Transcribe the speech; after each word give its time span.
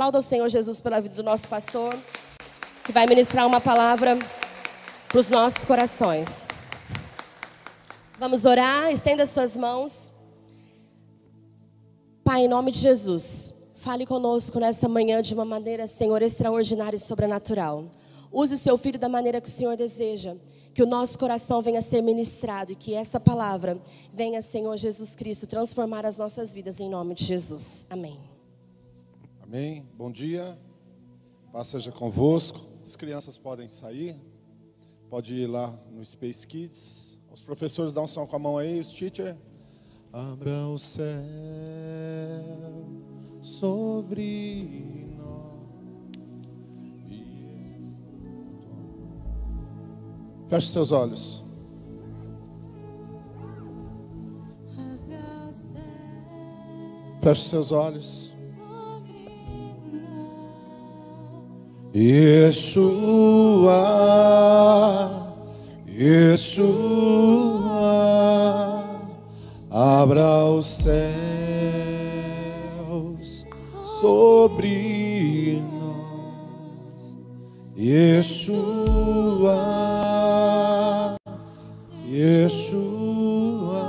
Aplauda 0.00 0.20
o 0.20 0.22
Senhor 0.22 0.48
Jesus 0.48 0.80
pela 0.80 0.98
vida 0.98 1.14
do 1.14 1.22
nosso 1.22 1.46
pastor, 1.46 1.94
que 2.86 2.90
vai 2.90 3.06
ministrar 3.06 3.46
uma 3.46 3.60
palavra 3.60 4.16
para 5.06 5.18
os 5.18 5.28
nossos 5.28 5.62
corações. 5.62 6.48
Vamos 8.18 8.46
orar, 8.46 8.90
estenda 8.90 9.26
suas 9.26 9.58
mãos. 9.58 10.10
Pai, 12.24 12.46
em 12.46 12.48
nome 12.48 12.72
de 12.72 12.78
Jesus, 12.78 13.52
fale 13.76 14.06
conosco 14.06 14.58
nessa 14.58 14.88
manhã 14.88 15.20
de 15.20 15.34
uma 15.34 15.44
maneira, 15.44 15.86
Senhor, 15.86 16.22
extraordinária 16.22 16.96
e 16.96 16.98
sobrenatural. 16.98 17.84
Use 18.32 18.54
o 18.54 18.58
seu 18.58 18.78
filho 18.78 18.98
da 18.98 19.06
maneira 19.06 19.38
que 19.38 19.48
o 19.48 19.52
Senhor 19.52 19.76
deseja. 19.76 20.34
Que 20.72 20.82
o 20.82 20.86
nosso 20.86 21.18
coração 21.18 21.60
venha 21.60 21.80
a 21.80 21.82
ser 21.82 22.00
ministrado 22.00 22.72
e 22.72 22.74
que 22.74 22.94
essa 22.94 23.20
palavra 23.20 23.78
venha, 24.14 24.40
Senhor 24.40 24.78
Jesus 24.78 25.14
Cristo, 25.14 25.46
transformar 25.46 26.06
as 26.06 26.16
nossas 26.16 26.54
vidas 26.54 26.80
em 26.80 26.88
nome 26.88 27.14
de 27.14 27.26
Jesus. 27.26 27.86
Amém. 27.90 28.29
Amém. 29.52 29.84
Bom 29.98 30.12
dia. 30.12 30.56
Paz 31.52 31.66
seja 31.66 31.90
convosco. 31.90 32.60
As 32.84 32.94
crianças 32.94 33.36
podem 33.36 33.66
sair. 33.66 34.16
Pode 35.08 35.34
ir 35.34 35.48
lá 35.48 35.76
no 35.90 36.04
Space 36.04 36.46
Kids. 36.46 37.20
Os 37.32 37.42
professores 37.42 37.92
dão 37.92 38.04
um 38.04 38.06
som 38.06 38.24
com 38.28 38.36
a 38.36 38.38
mão 38.38 38.56
aí, 38.56 38.78
os 38.78 38.92
teacher. 38.92 39.36
Abra 40.12 40.68
o 40.68 40.78
céu 40.78 41.02
sobre 43.42 45.18
Feche 50.48 50.68
seus 50.68 50.92
olhos. 50.92 51.42
Feche 57.20 57.48
seus 57.48 57.72
olhos. 57.72 58.29
Yeshua, 61.92 63.82
Yeshua, 65.88 66.70
abra 69.68 70.44
os 70.44 70.66
céus 70.66 71.04
sobre 74.00 75.60
nós. 75.80 76.94
Yeshua. 77.76 79.10
Yeshua, 82.08 83.82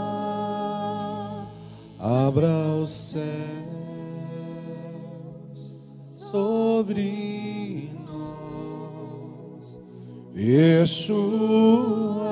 abra 1.99 2.70
Yeshua, 10.42 12.25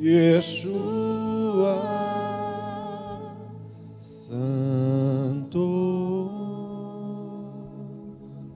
Yeshua, 0.00 1.76
Santo, 4.00 5.68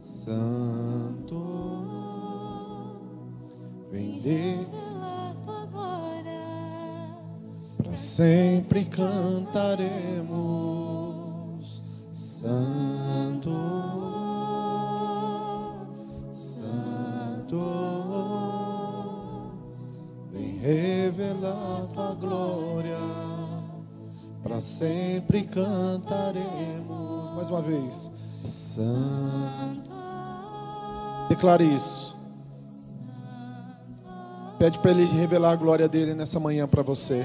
Santo, 0.01 1.43
vem 3.91 4.19
de 4.23 4.67
sempre 7.99 8.87
cantaremos 8.87 10.23
Santo, 12.15 12.72
glória, 22.33 22.97
para 24.43 24.61
sempre 24.61 25.43
cantaremos. 25.43 27.35
Mais 27.37 27.51
uma 27.51 27.61
vez, 27.61 28.11
Santo. 28.45 29.93
Declare 31.29 31.65
isso. 31.65 32.17
Pede 34.59 34.79
para 34.79 34.93
Ele 34.93 35.05
revelar 35.05 35.53
a 35.53 35.57
glória 35.57 35.89
dele 35.89 36.15
nessa 36.15 36.41
manhã 36.41 36.67
para 36.67 36.83
você. 36.83 37.25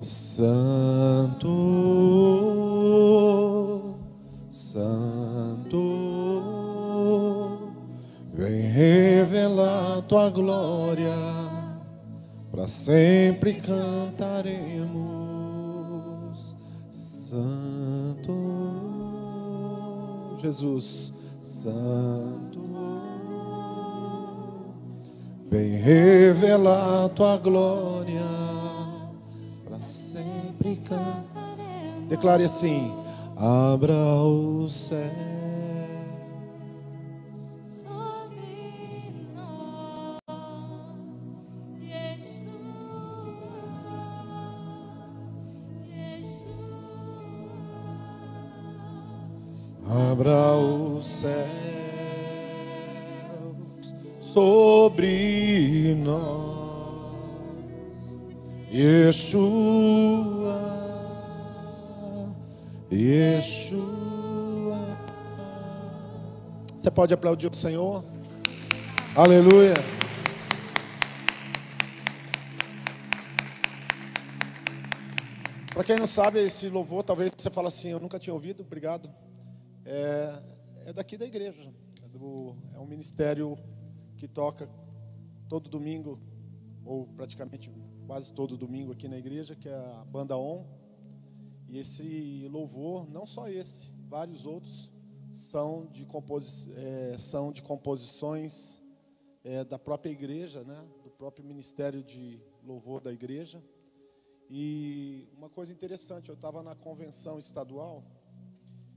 Santo, 0.00 1.48
cantaremos. 13.60 14.88
Santo, 16.92 18.32
Jesus, 20.40 21.12
Santo, 21.42 22.60
vem 25.50 25.76
revelar 25.76 27.08
tua 27.10 27.36
glória 27.36 28.48
Declare 32.08 32.44
assim: 32.44 32.90
abra 33.36 33.94
o 33.94 34.68
céu. 34.68 35.37
Pode 66.98 67.14
aplaudir 67.14 67.46
o 67.46 67.54
Senhor? 67.54 68.04
Aleluia. 69.14 69.74
Para 75.72 75.84
quem 75.84 75.96
não 75.96 76.08
sabe, 76.08 76.40
esse 76.40 76.68
louvor, 76.68 77.04
talvez 77.04 77.30
você 77.38 77.48
fale 77.50 77.68
assim, 77.68 77.90
eu 77.90 78.00
nunca 78.00 78.18
tinha 78.18 78.34
ouvido, 78.34 78.64
obrigado. 78.64 79.08
É, 79.84 80.42
é 80.86 80.92
daqui 80.92 81.16
da 81.16 81.24
igreja. 81.24 81.72
É, 82.02 82.08
do, 82.08 82.56
é 82.74 82.80
um 82.80 82.86
ministério 82.86 83.56
que 84.16 84.26
toca 84.26 84.68
todo 85.48 85.70
domingo, 85.70 86.18
ou 86.84 87.06
praticamente 87.06 87.70
quase 88.08 88.32
todo 88.32 88.56
domingo 88.56 88.90
aqui 88.90 89.06
na 89.06 89.18
igreja, 89.18 89.54
que 89.54 89.68
é 89.68 89.72
a 89.72 90.04
Banda 90.04 90.36
On. 90.36 90.66
E 91.68 91.78
esse 91.78 92.48
louvor, 92.50 93.08
não 93.08 93.24
só 93.24 93.48
esse, 93.48 93.92
vários 94.08 94.44
outros, 94.44 94.57
são 95.48 95.86
de, 95.86 96.04
composi 96.04 96.70
é, 96.76 97.16
são 97.16 97.50
de 97.50 97.62
composições 97.62 98.82
é, 99.42 99.64
da 99.64 99.78
própria 99.78 100.10
igreja, 100.10 100.62
né? 100.62 100.86
do 101.02 101.08
próprio 101.10 101.42
ministério 101.42 102.02
de 102.02 102.38
louvor 102.62 103.00
da 103.00 103.10
igreja. 103.10 103.64
E 104.50 105.26
uma 105.34 105.48
coisa 105.48 105.72
interessante, 105.72 106.28
eu 106.28 106.34
estava 106.34 106.62
na 106.62 106.74
convenção 106.74 107.38
estadual, 107.38 108.04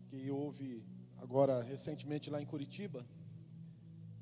que 0.10 0.30
houve 0.30 0.84
agora 1.20 1.62
recentemente 1.64 2.30
lá 2.30 2.42
em 2.42 2.46
Curitiba, 2.46 3.06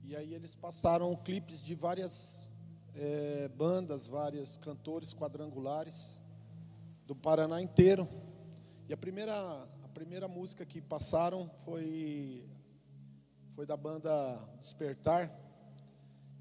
e 0.03 0.15
aí 0.15 0.31
eles 0.31 0.53
passaram 0.53 1.11
clipes 1.15 1.65
de 1.65 1.73
várias 1.73 2.47
é, 2.93 3.47
bandas, 3.47 4.05
vários 4.05 4.55
cantores 4.55 5.15
quadrangulares 5.15 6.21
do 7.07 7.15
Paraná 7.15 7.59
inteiro. 7.59 8.07
E 8.87 8.93
a 8.93 8.97
primeira, 8.97 9.67
primeira 9.99 10.29
música 10.29 10.65
que 10.65 10.79
passaram 10.79 11.51
foi, 11.65 12.47
foi 13.53 13.65
da 13.65 13.75
banda 13.75 14.09
Despertar. 14.61 15.29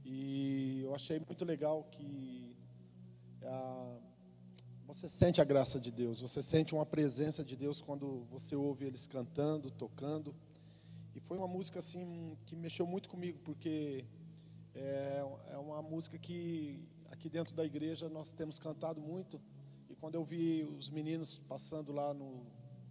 E 0.05 0.83
eu 0.85 0.95
achei 0.95 1.19
muito 1.19 1.45
legal 1.45 1.83
que 1.91 2.57
a, 3.43 3.97
você 4.87 5.09
sente 5.09 5.41
a 5.41 5.45
graça 5.45 5.81
de 5.81 5.91
Deus, 5.91 6.21
você 6.21 6.41
sente 6.41 6.73
uma 6.73 6.87
presença 6.87 7.45
de 7.45 7.57
Deus 7.57 7.81
quando 7.81 8.25
você 8.31 8.55
ouve 8.55 8.85
eles 8.85 9.09
cantando, 9.09 9.73
tocando. 9.73 10.33
E 11.17 11.19
foi 11.19 11.37
uma 11.37 11.49
música 11.49 11.81
assim 11.81 12.39
que 12.47 12.55
mexeu 12.55 12.87
muito 12.87 13.09
comigo, 13.09 13.41
porque 13.45 14.05
é, 14.73 15.25
é 15.51 15.59
uma 15.59 15.83
música 15.83 16.17
que 16.17 16.81
aqui 17.11 17.29
dentro 17.29 17.57
da 17.57 17.65
igreja 17.65 18.09
nós 18.09 18.33
temos 18.33 18.61
cantado 18.61 19.01
muito. 19.01 19.41
E 19.91 19.97
quando 19.97 20.15
eu 20.15 20.23
vi 20.23 20.63
os 20.63 20.89
meninos 20.91 21.41
passando 21.49 21.91
lá 21.91 22.15
no, 22.15 22.47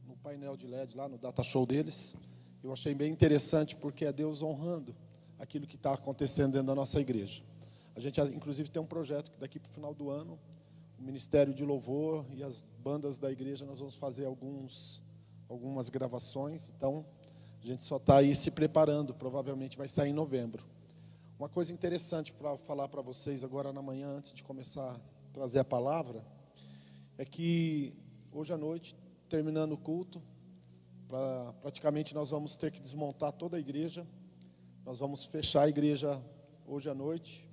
no 0.07 0.15
painel 0.15 0.55
de 0.55 0.65
LED, 0.65 0.95
lá 0.95 1.09
no 1.09 1.17
data 1.17 1.43
show 1.43 1.65
deles, 1.65 2.15
eu 2.63 2.71
achei 2.71 2.95
bem 2.95 3.11
interessante 3.11 3.75
porque 3.75 4.05
é 4.05 4.13
Deus 4.13 4.41
honrando 4.41 4.95
aquilo 5.37 5.67
que 5.67 5.75
está 5.75 5.93
acontecendo 5.93 6.53
dentro 6.53 6.67
da 6.67 6.75
nossa 6.75 6.99
igreja. 6.99 7.43
A 7.95 7.99
gente, 7.99 8.19
inclusive, 8.21 8.69
tem 8.69 8.81
um 8.81 8.85
projeto 8.85 9.29
que 9.31 9.39
daqui 9.39 9.59
para 9.59 9.69
o 9.69 9.73
final 9.73 9.93
do 9.93 10.09
ano, 10.09 10.39
o 10.97 11.03
Ministério 11.03 11.53
de 11.53 11.63
Louvor 11.65 12.25
e 12.33 12.41
as 12.41 12.63
bandas 12.83 13.19
da 13.19 13.31
igreja, 13.31 13.65
nós 13.65 13.79
vamos 13.79 13.95
fazer 13.95 14.25
alguns, 14.25 15.01
algumas 15.49 15.89
gravações. 15.89 16.71
Então, 16.75 17.05
a 17.61 17.65
gente 17.65 17.83
só 17.83 17.97
está 17.97 18.17
aí 18.17 18.33
se 18.33 18.49
preparando, 18.49 19.13
provavelmente 19.13 19.77
vai 19.77 19.87
sair 19.87 20.11
em 20.11 20.13
novembro. 20.13 20.63
Uma 21.37 21.49
coisa 21.49 21.73
interessante 21.73 22.31
para 22.31 22.57
falar 22.57 22.87
para 22.87 23.01
vocês 23.01 23.43
agora 23.43 23.73
na 23.73 23.81
manhã, 23.81 24.09
antes 24.09 24.33
de 24.33 24.43
começar 24.43 24.91
a 24.93 24.99
trazer 25.33 25.59
a 25.59 25.65
palavra, 25.65 26.23
é 27.17 27.25
que 27.25 27.93
hoje 28.31 28.53
à 28.53 28.57
noite, 28.57 28.95
terminando 29.27 29.73
o 29.73 29.77
culto, 29.77 30.21
pra, 31.07 31.53
praticamente 31.61 32.15
nós 32.15 32.29
vamos 32.29 32.55
ter 32.55 32.71
que 32.71 32.81
desmontar 32.81 33.31
toda 33.31 33.57
a 33.57 33.59
igreja, 33.59 34.07
nós 34.85 34.99
vamos 34.99 35.25
fechar 35.25 35.63
a 35.63 35.69
igreja 35.69 36.21
hoje 36.65 36.89
à 36.89 36.95
noite 36.95 37.47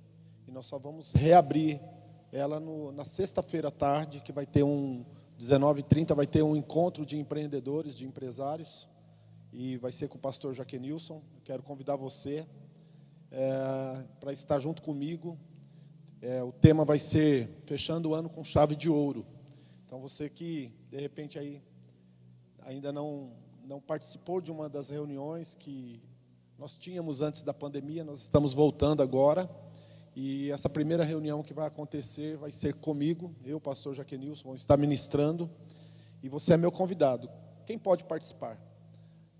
e 0.47 0.51
nós 0.51 0.65
só 0.65 0.77
vamos 0.77 1.11
reabrir 1.11 1.81
ela 2.31 2.59
no, 2.59 2.91
na 2.91 3.05
sexta-feira 3.05 3.67
à 3.67 3.71
tarde, 3.71 4.21
que 4.21 4.31
vai 4.31 4.45
ter 4.45 4.63
um 4.63 5.05
19h30, 5.39 6.15
vai 6.15 6.27
ter 6.27 6.43
um 6.43 6.55
encontro 6.55 7.05
de 7.05 7.17
empreendedores, 7.17 7.97
de 7.97 8.05
empresários 8.05 8.87
e 9.51 9.77
vai 9.77 9.91
ser 9.91 10.07
com 10.07 10.17
o 10.17 10.21
pastor 10.21 10.53
Jaquenilson. 10.53 11.21
Quero 11.43 11.63
convidar 11.63 11.95
você 11.95 12.45
é, 13.31 14.03
para 14.19 14.31
estar 14.31 14.59
junto 14.59 14.81
comigo. 14.81 15.37
É, 16.21 16.41
o 16.41 16.51
tema 16.51 16.85
vai 16.85 16.99
ser 16.99 17.49
Fechando 17.65 18.09
o 18.09 18.13
Ano 18.13 18.29
com 18.29 18.43
Chave 18.43 18.75
de 18.75 18.89
Ouro. 18.89 19.25
Então, 19.85 19.99
você 19.99 20.29
que, 20.29 20.71
de 20.95 21.01
repente, 21.01 21.37
aí 21.37 21.61
ainda 22.61 22.89
não, 22.89 23.33
não 23.65 23.81
participou 23.81 24.39
de 24.39 24.49
uma 24.49 24.69
das 24.69 24.89
reuniões 24.89 25.53
que 25.53 26.01
nós 26.57 26.77
tínhamos 26.77 27.19
antes 27.19 27.41
da 27.41 27.53
pandemia, 27.53 28.01
nós 28.05 28.21
estamos 28.21 28.53
voltando 28.53 29.03
agora. 29.03 29.49
E 30.15 30.49
essa 30.51 30.69
primeira 30.69 31.03
reunião 31.03 31.43
que 31.43 31.53
vai 31.53 31.67
acontecer 31.67 32.37
vai 32.37 32.49
ser 32.49 32.75
comigo, 32.75 33.35
eu, 33.43 33.59
pastor 33.59 33.93
Jaquenilson, 33.93 34.43
vou 34.45 34.55
estar 34.55 34.77
ministrando. 34.77 35.49
E 36.23 36.29
você 36.29 36.53
é 36.53 36.57
meu 36.57 36.71
convidado. 36.71 37.29
Quem 37.65 37.77
pode 37.77 38.05
participar? 38.05 38.57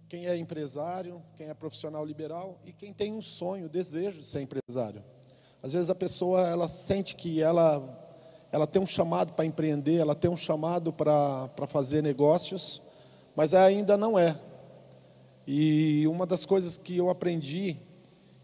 quem 0.08 0.28
é 0.28 0.38
empresário, 0.38 1.22
quem 1.36 1.48
é 1.48 1.54
profissional 1.54 2.06
liberal 2.06 2.62
e 2.64 2.72
quem 2.72 2.94
tem 2.94 3.12
um 3.12 3.24
sonho, 3.24 3.68
desejo 3.68 4.22
de 4.22 4.28
ser 4.28 4.40
empresário. 4.40 5.04
Às 5.64 5.74
vezes 5.74 5.90
a 5.90 5.96
pessoa 5.96 6.48
ela 6.48 6.68
sente 6.68 7.16
que 7.16 7.42
ela 7.42 8.05
ela 8.52 8.66
tem 8.66 8.82
um 8.82 8.86
chamado 8.86 9.34
para 9.34 9.46
empreender, 9.46 9.96
ela 9.96 10.16
tem 10.16 10.30
um 10.30 10.38
chamado 10.38 10.94
para, 10.94 11.50
fazer 11.68 12.02
negócios, 12.02 12.82
mas 13.36 13.54
ainda 13.54 13.98
não 13.98 14.18
é. 14.18 14.40
E 15.48 16.08
uma 16.08 16.26
das 16.26 16.46
coisas 16.46 16.78
que 16.78 16.98
eu 16.98 17.10
aprendi 17.10 17.78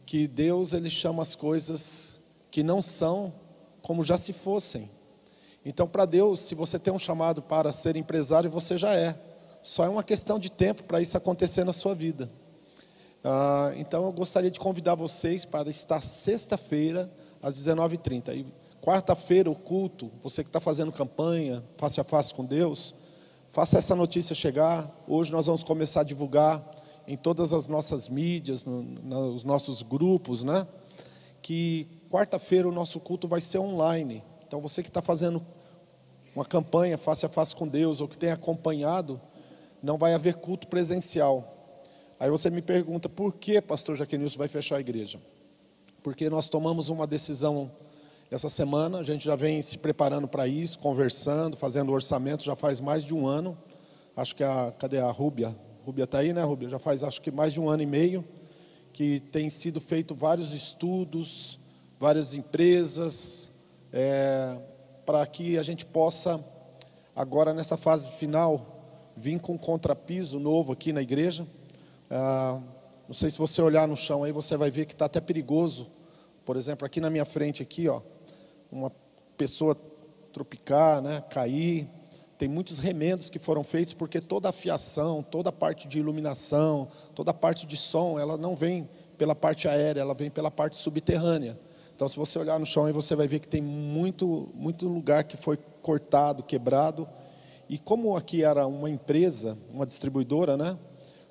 que 0.06 0.28
Deus 0.28 0.74
ele 0.74 0.90
chama 0.90 1.24
as 1.24 1.36
coisas 1.36 2.20
que 2.50 2.62
não 2.62 2.82
são 2.82 3.34
como 3.82 4.04
já 4.04 4.18
se 4.18 4.34
fossem. 4.34 4.90
Então, 5.66 5.88
para 5.88 6.06
Deus, 6.06 6.42
se 6.42 6.56
você 6.56 6.78
tem 6.78 6.94
um 6.94 7.00
chamado 7.00 7.42
para 7.42 7.72
ser 7.72 7.96
empresário, 7.96 8.50
você 8.50 8.78
já 8.78 8.94
é. 8.94 9.16
Só 9.62 9.86
é 9.86 9.90
uma 9.90 10.04
questão 10.04 10.40
de 10.40 10.50
tempo 10.50 10.84
para 10.84 11.00
isso 11.02 11.16
acontecer 11.16 11.64
na 11.64 11.74
sua 11.74 11.94
vida. 11.94 12.30
Ah, 13.24 13.72
então 13.76 14.06
eu 14.06 14.12
gostaria 14.12 14.50
de 14.50 14.60
convidar 14.60 14.96
vocês 14.96 15.46
para 15.46 15.70
estar 15.70 16.02
sexta-feira, 16.02 17.12
às 17.42 17.56
19h30. 17.58 18.46
Quarta-feira, 18.82 19.48
o 19.48 19.56
culto, 19.56 20.12
você 20.24 20.42
que 20.42 20.50
está 20.50 20.60
fazendo 20.60 20.92
campanha, 20.92 21.64
face 21.78 22.02
a 22.02 22.04
face 22.04 22.34
com 22.34 22.44
Deus, 22.44 22.96
faça 23.50 23.78
essa 23.78 23.96
notícia 23.96 24.34
chegar. 24.34 24.92
Hoje 25.08 25.32
nós 25.32 25.46
vamos 25.46 25.62
começar 25.62 26.02
a 26.02 26.04
divulgar 26.04 26.68
em 27.08 27.16
todas 27.16 27.54
as 27.54 27.68
nossas 27.68 28.10
mídias, 28.10 28.66
no, 28.66 28.82
nos 28.82 29.44
nossos 29.44 29.84
grupos, 29.84 30.42
né? 30.42 30.68
Que 31.44 31.88
quarta-feira 32.10 32.68
o 32.68 32.72
nosso 32.72 33.00
culto 33.00 33.28
vai 33.28 33.40
ser 33.40 33.60
online. 33.60 34.24
Então 34.48 34.60
você 34.60 34.82
que 34.82 34.90
está 34.90 35.02
fazendo 35.02 35.46
uma 36.36 36.44
campanha 36.44 36.98
face 36.98 37.24
a 37.24 37.30
face 37.30 37.56
com 37.56 37.68
Deus, 37.68 38.02
ou 38.02 38.08
que 38.08 38.18
tem 38.18 38.32
acompanhado, 38.32 39.22
não 39.84 39.96
vai 39.96 40.16
haver 40.16 40.38
culto 40.38 40.68
presencial. 40.68 41.46
Aí 42.20 42.32
você 42.32 42.50
me 42.50 42.64
pergunta, 42.64 43.08
por 43.08 43.34
que, 43.34 43.62
pastor 43.62 43.96
Jaquenilson, 43.96 44.40
vai 44.40 44.48
fechar 44.48 44.78
a 44.78 44.82
igreja? 44.82 45.20
Porque 46.02 46.32
nós 46.32 46.50
tomamos 46.50 46.90
uma 46.90 47.06
decisão 47.06 47.72
essa 48.32 48.48
semana, 48.48 49.00
a 49.00 49.04
gente 49.04 49.26
já 49.26 49.36
vem 49.36 49.62
se 49.62 49.78
preparando 49.78 50.26
para 50.26 50.48
isso, 50.48 50.80
conversando, 50.80 51.58
fazendo 51.58 51.92
orçamento, 51.92 52.46
já 52.46 52.56
faz 52.56 52.80
mais 52.80 53.04
de 53.04 53.14
um 53.14 53.28
ano. 53.28 53.58
Acho 54.16 54.34
que 54.34 54.42
a, 54.42 54.74
cadê 54.80 55.00
a 55.00 55.12
Rúbia? 55.12 55.54
Rúbia 55.86 56.06
está 56.06 56.20
aí, 56.20 56.32
né, 56.32 56.42
Rúbia? 56.42 56.70
Já 56.70 56.80
faz 56.80 57.04
acho 57.04 57.22
que 57.22 57.30
mais 57.30 57.52
de 57.52 57.60
um 57.60 57.70
ano 57.70 57.84
e 57.84 57.86
meio 57.86 58.24
que 58.94 59.20
tem 59.20 59.50
sido 59.50 59.82
feito 59.82 60.16
vários 60.16 60.54
estudos, 60.54 61.60
várias 62.00 62.34
empresas, 62.34 63.52
é, 63.92 64.58
para 65.06 65.26
que 65.26 65.58
a 65.58 65.64
gente 65.64 65.86
possa, 65.86 66.42
agora 67.14 67.54
nessa 67.54 67.76
fase 67.76 68.12
final, 68.12 69.12
vim 69.16 69.38
com 69.38 69.54
um 69.54 69.58
contrapiso 69.58 70.40
novo 70.40 70.72
aqui 70.72 70.94
na 70.94 71.02
igreja. 71.02 71.46
Ah, 72.10 72.62
não 73.08 73.14
sei 73.14 73.30
se 73.30 73.38
você 73.38 73.62
olhar 73.62 73.88
no 73.90 73.98
chão 73.98 74.24
aí, 74.24 74.32
você 74.32 74.56
vai 74.56 74.72
ver 74.72 74.86
que 74.86 74.94
está 74.94 75.06
até 75.06 75.20
perigoso. 75.20 75.92
Por 76.46 76.56
exemplo, 76.56 76.86
aqui 76.86 77.00
na 77.00 77.10
minha 77.10 77.26
frente, 77.26 77.62
aqui, 77.62 77.88
ó, 77.88 78.02
uma 78.72 78.92
pessoa 79.36 79.76
tropicar, 80.32 81.02
né, 81.02 81.22
cair. 81.30 81.90
Tem 82.38 82.48
muitos 82.48 82.80
remendos 82.80 83.30
que 83.30 83.38
foram 83.38 83.64
feitos 83.64 83.94
porque 83.94 84.20
toda 84.20 84.50
a 84.50 84.52
fiação, 84.52 85.22
toda 85.22 85.50
a 85.50 85.52
parte 85.52 85.88
de 85.88 86.00
iluminação, 86.00 86.88
toda 87.14 87.32
a 87.32 87.34
parte 87.34 87.68
de 87.68 87.78
som, 87.78 88.18
ela 88.18 88.38
não 88.38 88.56
vem 88.56 88.90
pela 89.18 89.36
parte 89.36 89.68
aérea, 89.68 90.02
ela 90.02 90.14
vem 90.14 90.32
pela 90.32 90.50
parte 90.50 90.78
subterrânea. 90.78 91.60
Então, 91.96 92.08
se 92.08 92.18
você 92.18 92.40
olhar 92.40 92.60
no 92.60 92.66
chão 92.66 92.86
aí, 92.86 92.94
você 92.94 93.16
vai 93.16 93.28
ver 93.28 93.40
que 93.40 93.48
tem 93.48 93.62
muito, 93.62 94.50
muito 94.56 94.88
lugar 94.88 95.24
que 95.24 95.38
foi 95.38 95.58
cortado, 95.82 96.42
quebrado 96.42 97.08
e 97.72 97.78
como 97.78 98.18
aqui 98.18 98.44
era 98.44 98.68
uma 98.68 98.90
empresa, 98.90 99.58
uma 99.72 99.86
distribuidora, 99.86 100.58
né? 100.58 100.78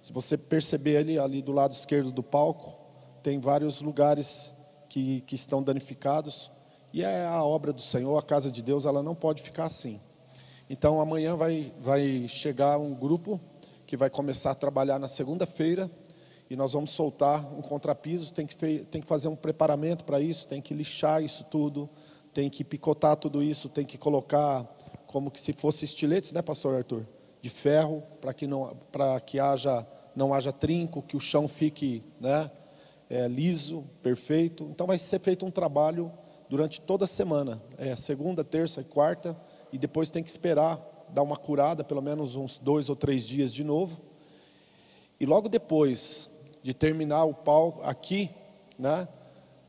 Se 0.01 0.11
você 0.11 0.39
perceber 0.39 0.97
ali, 0.97 1.19
ali 1.19 1.43
do 1.43 1.53
lado 1.53 1.75
esquerdo 1.75 2.11
do 2.11 2.23
palco, 2.23 2.81
tem 3.23 3.39
vários 3.39 3.83
lugares 3.83 4.51
que, 4.89 5.21
que 5.27 5.35
estão 5.35 5.63
danificados. 5.63 6.51
E 6.93 7.05
é 7.05 7.25
a 7.25 7.45
obra 7.45 7.73
do 7.73 7.81
Senhor, 7.81 8.19
a 8.19 8.23
casa 8.23 8.51
de 8.51 8.63
Deus, 8.63 8.85
ela 8.85 9.03
não 9.03 9.15
pode 9.15 9.43
ficar 9.43 9.67
assim. 9.67 10.01
Então 10.69 11.01
amanhã 11.01 11.37
vai, 11.37 11.73
vai 11.81 12.27
chegar 12.27 12.79
um 12.79 12.95
grupo 12.95 13.41
que 13.87 13.97
vai 13.97 14.11
começar 14.11 14.53
a 14.53 14.55
trabalhar 14.55 14.99
na 14.99 15.09
segunda-feira 15.09 15.91
e 16.49 16.57
nós 16.57 16.73
vamos 16.73 16.91
soltar 16.91 17.45
um 17.53 17.63
contrapiso. 17.63 18.33
Tem 18.33 18.45
que, 18.45 18.57
tem 18.57 19.01
que 19.01 19.07
fazer 19.07 19.29
um 19.29 19.37
preparamento 19.37 20.05
para 20.05 20.21
isso, 20.21 20.49
tem 20.49 20.61
que 20.61 20.75
lixar 20.75 21.23
isso 21.23 21.45
tudo, 21.45 21.89
tem 22.35 22.51
que 22.51 22.65
picotar 22.65 23.17
tudo 23.17 23.41
isso, 23.41 23.69
tem 23.69 23.85
que 23.85 23.97
colocar 23.97 24.65
como 25.07 25.31
que 25.31 25.41
se 25.41 25.53
fosse 25.53 25.85
estiletes, 25.85 26.33
né, 26.33 26.43
pastor 26.43 26.77
Arthur? 26.77 27.07
De 27.41 27.49
ferro, 27.49 28.03
para 28.21 28.35
que 28.35 28.47
não 28.47 28.77
para 28.93 29.19
que 29.21 29.39
haja 29.39 29.87
não 30.15 30.35
haja 30.35 30.53
trinco, 30.53 31.03
que 31.03 31.17
o 31.17 31.21
chão 31.21 31.47
fique, 31.47 32.03
né, 32.21 32.51
é, 33.09 33.29
liso, 33.29 33.85
perfeito. 34.03 34.69
Então 34.71 34.89
vai 34.89 34.99
ser 34.99 35.21
feito 35.21 35.47
um 35.47 35.51
trabalho 35.51 36.13
durante 36.51 36.81
toda 36.81 37.05
a 37.05 37.09
semana, 37.09 37.63
é, 37.79 37.95
segunda, 37.95 38.43
terça 38.43 38.81
e 38.81 38.85
quarta, 38.85 39.41
e 39.73 39.79
depois 39.79 40.11
tem 40.11 40.21
que 40.21 40.29
esperar 40.29 40.85
dar 41.09 41.23
uma 41.23 41.37
curada, 41.37 41.85
pelo 41.85 42.03
menos 42.03 42.35
uns 42.35 42.59
dois 42.59 42.91
ou 42.91 42.97
três 42.97 43.25
dias 43.25 43.55
de 43.55 43.63
novo. 43.63 44.01
E 45.21 45.25
logo 45.25 45.49
depois 45.49 46.29
de 46.61 46.75
terminar 46.75 47.23
o 47.23 47.33
pau 47.33 47.81
aqui, 47.85 48.31
né, 48.77 49.07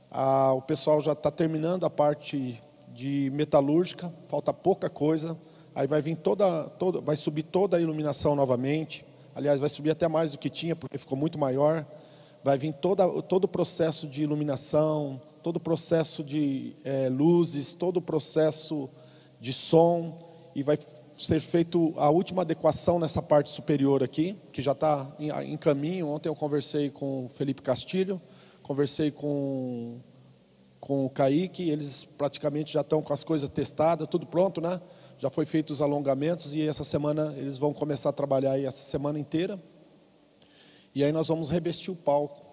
a, 0.10 0.54
o 0.54 0.62
pessoal 0.64 1.00
já 1.00 1.12
está 1.12 1.30
terminando 1.30 1.86
a 1.86 1.90
parte 1.90 2.60
de 2.88 3.30
metalúrgica, 3.32 4.12
falta 4.28 4.52
pouca 4.52 4.90
coisa. 4.90 5.38
Aí 5.76 5.86
vai 5.86 6.02
vir 6.02 6.16
toda, 6.16 6.64
toda, 6.64 7.00
vai 7.00 7.16
subir 7.16 7.44
toda 7.44 7.78
a 7.78 7.80
iluminação 7.80 8.36
novamente. 8.36 9.06
Aliás, 9.36 9.60
vai 9.60 9.70
subir 9.70 9.92
até 9.92 10.08
mais 10.08 10.32
do 10.32 10.40
que 10.40 10.50
tinha, 10.50 10.76
porque 10.76 10.98
ficou 10.98 11.18
muito 11.18 11.38
maior. 11.38 11.86
Vai 12.44 12.58
vir 12.58 12.74
toda, 12.74 13.08
todo 13.22 13.46
o 13.46 13.48
processo 13.48 14.08
de 14.08 14.24
iluminação, 14.24 15.22
todo 15.42 15.58
o 15.58 15.60
processo 15.60 16.24
de 16.24 16.74
é, 16.84 17.10
luzes, 17.10 17.74
todo 17.74 17.98
o 17.98 18.02
processo 18.02 18.90
de 19.40 19.54
som. 19.54 20.18
E 20.56 20.64
vai 20.64 20.78
ser 21.18 21.40
feito 21.40 21.94
a 21.98 22.10
última 22.10 22.42
adequação 22.42 23.00
nessa 23.00 23.22
parte 23.22 23.50
superior 23.50 24.04
aqui, 24.04 24.36
que 24.52 24.62
já 24.62 24.72
está 24.72 25.08
em, 25.20 25.30
em 25.54 25.58
caminho. 25.58 26.08
Ontem 26.08 26.30
eu 26.30 26.36
conversei 26.36 26.90
com 26.90 27.26
o 27.26 27.30
Felipe 27.30 27.62
Castilho, 27.62 28.22
conversei 28.62 29.12
com 29.12 30.00
com 30.82 31.06
o 31.06 31.10
Kaique, 31.12 31.70
eles 31.70 32.04
praticamente 32.04 32.74
já 32.74 32.82
estão 32.82 33.04
com 33.04 33.14
as 33.14 33.24
coisas 33.24 33.48
testadas, 33.48 34.08
tudo 34.10 34.26
pronto, 34.26 34.60
né? 34.60 34.82
Já 35.20 35.30
foi 35.30 35.46
feitos 35.46 35.76
os 35.76 35.82
alongamentos 35.82 36.56
e 36.56 36.68
essa 36.68 36.84
semana 36.84 37.34
eles 37.38 37.60
vão 37.60 37.72
começar 37.72 38.10
a 38.10 38.12
trabalhar 38.12 38.54
aí 38.54 38.66
essa 38.66 38.84
semana 38.90 39.20
inteira. 39.20 39.62
E 40.96 41.04
aí 41.04 41.12
nós 41.12 41.28
vamos 41.28 41.52
revestir 41.52 41.92
o 41.92 41.96
palco. 41.96 42.51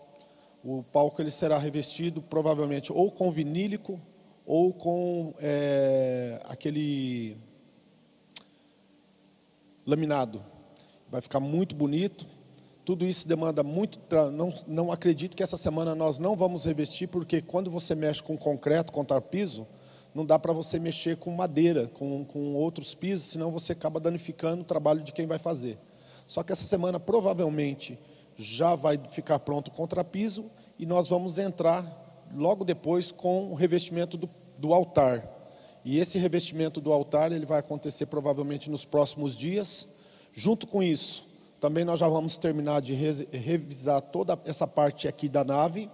O 0.64 0.82
palco 0.82 1.22
ele 1.22 1.30
será 1.30 1.56
revestido 1.58 2.20
provavelmente 2.20 2.92
ou 2.92 3.10
com 3.10 3.30
vinílico 3.30 4.00
ou 4.44 4.72
com 4.72 5.34
é, 5.40 6.40
aquele 6.44 7.36
laminado. 9.86 10.42
Vai 11.10 11.20
ficar 11.20 11.40
muito 11.40 11.74
bonito. 11.74 12.26
Tudo 12.84 13.06
isso 13.06 13.28
demanda 13.28 13.62
muito. 13.62 14.00
Não, 14.32 14.52
não 14.66 14.92
acredito 14.92 15.36
que 15.36 15.42
essa 15.42 15.56
semana 15.56 15.94
nós 15.94 16.18
não 16.18 16.34
vamos 16.34 16.64
revestir, 16.64 17.08
porque 17.08 17.40
quando 17.42 17.70
você 17.70 17.94
mexe 17.94 18.22
com 18.22 18.36
concreto, 18.36 18.92
contar 18.92 19.20
piso, 19.20 19.66
não 20.14 20.24
dá 20.24 20.38
para 20.38 20.52
você 20.52 20.78
mexer 20.78 21.16
com 21.16 21.30
madeira, 21.30 21.86
com, 21.88 22.24
com 22.24 22.54
outros 22.54 22.94
pisos, 22.94 23.26
senão 23.26 23.50
você 23.50 23.72
acaba 23.72 24.00
danificando 24.00 24.62
o 24.62 24.64
trabalho 24.64 25.02
de 25.02 25.12
quem 25.12 25.26
vai 25.26 25.38
fazer. 25.38 25.78
Só 26.26 26.42
que 26.42 26.52
essa 26.52 26.64
semana 26.64 26.98
provavelmente 26.98 27.98
já 28.38 28.76
vai 28.76 28.99
ficar 29.11 29.40
pronto 29.40 29.68
o 29.68 29.73
contrapiso 29.73 30.49
e 30.78 30.87
nós 30.87 31.09
vamos 31.09 31.38
entrar 31.38 31.85
logo 32.33 32.64
depois 32.64 33.11
com 33.11 33.50
o 33.50 33.54
revestimento 33.54 34.16
do, 34.16 34.30
do 34.57 34.73
altar. 34.73 35.28
E 35.85 35.99
esse 35.99 36.18
revestimento 36.18 36.80
do 36.80 36.92
altar 36.92 37.33
ele 37.33 37.45
vai 37.45 37.59
acontecer 37.59 38.07
provavelmente 38.07 38.71
nos 38.71 38.85
próximos 38.85 39.37
dias. 39.37 39.88
Junto 40.33 40.66
com 40.66 40.83
isso, 40.83 41.26
também 41.61 41.85
nós 41.85 41.99
já 41.99 42.07
vamos 42.07 42.38
terminar 42.38 42.80
de 42.80 42.95
revisar 42.95 44.00
toda 44.00 44.38
essa 44.45 44.66
parte 44.66 45.09
aqui 45.09 45.28
da 45.28 45.42
nave. 45.42 45.90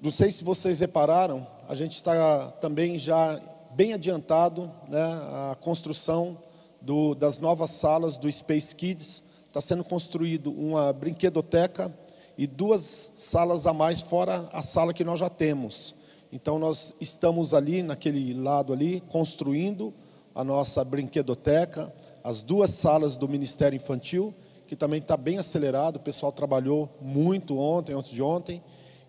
Não 0.00 0.10
sei 0.10 0.30
se 0.30 0.42
vocês 0.42 0.80
repararam, 0.80 1.46
a 1.68 1.74
gente 1.74 1.92
está 1.92 2.48
também 2.60 2.98
já 2.98 3.40
bem 3.72 3.92
adiantado, 3.92 4.70
né, 4.88 5.02
a 5.02 5.56
construção 5.60 6.38
do, 6.80 7.14
das 7.14 7.38
novas 7.38 7.70
salas 7.70 8.16
do 8.16 8.30
Space 8.30 8.74
Kids. 8.74 9.22
Está 9.54 9.60
sendo 9.60 9.84
construído 9.84 10.50
uma 10.50 10.92
brinquedoteca 10.92 11.96
e 12.36 12.44
duas 12.44 13.12
salas 13.16 13.68
a 13.68 13.72
mais 13.72 14.00
fora 14.00 14.48
a 14.52 14.62
sala 14.62 14.92
que 14.92 15.04
nós 15.04 15.20
já 15.20 15.30
temos. 15.30 15.94
Então 16.32 16.58
nós 16.58 16.92
estamos 17.00 17.54
ali 17.54 17.80
naquele 17.80 18.34
lado 18.34 18.72
ali 18.72 19.00
construindo 19.02 19.94
a 20.34 20.42
nossa 20.42 20.84
brinquedoteca, 20.84 21.94
as 22.24 22.42
duas 22.42 22.72
salas 22.72 23.16
do 23.16 23.28
Ministério 23.28 23.76
Infantil, 23.76 24.34
que 24.66 24.74
também 24.74 24.98
está 24.98 25.16
bem 25.16 25.38
acelerado, 25.38 25.98
o 25.98 26.00
pessoal 26.00 26.32
trabalhou 26.32 26.90
muito 27.00 27.56
ontem, 27.56 27.92
antes 27.92 28.10
de 28.10 28.20
ontem, 28.20 28.60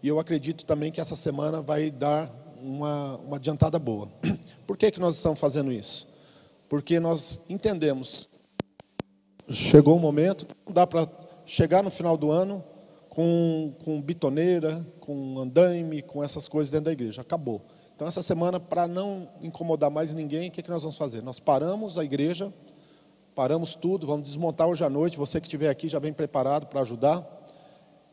e 0.04 0.08
eu 0.08 0.20
acredito 0.20 0.64
também 0.64 0.92
que 0.92 1.02
essa 1.02 1.16
semana 1.16 1.60
vai 1.60 1.90
dar 1.90 2.32
uma, 2.62 3.16
uma 3.16 3.38
adiantada 3.38 3.80
boa. 3.80 4.10
Por 4.68 4.78
que, 4.78 4.92
que 4.92 5.00
nós 5.00 5.16
estamos 5.16 5.40
fazendo 5.40 5.74
isso? 5.74 6.08
Porque 6.70 7.00
nós 7.00 7.42
entendemos, 7.50 8.30
chegou 9.50 9.96
o 9.96 10.00
momento, 10.00 10.48
não 10.66 10.74
dá 10.74 10.88
para 10.88 11.08
chegar 11.46 11.84
no 11.84 11.92
final 11.92 12.18
do 12.18 12.32
ano 12.32 12.64
com, 13.10 13.74
com 13.84 14.02
bitoneira, 14.02 14.86
com 15.00 15.40
andaime, 15.40 16.02
com 16.02 16.24
essas 16.24 16.48
coisas 16.48 16.72
dentro 16.72 16.86
da 16.86 16.92
igreja. 16.92 17.22
Acabou. 17.22 17.62
Então, 17.96 18.08
essa 18.08 18.22
semana, 18.22 18.60
para 18.60 18.88
não 18.88 19.30
incomodar 19.42 19.90
mais 19.90 20.14
ninguém, 20.14 20.50
o 20.50 20.52
que, 20.52 20.62
que 20.62 20.70
nós 20.70 20.82
vamos 20.82 20.98
fazer? 20.98 21.22
Nós 21.22 21.40
paramos 21.40 21.98
a 21.98 22.04
igreja, 22.04 22.54
paramos 23.34 23.74
tudo, 23.74 24.06
vamos 24.06 24.26
desmontar 24.26 24.68
hoje 24.68 24.84
à 24.84 24.90
noite. 24.90 25.18
Você 25.18 25.40
que 25.40 25.48
estiver 25.48 25.70
aqui 25.70 25.88
já 25.88 25.98
vem 25.98 26.12
preparado 26.12 26.68
para 26.68 26.82
ajudar. 26.82 27.26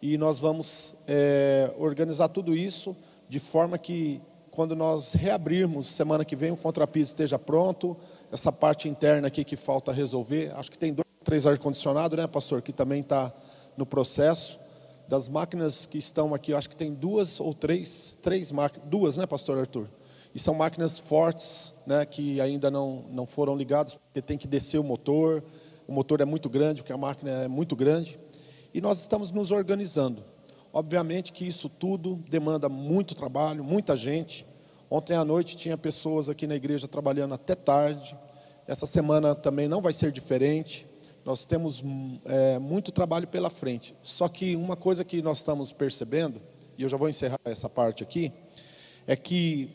E 0.01 0.17
nós 0.19 0.39
vamos 0.39 0.95
é, 1.07 1.73
organizar 1.79 2.29
tudo 2.29 2.57
isso 2.57 2.97
de 3.29 3.39
forma 3.39 3.79
que, 3.79 4.21
quando 4.51 4.77
nós 4.77 5.15
reabrirmos 5.15 5.87
semana 5.89 6.25
que 6.25 6.37
vem, 6.37 6.53
o 6.53 6.57
contrapiso 6.57 7.11
esteja 7.11 7.39
pronto. 7.39 7.97
Essa 8.31 8.53
parte 8.53 8.89
interna 8.89 9.29
aqui 9.29 9.43
que 9.43 9.57
falta 9.57 9.91
resolver. 9.91 10.53
Acho 10.57 10.71
que 10.71 10.79
tem 10.79 10.93
dois, 10.93 11.07
três 11.33 11.47
ar-condicionado, 11.47 12.15
né, 12.15 12.27
pastor? 12.27 12.61
Que 12.61 12.75
também 12.75 13.01
está 13.01 13.33
no 13.75 13.87
processo 13.87 14.61
das 15.09 15.31
máquinas 15.31 15.87
que 15.87 15.97
estão 15.97 16.35
aqui, 16.35 16.53
acho 16.53 16.69
que 16.69 16.77
tem 16.77 16.93
duas 16.93 17.41
ou 17.41 17.55
três, 17.55 18.15
três 18.21 18.53
máquinas, 18.53 18.87
duas, 18.87 19.17
né, 19.17 19.25
pastor 19.25 19.59
Arthur? 19.59 19.89
E 20.35 20.39
são 20.39 20.53
máquinas 20.53 20.99
fortes, 20.99 21.73
né, 21.87 22.05
que 22.05 22.39
ainda 22.39 22.71
não, 22.71 23.07
não 23.11 23.25
foram 23.25 23.57
ligadas, 23.57 23.95
porque 23.95 24.21
tem 24.21 24.37
que 24.37 24.47
descer 24.47 24.77
o 24.77 24.85
motor, 24.85 25.43
o 25.89 25.93
motor 25.93 26.21
é 26.21 26.27
muito 26.27 26.51
grande, 26.51 26.83
porque 26.83 26.93
a 26.93 26.99
máquina 26.99 27.31
é 27.31 27.49
muito 27.49 27.75
grande. 27.75 28.21
E 28.75 28.83
nós 28.83 29.01
estamos 29.01 29.31
nos 29.31 29.51
organizando. 29.51 30.23
Obviamente 30.71 31.33
que 31.33 31.49
isso 31.49 31.67
tudo 31.67 32.23
demanda 32.29 32.69
muito 32.69 33.15
trabalho, 33.15 33.65
muita 33.65 33.97
gente. 33.97 34.47
Ontem 34.91 35.17
à 35.17 35.25
noite 35.25 35.57
tinha 35.57 35.79
pessoas 35.79 36.29
aqui 36.29 36.47
na 36.47 36.57
igreja 36.57 36.87
trabalhando 36.87 37.33
até 37.33 37.55
tarde. 37.55 38.15
Essa 38.67 38.85
semana 38.85 39.35
também 39.35 39.67
não 39.67 39.81
vai 39.81 39.95
ser 39.95 40.13
diferente. 40.13 40.92
Nós 41.25 41.45
temos 41.45 41.83
é, 42.25 42.59
muito 42.59 42.91
trabalho 42.91 43.29
pela 43.29 43.49
frente. 43.49 43.95
Só 44.03 44.29
que 44.29 44.57
uma 44.57 44.77
coisa 44.77 45.05
que 45.05 45.23
nós 45.23 45.39
estamos 45.39 45.71
percebendo, 45.71 46.41
e 46.77 46.83
eu 46.83 46.89
já 46.89 46.97
vou 46.97 47.09
encerrar 47.09 47.39
essa 47.45 47.69
parte 47.69 48.03
aqui, 48.03 48.33
é 49.07 49.15
que 49.15 49.71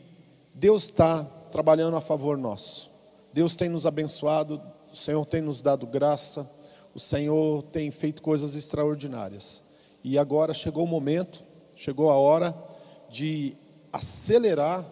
Deus 0.54 0.84
está 0.84 1.24
trabalhando 1.52 1.96
a 1.96 2.02
favor 2.02 2.38
nosso. 2.38 2.90
Deus 3.32 3.56
tem 3.56 3.70
nos 3.70 3.86
abençoado, 3.86 4.62
o 4.92 4.96
Senhor 4.96 5.26
tem 5.26 5.42
nos 5.42 5.62
dado 5.62 5.86
graça, 5.86 6.50
o 6.94 7.00
Senhor 7.00 7.64
tem 7.64 7.92
feito 7.92 8.22
coisas 8.22 8.56
extraordinárias. 8.56 9.64
E 10.04 10.18
agora 10.18 10.54
chegou 10.54 10.84
o 10.84 10.88
momento, 10.88 11.44
chegou 11.76 12.10
a 12.10 12.16
hora 12.16 12.56
de 13.10 13.56
acelerar 13.94 14.86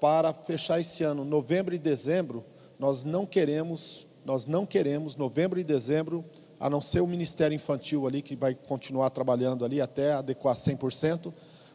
para 0.00 0.34
fechar 0.34 0.80
esse 0.80 1.02
ano, 1.02 1.24
novembro 1.24 1.74
e 1.74 1.78
dezembro. 1.78 2.44
Nós 2.78 3.04
não 3.04 3.24
queremos 3.24 4.06
nós 4.24 4.46
não 4.46 4.64
queremos, 4.64 5.16
novembro 5.16 5.60
e 5.60 5.64
dezembro, 5.64 6.24
a 6.58 6.70
não 6.70 6.80
ser 6.80 7.00
o 7.00 7.06
Ministério 7.06 7.54
Infantil 7.54 8.06
ali, 8.06 8.22
que 8.22 8.34
vai 8.34 8.54
continuar 8.54 9.10
trabalhando 9.10 9.64
ali 9.64 9.80
até 9.80 10.12
adequar 10.12 10.54
100%, 10.54 11.32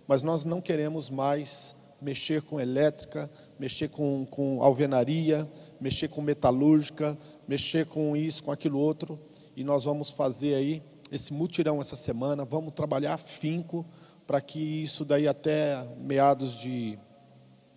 mas 0.08 0.24
nós 0.24 0.44
não 0.44 0.60
queremos 0.60 1.10
mais 1.10 1.76
mexer 2.02 2.42
com 2.42 2.60
elétrica, 2.60 3.30
mexer 3.60 3.90
com, 3.90 4.26
com 4.26 4.64
alvenaria, 4.64 5.48
mexer 5.80 6.08
com 6.08 6.22
metalúrgica, 6.22 7.18
mexer 7.48 7.86
com 7.86 8.16
isso, 8.16 8.44
com 8.44 8.52
aquilo 8.52 8.80
outro, 8.80 9.20
e 9.56 9.64
nós 9.64 9.84
vamos 9.84 10.10
fazer 10.10 10.56
aí 10.56 10.82
esse 11.12 11.34
mutirão 11.34 11.82
essa 11.82 11.96
semana, 11.96 12.46
vamos 12.46 12.74
trabalhar 12.74 13.14
afinco 13.14 13.86
para 14.26 14.40
que 14.40 14.84
isso 14.84 15.04
daí 15.04 15.28
até 15.28 15.88
meados 15.98 16.56
de 16.56 16.98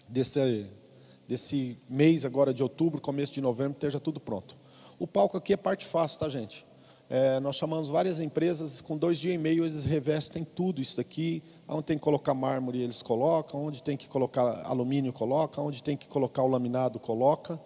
desse, 0.08 0.66
desse 1.26 1.78
mês 1.88 2.24
agora 2.24 2.52
de 2.52 2.62
outubro, 2.62 3.00
começo 3.00 3.32
de 3.32 3.40
novembro, 3.40 3.72
esteja 3.72 3.98
tudo 3.98 4.20
pronto. 4.20 4.61
O 5.02 5.06
palco 5.08 5.36
aqui 5.36 5.52
é 5.52 5.56
parte 5.56 5.84
fácil, 5.84 6.20
tá, 6.20 6.28
gente? 6.28 6.64
É, 7.10 7.40
nós 7.40 7.56
chamamos 7.56 7.88
várias 7.88 8.20
empresas, 8.20 8.80
com 8.80 8.96
dois 8.96 9.18
dias 9.18 9.34
e 9.34 9.36
meio 9.36 9.64
eles 9.64 9.84
revestem 9.84 10.44
tudo 10.44 10.80
isso 10.80 10.96
daqui. 10.96 11.42
Onde 11.66 11.82
tem 11.82 11.98
que 11.98 12.04
colocar 12.04 12.32
mármore, 12.34 12.80
eles 12.80 13.02
colocam. 13.02 13.66
Onde 13.66 13.82
tem 13.82 13.96
que 13.96 14.08
colocar 14.08 14.64
alumínio, 14.64 15.12
coloca. 15.12 15.60
Onde 15.60 15.82
tem 15.82 15.96
que 15.96 16.06
colocar 16.06 16.44
o 16.44 16.46
laminado, 16.46 17.00
coloca. 17.00 17.60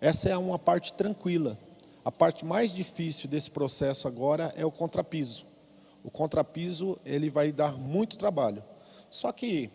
Essa 0.00 0.28
é 0.28 0.38
uma 0.38 0.60
parte 0.60 0.92
tranquila. 0.92 1.58
A 2.04 2.12
parte 2.12 2.44
mais 2.44 2.72
difícil 2.72 3.28
desse 3.28 3.50
processo 3.50 4.06
agora 4.06 4.54
é 4.56 4.64
o 4.64 4.70
contrapiso. 4.70 5.44
O 6.04 6.10
contrapiso 6.10 6.96
ele 7.04 7.28
vai 7.28 7.50
dar 7.50 7.72
muito 7.72 8.16
trabalho. 8.16 8.62
Só 9.10 9.32
que 9.32 9.70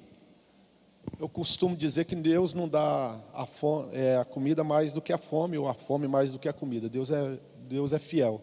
eu 1.19 1.29
costumo 1.29 1.75
dizer 1.75 2.05
que 2.05 2.15
Deus 2.15 2.53
não 2.53 2.67
dá 2.67 3.19
a, 3.33 3.45
fome, 3.45 3.89
é, 3.93 4.17
a 4.17 4.25
comida 4.25 4.63
mais 4.63 4.91
do 4.93 5.01
que 5.01 5.13
a 5.13 5.17
fome, 5.17 5.57
ou 5.57 5.67
a 5.67 5.73
fome 5.73 6.07
mais 6.07 6.31
do 6.31 6.39
que 6.39 6.49
a 6.49 6.53
comida. 6.53 6.89
Deus 6.89 7.11
é, 7.11 7.39
Deus 7.67 7.93
é 7.93 7.99
fiel. 7.99 8.41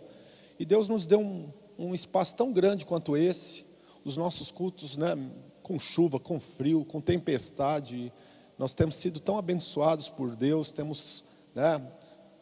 E 0.59 0.65
Deus 0.65 0.89
nos 0.89 1.07
deu 1.07 1.21
um, 1.21 1.53
um 1.79 1.95
espaço 1.95 2.37
tão 2.37 2.53
grande 2.53 2.87
quanto 2.87 3.17
esse, 3.17 3.65
os 4.05 4.17
nossos 4.17 4.51
cultos, 4.51 4.97
né, 4.97 5.17
com 5.63 5.79
chuva, 5.79 6.19
com 6.19 6.41
frio, 6.41 6.85
com 6.85 7.01
tempestade. 7.01 8.13
Nós 8.59 8.75
temos 8.75 8.97
sido 8.97 9.21
tão 9.21 9.39
abençoados 9.39 10.09
por 10.09 10.35
Deus, 10.35 10.73
temos, 10.73 11.25
né, 11.55 11.81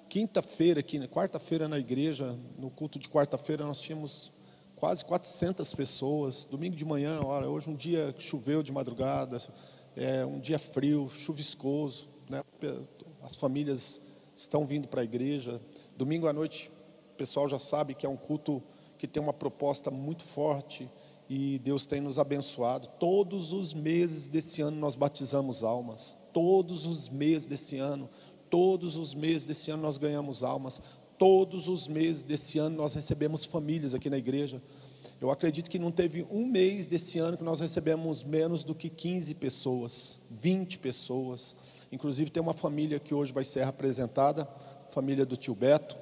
quinta-feira 0.08 0.80
aqui, 0.80 1.06
quarta-feira 1.08 1.68
na 1.68 1.78
igreja, 1.78 2.36
no 2.58 2.70
culto 2.70 2.98
de 2.98 3.08
quarta-feira 3.08 3.64
nós 3.64 3.80
tínhamos 3.80 4.32
quase 4.74 5.04
400 5.04 5.72
pessoas. 5.74 6.44
Domingo 6.44 6.74
de 6.74 6.84
manhã, 6.84 7.20
olha, 7.22 7.48
hoje 7.48 7.68
um 7.70 7.76
dia 7.76 8.14
choveu 8.18 8.62
de 8.62 8.72
madrugada, 8.72 9.40
é 9.96 10.24
um 10.24 10.38
dia 10.38 10.58
frio, 10.58 11.08
chuviscoso, 11.08 12.08
né? 12.28 12.42
as 13.22 13.36
famílias 13.36 14.00
estão 14.34 14.66
vindo 14.66 14.88
para 14.88 15.00
a 15.00 15.04
igreja. 15.04 15.60
Domingo 15.96 16.26
à 16.26 16.32
noite, 16.32 16.70
o 17.12 17.16
pessoal 17.16 17.48
já 17.48 17.58
sabe 17.58 17.94
que 17.94 18.06
é 18.06 18.08
um 18.08 18.16
culto 18.16 18.62
que 18.96 19.06
tem 19.06 19.22
uma 19.22 19.32
proposta 19.32 19.90
muito 19.90 20.22
forte 20.22 20.88
e 21.28 21.58
Deus 21.60 21.86
tem 21.86 22.00
nos 22.00 22.18
abençoado. 22.18 22.88
Todos 22.98 23.52
os 23.52 23.72
meses 23.72 24.26
desse 24.26 24.62
ano 24.62 24.76
nós 24.76 24.94
batizamos 24.94 25.62
almas. 25.62 26.16
Todos 26.32 26.86
os 26.86 27.08
meses 27.08 27.46
desse 27.46 27.78
ano, 27.78 28.08
todos 28.48 28.96
os 28.96 29.14
meses 29.14 29.46
desse 29.46 29.70
ano 29.70 29.82
nós 29.82 29.96
ganhamos 29.96 30.42
almas. 30.42 30.82
Todos 31.18 31.68
os 31.68 31.86
meses 31.86 32.22
desse 32.22 32.58
ano 32.58 32.76
nós 32.76 32.94
recebemos 32.94 33.44
famílias 33.44 33.94
aqui 33.94 34.10
na 34.10 34.18
igreja. 34.18 34.60
Eu 35.20 35.30
acredito 35.30 35.70
que 35.70 35.78
não 35.78 35.90
teve 35.90 36.26
um 36.30 36.46
mês 36.46 36.88
desse 36.88 37.18
ano 37.18 37.36
que 37.36 37.44
nós 37.44 37.60
recebemos 37.60 38.22
menos 38.22 38.64
do 38.64 38.74
que 38.74 38.88
15 38.88 39.34
pessoas, 39.34 40.18
20 40.30 40.78
pessoas. 40.78 41.54
Inclusive 41.92 42.30
tem 42.30 42.42
uma 42.42 42.54
família 42.54 42.98
que 42.98 43.12
hoje 43.12 43.30
vai 43.30 43.44
ser 43.44 43.64
apresentada, 43.64 44.48
família 44.88 45.26
do 45.26 45.36
tio 45.36 45.54
Beto. 45.54 45.94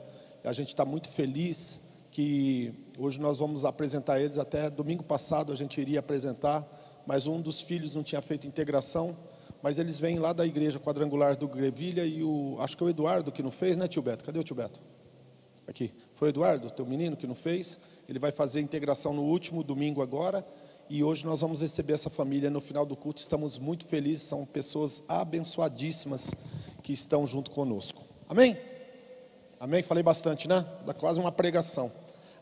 A 0.45 0.53
gente 0.53 0.69
está 0.69 0.85
muito 0.85 1.09
feliz 1.09 1.81
que 2.13 2.73
hoje 2.97 3.21
nós 3.21 3.41
vamos 3.41 3.65
apresentar 3.65 4.21
eles. 4.21 4.39
Até 4.39 4.71
domingo 4.71 5.03
passado 5.03 5.53
a 5.53 5.57
gente 5.57 5.81
iria 5.81 5.99
apresentar, 5.99 6.65
mas 7.05 7.27
um 7.27 7.41
dos 7.41 7.61
filhos 7.61 7.97
não 7.97 8.05
tinha 8.05 8.23
feito 8.23 8.47
integração. 8.47 9.17
mas 9.61 9.81
eles 9.81 9.99
vêm 9.99 10.21
lá 10.21 10.33
da 10.33 10.47
igreja 10.47 10.79
quadrangular 10.79 11.37
do 11.37 11.49
Grevilha 11.49 12.07
e 12.07 12.23
o, 12.23 12.57
acho 12.61 12.77
que 12.77 12.85
é 12.85 12.87
o 12.87 12.89
Eduardo 12.89 13.33
que 13.33 13.43
não 13.43 13.51
fez, 13.51 13.77
né, 13.77 13.89
tio 13.89 14.01
Beto? 14.01 14.25
Cadê 14.25 14.39
o 14.39 14.45
tio 14.45 14.55
Beto? 14.55 14.79
Aqui. 15.67 15.93
Foi 16.15 16.29
o 16.29 16.31
Eduardo, 16.31 16.71
teu 16.71 16.87
menino, 16.87 17.17
que 17.17 17.27
não 17.27 17.35
fez. 17.35 17.81
Ele 18.09 18.19
vai 18.19 18.33
fazer 18.33 18.61
a 18.61 18.63
integração 18.63 19.13
no 19.13 19.23
último 19.23 19.63
domingo 19.63 20.01
agora. 20.01 20.45
E 20.89 21.05
hoje 21.05 21.27
nós 21.27 21.43
vamos 21.43 21.61
receber 21.61 21.93
essa 21.93 22.09
família 22.09 22.49
no 22.49 22.61
final 22.61 22.87
do 22.87 22.97
culto. 22.97 23.21
Estamos 23.21 23.59
muito 23.59 23.85
felizes, 23.85 24.23
são 24.23 24.47
pessoas 24.47 25.03
abençoadíssimas 25.07 26.31
que 26.83 26.93
estão 26.93 27.27
junto 27.27 27.51
conosco. 27.51 28.03
Amém? 28.27 28.57
Amém? 29.61 29.83
Falei 29.83 30.03
bastante, 30.03 30.49
né? 30.49 30.67
Dá 30.87 30.95
quase 30.95 31.21
uma 31.21 31.31
pregação. 31.31 31.93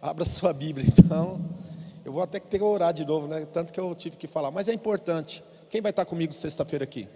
Abra 0.00 0.24
sua 0.26 0.52
Bíblia, 0.52 0.86
então. 0.86 1.40
Eu 2.04 2.12
vou 2.12 2.22
até 2.22 2.38
ter 2.38 2.58
que 2.58 2.64
orar 2.64 2.92
de 2.92 3.04
novo, 3.04 3.26
né? 3.26 3.44
Tanto 3.46 3.72
que 3.72 3.80
eu 3.80 3.92
tive 3.96 4.16
que 4.16 4.28
falar. 4.28 4.52
Mas 4.52 4.68
é 4.68 4.72
importante. 4.72 5.42
Quem 5.68 5.80
vai 5.80 5.90
estar 5.90 6.04
comigo 6.04 6.32
sexta-feira 6.32 6.84
aqui? 6.84 7.08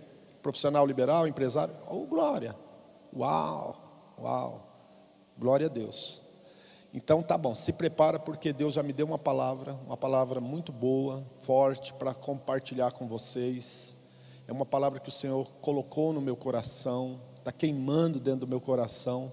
Profissional 0.42 0.84
liberal, 0.84 1.28
empresário? 1.28 1.72
Oh, 1.88 2.04
glória! 2.06 2.56
Uau! 3.14 4.16
Uau! 4.20 4.66
Glória 5.38 5.66
a 5.66 5.70
Deus. 5.70 6.19
Então 6.92 7.22
tá 7.22 7.38
bom, 7.38 7.54
se 7.54 7.72
prepara 7.72 8.18
porque 8.18 8.52
Deus 8.52 8.74
já 8.74 8.82
me 8.82 8.92
deu 8.92 9.06
uma 9.06 9.18
palavra, 9.18 9.78
uma 9.86 9.96
palavra 9.96 10.40
muito 10.40 10.72
boa, 10.72 11.24
forte 11.38 11.94
para 11.94 12.12
compartilhar 12.12 12.90
com 12.90 13.06
vocês. 13.06 13.96
É 14.48 14.52
uma 14.52 14.66
palavra 14.66 14.98
que 14.98 15.08
o 15.08 15.12
Senhor 15.12 15.48
colocou 15.60 16.12
no 16.12 16.20
meu 16.20 16.34
coração, 16.34 17.20
está 17.38 17.52
queimando 17.52 18.18
dentro 18.18 18.40
do 18.40 18.48
meu 18.48 18.60
coração. 18.60 19.30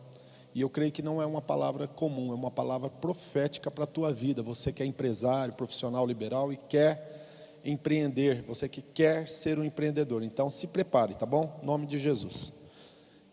E 0.53 0.61
eu 0.61 0.69
creio 0.69 0.91
que 0.91 1.01
não 1.01 1.19
é 1.19 1.25
uma 1.25 1.41
palavra 1.41 1.87
comum, 1.87 2.31
é 2.31 2.35
uma 2.35 2.51
palavra 2.51 2.89
profética 2.89 3.71
para 3.71 3.85
a 3.85 3.87
tua 3.87 4.13
vida. 4.13 4.43
Você 4.43 4.71
que 4.71 4.83
é 4.83 4.85
empresário, 4.85 5.53
profissional 5.55 6.05
liberal 6.05 6.53
e 6.53 6.57
quer 6.57 7.61
empreender, 7.65 8.43
você 8.43 8.69
que 8.69 8.83
quer 8.83 9.27
ser 9.27 9.57
um 9.57 9.63
empreendedor. 9.63 10.21
Então 10.21 10.51
se 10.51 10.67
prepare, 10.67 11.15
tá 11.15 11.25
bom? 11.25 11.59
Em 11.61 11.65
nome 11.65 11.87
de 11.87 11.97
Jesus. 11.97 12.51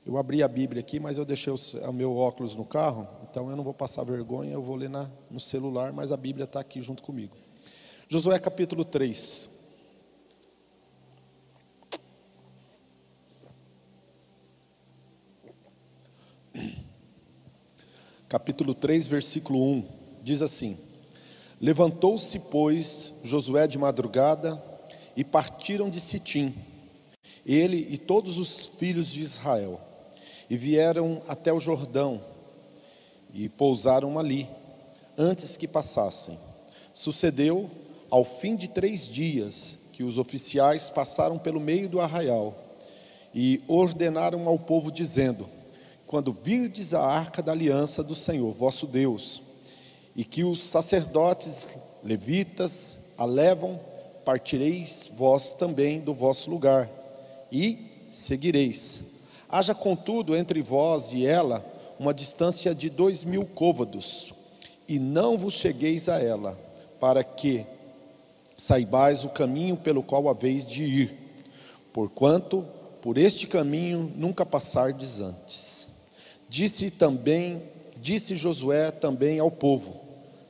Eu 0.07 0.19
abri 0.19 0.43
a 0.43 0.49
Bíblia 0.49 0.81
aqui, 0.81 1.00
mas 1.00 1.16
eu 1.16 1.25
deixei 1.25 1.52
o, 1.52 1.93
meu 1.93 2.14
óculos 2.14 2.54
no 2.54 2.64
carro, 2.64 3.09
então 3.35 3.50
eu 3.50 3.57
não 3.57 3.64
vou 3.64 3.75
passar 3.75 4.05
vergonha, 4.05 4.53
eu 4.53 4.62
vou 4.62 4.76
ler 4.76 4.88
na, 4.88 5.11
no 5.29 5.41
celular, 5.41 5.93
mas 5.93 6.12
a 6.12 6.17
Bíblia 6.17 6.45
está 6.45 6.61
aqui 6.61 6.81
junto 6.81 7.03
comigo. 7.03 7.37
Josué 8.07 8.38
capítulo 8.38 8.85
3. 8.85 9.50
Capítulo 18.29 18.73
3, 18.73 19.09
versículo 19.09 19.61
1, 19.61 19.85
diz 20.23 20.41
assim: 20.41 20.79
Levantou-se, 21.61 22.38
pois, 22.38 23.14
Josué 23.25 23.67
de 23.67 23.76
madrugada 23.76 24.62
e 25.17 25.25
partiram 25.25 25.91
de 25.91 25.99
Sitim, 25.99 26.55
ele 27.45 27.85
e 27.91 27.99
todos 27.99 28.38
os 28.38 28.64
filhos 28.67 29.09
de 29.09 29.23
Israel 29.23 29.81
e 30.49 30.57
vieram 30.57 31.21
até 31.26 31.53
o 31.53 31.59
Jordão 31.59 32.33
e 33.35 33.49
pousaram 33.49 34.19
ali, 34.19 34.49
antes 35.19 35.57
que 35.57 35.67
passassem. 35.67 36.38
Sucedeu, 36.95 37.69
ao 38.09 38.23
fim 38.23 38.55
de 38.55 38.69
três 38.69 39.09
dias, 39.09 39.76
que 39.93 40.05
os 40.05 40.17
oficiais 40.17 40.88
passaram 40.88 41.38
pelo 41.38 41.61
meio 41.61 41.88
do 41.88 42.00
arraial 42.00 42.57
e 43.35 43.61
ordenaram 43.67 44.47
ao 44.49 44.59
povo, 44.59 44.91
dizendo: 44.91 45.49
Quando 46.07 46.33
virdes 46.33 46.95
a 46.95 47.05
arca 47.05 47.43
da 47.43 47.53
aliança 47.53 48.03
do 48.03 48.14
Senhor, 48.14 48.53
vosso 48.53 48.87
Deus, 48.87 49.43
e 50.14 50.25
que 50.25 50.45
os 50.45 50.62
sacerdotes 50.62 51.69
levitas 52.03 53.00
a 53.19 53.25
levam, 53.25 53.81
partireis 54.25 55.11
vós 55.14 55.53
também 55.53 56.00
do 56.00 56.14
vosso 56.14 56.49
lugar 56.49 56.88
e 57.53 58.07
seguireis 58.09 59.05
Haja, 59.55 59.75
contudo, 59.75 60.35
entre 60.35 60.61
vós 60.62 61.12
e 61.12 61.25
ela 61.25 61.64
uma 61.98 62.12
distância 62.12 62.74
de 62.74 62.90
dois 62.90 63.24
mil 63.24 63.44
côvados, 63.44 64.32
e 64.88 64.98
não 64.98 65.38
vos 65.38 65.54
chegueis 65.54 66.09
a 66.09 66.20
ela, 66.20 66.59
para 67.00 67.22
que 67.22 67.64
saibais 68.57 69.24
o 69.24 69.28
caminho 69.28 69.76
pelo 69.76 70.02
qual 70.02 70.28
haveis 70.28 70.66
de 70.66 70.83
ir, 70.83 71.18
porquanto 71.92 72.64
por 73.02 73.18
este 73.18 73.46
caminho 73.46 74.12
nunca 74.16 74.44
passardes 74.46 75.20
antes. 75.20 75.88
Disse 76.48 76.90
também, 76.90 77.62
disse 77.96 78.37
Josué 78.37 78.90
também 78.90 79.38
ao 79.38 79.50
povo: 79.50 80.00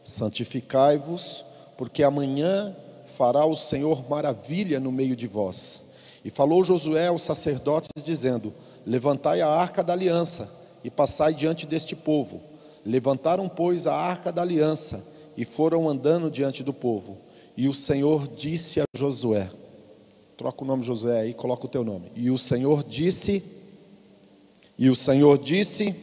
Santificai-vos, 0.02 1.44
porque 1.76 2.02
amanhã 2.02 2.74
fará 3.06 3.44
o 3.44 3.56
Senhor 3.56 4.08
maravilha 4.08 4.78
no 4.78 4.92
meio 4.92 5.16
de 5.16 5.26
vós. 5.26 5.82
E 6.24 6.30
falou 6.30 6.64
Josué 6.64 7.08
aos 7.08 7.22
sacerdotes, 7.22 7.90
dizendo: 8.04 8.52
Levantai 8.86 9.40
a 9.40 9.48
arca 9.48 9.82
da 9.82 9.92
aliança 9.92 10.63
e 10.84 10.90
passai 10.90 11.32
diante 11.32 11.66
deste 11.66 11.96
povo. 11.96 12.42
Levantaram, 12.84 13.48
pois, 13.48 13.86
a 13.86 13.94
arca 13.94 14.30
da 14.30 14.42
aliança 14.42 15.02
e 15.36 15.44
foram 15.44 15.88
andando 15.88 16.30
diante 16.30 16.62
do 16.62 16.72
povo. 16.72 17.16
E 17.56 17.66
o 17.66 17.72
Senhor 17.72 18.28
disse 18.28 18.80
a 18.80 18.84
Josué: 18.94 19.48
Troca 20.36 20.62
o 20.62 20.66
nome 20.66 20.82
Josué 20.82 21.20
aí, 21.20 21.34
coloca 21.34 21.64
o 21.64 21.68
teu 21.68 21.82
nome. 21.82 22.12
E 22.14 22.30
o 22.30 22.36
Senhor 22.36 22.84
disse: 22.84 23.42
E 24.78 24.90
o 24.90 24.94
Senhor 24.94 25.38
disse: 25.38 25.94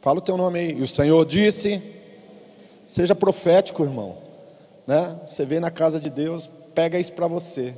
Fala 0.00 0.18
o 0.18 0.22
teu 0.22 0.36
nome 0.36 0.58
aí. 0.58 0.72
E 0.72 0.82
o 0.82 0.88
Senhor 0.88 1.26
disse: 1.26 1.82
Seja 2.86 3.14
profético, 3.14 3.82
irmão. 3.82 4.16
Né? 4.86 5.20
Você 5.26 5.44
vem 5.44 5.60
na 5.60 5.70
casa 5.70 6.00
de 6.00 6.08
Deus, 6.08 6.48
pega 6.74 6.98
isso 6.98 7.12
para 7.12 7.26
você. 7.26 7.74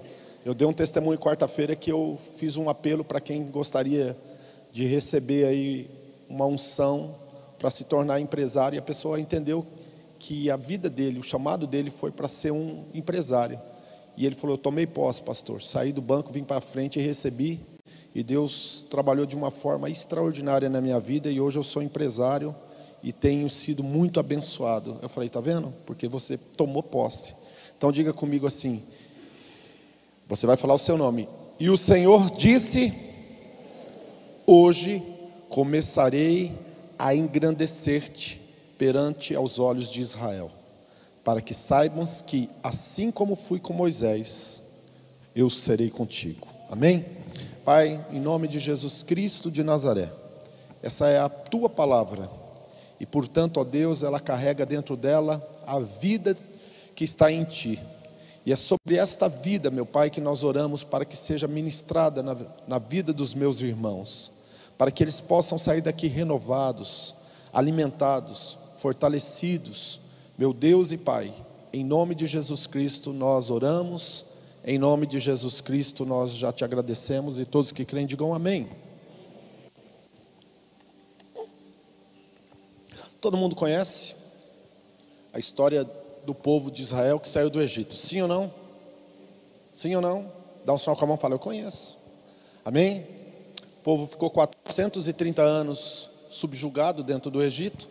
Eu 0.47 0.55
dei 0.55 0.67
um 0.67 0.73
testemunho 0.73 1.19
quarta-feira 1.19 1.75
que 1.75 1.91
eu 1.91 2.17
fiz 2.37 2.57
um 2.57 2.71
apelo 2.71 3.03
para 3.03 3.21
quem 3.21 3.45
gostaria 3.45 4.17
de 4.73 4.87
receber 4.87 5.47
aí 5.47 5.91
uma 6.29 6.47
unção 6.47 7.15
para 7.59 7.71
se 7.71 7.85
tornar 7.85 8.21
empresário 8.21 8.77
e 8.77 8.79
a 8.79 8.83
pessoa 8.83 9.21
entendeu 9.21 9.67
que 10.19 10.51
a 10.51 10.57
vida 10.57 10.89
dele, 10.89 11.19
o 11.19 11.23
chamado 11.23 11.67
dele 11.67 11.91
foi 11.91 12.11
para 12.11 12.29
ser 12.29 12.53
um 12.53 12.85
empresário. 12.95 13.59
E 14.17 14.27
ele 14.27 14.35
falou: 14.35 14.55
"Eu 14.55 14.59
tomei 14.59 14.87
posse, 14.87 15.23
pastor. 15.23 15.63
Saí 15.63 15.93
do 15.93 16.03
banco, 16.03 16.33
vim 16.33 16.45
para 16.45 16.61
frente 16.61 16.99
e 16.99 17.03
recebi. 17.03 17.61
E 18.15 18.23
Deus 18.23 18.85
trabalhou 18.91 19.25
de 19.25 19.37
uma 19.37 19.51
forma 19.51 19.89
extraordinária 19.89 20.69
na 20.69 20.81
minha 20.81 20.99
vida 20.99 21.31
e 21.31 21.41
hoje 21.41 21.59
eu 21.59 21.65
sou 21.65 21.83
empresário 21.83 22.55
e 23.03 23.13
tenho 23.13 23.49
sido 23.49 23.83
muito 23.83 24.21
abençoado". 24.21 24.99
Eu 25.03 25.09
falei: 25.09 25.29
"Tá 25.29 25.41
vendo? 25.41 25.73
Porque 25.87 26.07
você 26.07 26.37
tomou 26.37 26.83
posse". 26.83 27.35
Então 27.77 27.91
diga 27.91 28.13
comigo 28.13 28.47
assim: 28.47 28.83
você 30.29 30.47
vai 30.47 30.57
falar 30.57 30.75
o 30.75 30.79
seu 30.79 30.97
nome. 30.97 31.29
E 31.59 31.71
o 31.71 31.77
Senhor 31.77 32.31
disse: 32.31 32.93
Hoje 34.53 35.01
começarei 35.49 36.53
a 36.99 37.15
engrandecer-te 37.15 38.41
perante 38.77 39.33
aos 39.33 39.61
olhos 39.61 39.93
de 39.93 40.01
Israel, 40.01 40.51
para 41.23 41.41
que 41.41 41.55
saibamos 41.55 42.21
que, 42.21 42.51
assim 42.61 43.13
como 43.13 43.37
fui 43.37 43.61
com 43.61 43.73
Moisés, 43.73 44.61
eu 45.37 45.49
serei 45.49 45.89
contigo. 45.89 46.49
Amém? 46.69 47.05
Pai, 47.65 48.05
em 48.11 48.19
nome 48.19 48.49
de 48.49 48.59
Jesus 48.59 49.05
Cristo 49.05 49.53
de 49.53 49.63
Nazaré, 49.63 50.11
essa 50.83 51.07
é 51.07 51.21
a 51.21 51.29
tua 51.29 51.71
palavra, 51.71 52.29
e 52.99 53.07
portanto, 53.07 53.61
ó 53.61 53.63
Deus, 53.63 54.03
ela 54.03 54.19
carrega 54.19 54.67
dentro 54.67 54.97
dela 54.97 55.41
a 55.65 55.79
vida 55.79 56.37
que 56.97 57.05
está 57.05 57.31
em 57.31 57.45
ti 57.45 57.79
e 58.45 58.53
é 58.53 58.57
sobre 58.57 58.97
esta 58.97 59.29
vida, 59.29 59.71
meu 59.71 59.85
Pai, 59.85 60.11
que 60.11 60.21
nós 60.21 60.43
oramos 60.43 60.83
para 60.83 61.05
que 61.05 61.17
seja 61.17 61.47
ministrada 61.47 62.23
na, 62.23 62.37
na 62.67 62.79
vida 62.79 63.13
dos 63.13 63.35
meus 63.35 63.61
irmãos, 63.61 64.33
para 64.81 64.91
que 64.91 65.05
eles 65.05 65.21
possam 65.21 65.59
sair 65.59 65.83
daqui 65.83 66.07
renovados, 66.07 67.15
alimentados, 67.53 68.57
fortalecidos. 68.79 70.01
Meu 70.39 70.55
Deus 70.55 70.91
e 70.91 70.97
Pai, 70.97 71.35
em 71.71 71.85
nome 71.85 72.15
de 72.15 72.27
Jesus 72.27 72.67
Cristo 72.67 73.13
nós 73.13 73.51
oramos, 73.51 74.25
em 74.65 74.79
nome 74.79 75.07
de 75.07 75.19
Jesus 75.19 75.61
Cristo 75.61 76.07
nós 76.07 76.31
já 76.31 76.51
te 76.51 76.65
agradecemos 76.65 77.39
e 77.39 77.45
todos 77.45 77.73
que 77.73 77.85
creem 77.85 78.07
digam 78.07 78.33
amém. 78.33 78.71
Todo 83.21 83.37
mundo 83.37 83.55
conhece 83.55 84.15
a 85.31 85.39
história 85.39 85.87
do 86.25 86.35
povo 86.35 86.71
de 86.71 86.81
Israel 86.81 87.21
que 87.21 87.29
saiu 87.29 87.51
do 87.51 87.61
Egito. 87.61 87.95
Sim 87.95 88.23
ou 88.23 88.29
não? 88.29 88.51
Sim 89.75 89.95
ou 89.95 90.01
não? 90.01 90.33
Dá 90.65 90.73
um 90.73 90.79
sinal 90.79 90.97
com 90.97 91.05
a 91.05 91.09
mão 91.09 91.17
e 91.19 91.21
fala, 91.21 91.35
eu 91.35 91.39
conheço. 91.39 91.99
Amém? 92.65 93.20
O 93.81 93.83
povo 93.83 94.07
ficou 94.07 94.29
430 94.29 95.41
anos 95.41 96.11
subjugado 96.31 97.03
dentro 97.03 97.31
do 97.31 97.43
Egito. 97.43 97.89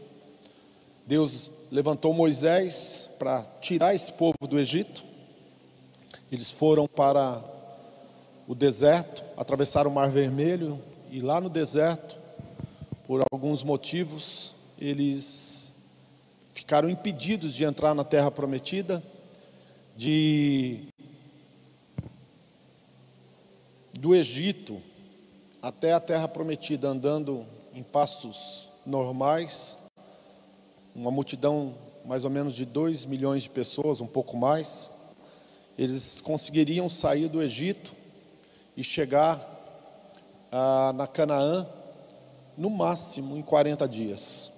Deus 1.04 1.50
levantou 1.72 2.14
Moisés 2.14 3.10
para 3.18 3.42
tirar 3.60 3.96
esse 3.96 4.14
povo 4.14 4.38
do 4.48 4.60
Egito. 4.60 5.04
Eles 6.32 6.52
foram 6.52 6.86
para 6.86 7.44
o 8.48 8.54
deserto, 8.54 9.24
atravessaram 9.36 9.90
o 9.90 9.94
Mar 9.96 10.12
Vermelho 10.12 10.80
e 11.10 11.22
lá 11.22 11.42
no 11.42 11.50
deserto, 11.50 12.16
por 13.08 13.26
alguns 13.32 13.64
motivos, 13.64 14.54
eles 14.78 15.74
ficaram 16.54 16.88
impedidos 16.88 17.56
de 17.56 17.64
entrar 17.64 17.96
na 17.96 18.04
terra 18.04 18.30
prometida, 18.30 19.02
de, 19.98 20.82
do 23.94 24.14
Egito 24.14 24.80
até 25.62 25.94
a 25.94 26.00
terra 26.00 26.28
prometida, 26.28 26.88
andando 26.88 27.46
em 27.74 27.84
passos 27.84 28.70
normais, 28.86 29.78
uma 30.96 31.12
multidão 31.12 31.74
mais 32.06 32.24
ou 32.24 32.30
menos 32.30 32.56
de 32.56 32.66
2 32.66 33.06
milhões 33.06 33.44
de 33.44 33.50
pessoas, 33.50 34.00
um 34.00 34.08
pouco 34.08 34.38
mais, 34.38 34.90
eles 35.78 36.22
conseguiriam 36.22 36.90
sair 36.90 37.28
do 37.28 37.42
Egito 37.42 37.94
e 38.76 38.84
chegar 38.84 39.40
ah, 40.52 40.94
na 40.96 41.08
Canaã 41.08 41.68
no 42.58 42.70
máximo 42.70 43.38
em 43.38 43.42
40 43.42 43.88
dias. 43.88 44.52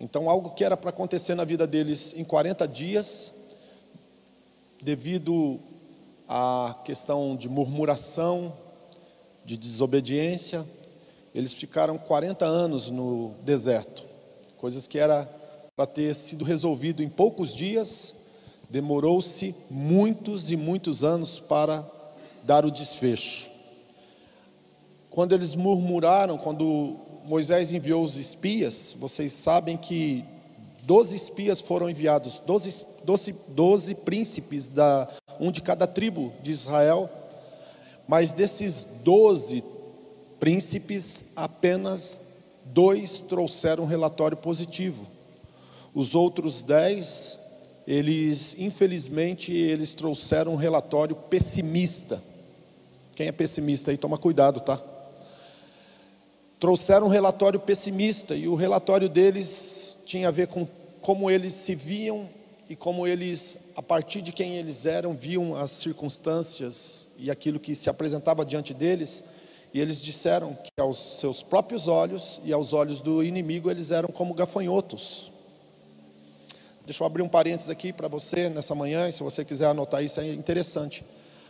Então, 0.00 0.30
algo 0.30 0.50
que 0.50 0.64
era 0.64 0.76
para 0.76 0.90
acontecer 0.90 1.34
na 1.34 1.44
vida 1.44 1.66
deles 1.66 2.14
em 2.16 2.24
40 2.24 2.66
dias, 2.66 3.32
devido 4.82 5.58
à 6.28 6.76
questão 6.84 7.36
de 7.36 7.48
murmuração, 7.48 8.52
de 9.48 9.56
desobediência, 9.56 10.62
eles 11.34 11.54
ficaram 11.54 11.96
40 11.96 12.44
anos 12.44 12.90
no 12.90 13.32
deserto, 13.46 14.04
coisas 14.58 14.86
que 14.86 14.98
era 14.98 15.26
para 15.74 15.86
ter 15.86 16.14
sido 16.14 16.44
resolvido 16.44 17.02
em 17.02 17.08
poucos 17.08 17.56
dias, 17.56 18.14
demorou-se 18.68 19.54
muitos 19.70 20.50
e 20.50 20.56
muitos 20.56 21.02
anos 21.02 21.40
para 21.40 21.82
dar 22.42 22.66
o 22.66 22.70
desfecho. 22.70 23.48
Quando 25.08 25.34
eles 25.34 25.54
murmuraram, 25.54 26.36
quando 26.36 26.96
Moisés 27.24 27.72
enviou 27.72 28.04
os 28.04 28.18
espias, 28.18 28.94
vocês 28.98 29.32
sabem 29.32 29.78
que 29.78 30.26
doze 30.82 31.16
espias 31.16 31.62
foram 31.62 31.88
enviados, 31.88 32.42
doze, 32.44 32.84
doze, 33.02 33.34
doze 33.48 33.94
príncipes, 33.94 34.68
da, 34.68 35.08
um 35.40 35.50
de 35.50 35.62
cada 35.62 35.86
tribo 35.86 36.34
de 36.42 36.50
Israel, 36.50 37.08
mas 38.08 38.32
desses 38.32 38.84
doze 39.04 39.62
príncipes, 40.40 41.26
apenas 41.36 42.20
dois 42.64 43.20
trouxeram 43.20 43.84
relatório 43.84 44.36
positivo. 44.36 45.06
Os 45.94 46.14
outros 46.14 46.62
dez, 46.62 47.38
eles, 47.86 48.56
infelizmente, 48.58 49.52
eles 49.52 49.92
trouxeram 49.92 50.52
um 50.52 50.56
relatório 50.56 51.14
pessimista. 51.14 52.22
Quem 53.14 53.26
é 53.26 53.32
pessimista 53.32 53.90
aí, 53.90 53.98
toma 53.98 54.16
cuidado, 54.16 54.60
tá? 54.60 54.80
Trouxeram 56.58 57.08
um 57.08 57.10
relatório 57.10 57.60
pessimista 57.60 58.34
e 58.34 58.48
o 58.48 58.54
relatório 58.54 59.08
deles 59.08 59.96
tinha 60.06 60.28
a 60.28 60.32
ver 60.32 60.46
com 60.46 60.66
como 61.00 61.30
eles 61.30 61.52
se 61.52 61.74
viam 61.74 62.28
e 62.68 62.76
como 62.76 63.06
eles, 63.06 63.58
a 63.76 63.82
partir 63.82 64.20
de 64.20 64.32
quem 64.32 64.56
eles 64.56 64.86
eram, 64.86 65.14
viam 65.14 65.56
as 65.56 65.70
circunstâncias 65.70 67.08
e 67.18 67.30
aquilo 67.30 67.58
que 67.58 67.74
se 67.74 67.88
apresentava 67.88 68.44
diante 68.44 68.74
deles 68.74 69.24
e 69.72 69.80
eles 69.80 70.00
disseram 70.02 70.54
que 70.54 70.70
aos 70.80 71.20
seus 71.20 71.42
próprios 71.42 71.88
olhos 71.88 72.40
e 72.44 72.52
aos 72.52 72.72
olhos 72.72 73.00
do 73.00 73.22
inimigo 73.22 73.70
eles 73.70 73.90
eram 73.90 74.08
como 74.08 74.34
gafanhotos. 74.34 75.32
Deixa 76.84 77.02
eu 77.02 77.06
abrir 77.06 77.22
um 77.22 77.28
parênteses 77.28 77.68
aqui 77.68 77.92
para 77.92 78.08
você 78.08 78.48
nessa 78.48 78.74
manhã, 78.74 79.08
e 79.08 79.12
se 79.12 79.22
você 79.22 79.44
quiser 79.44 79.66
anotar 79.66 80.02
isso, 80.02 80.20
é 80.20 80.32
interessante. 80.32 81.04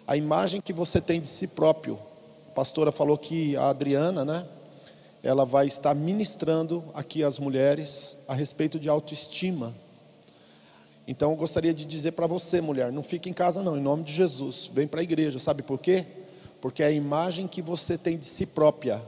A 0.04 0.16
imagem 0.16 0.60
que 0.60 0.72
você 0.72 1.00
tem 1.00 1.20
de 1.20 1.28
si 1.28 1.46
próprio. 1.46 1.96
A 2.48 2.54
pastora 2.54 2.90
falou 2.90 3.16
que 3.16 3.56
a 3.56 3.68
Adriana, 3.68 4.24
né? 4.24 4.44
Ela 5.22 5.44
vai 5.44 5.68
estar 5.68 5.94
ministrando 5.94 6.82
aqui 6.92 7.22
às 7.22 7.38
mulheres 7.38 8.16
a 8.26 8.34
respeito 8.34 8.80
de 8.80 8.88
autoestima. 8.88 9.72
Então 11.08 11.32
eu 11.32 11.36
gostaria 11.36 11.74
de 11.74 11.84
dizer 11.84 12.12
para 12.12 12.28
você, 12.28 12.60
mulher, 12.60 12.92
não 12.92 13.02
fique 13.02 13.28
em 13.28 13.32
casa 13.32 13.64
não, 13.64 13.76
em 13.76 13.82
nome 13.82 14.04
de 14.04 14.12
Jesus. 14.12 14.70
Vem 14.72 14.86
para 14.86 15.00
a 15.00 15.02
igreja, 15.02 15.40
sabe 15.40 15.64
por 15.64 15.80
quê? 15.80 16.06
porque 16.60 16.82
a 16.82 16.90
imagem 16.90 17.46
que 17.46 17.62
você 17.62 17.96
tem 17.96 18.18
de 18.18 18.26
si 18.26 18.46
própria 18.46 19.02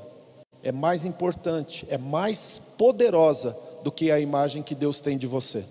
é 0.63 0.71
mais 0.71 1.05
importante, 1.05 1.87
é 1.89 1.99
mais 1.99 2.61
poderosa 2.77 3.57
do 3.83 3.91
que 3.91 4.11
a 4.11 4.21
imagem 4.21 4.63
que 4.63 4.75
Deus 4.75 5.01
tem 5.01 5.17
de 5.17 5.27
você. 5.27 5.65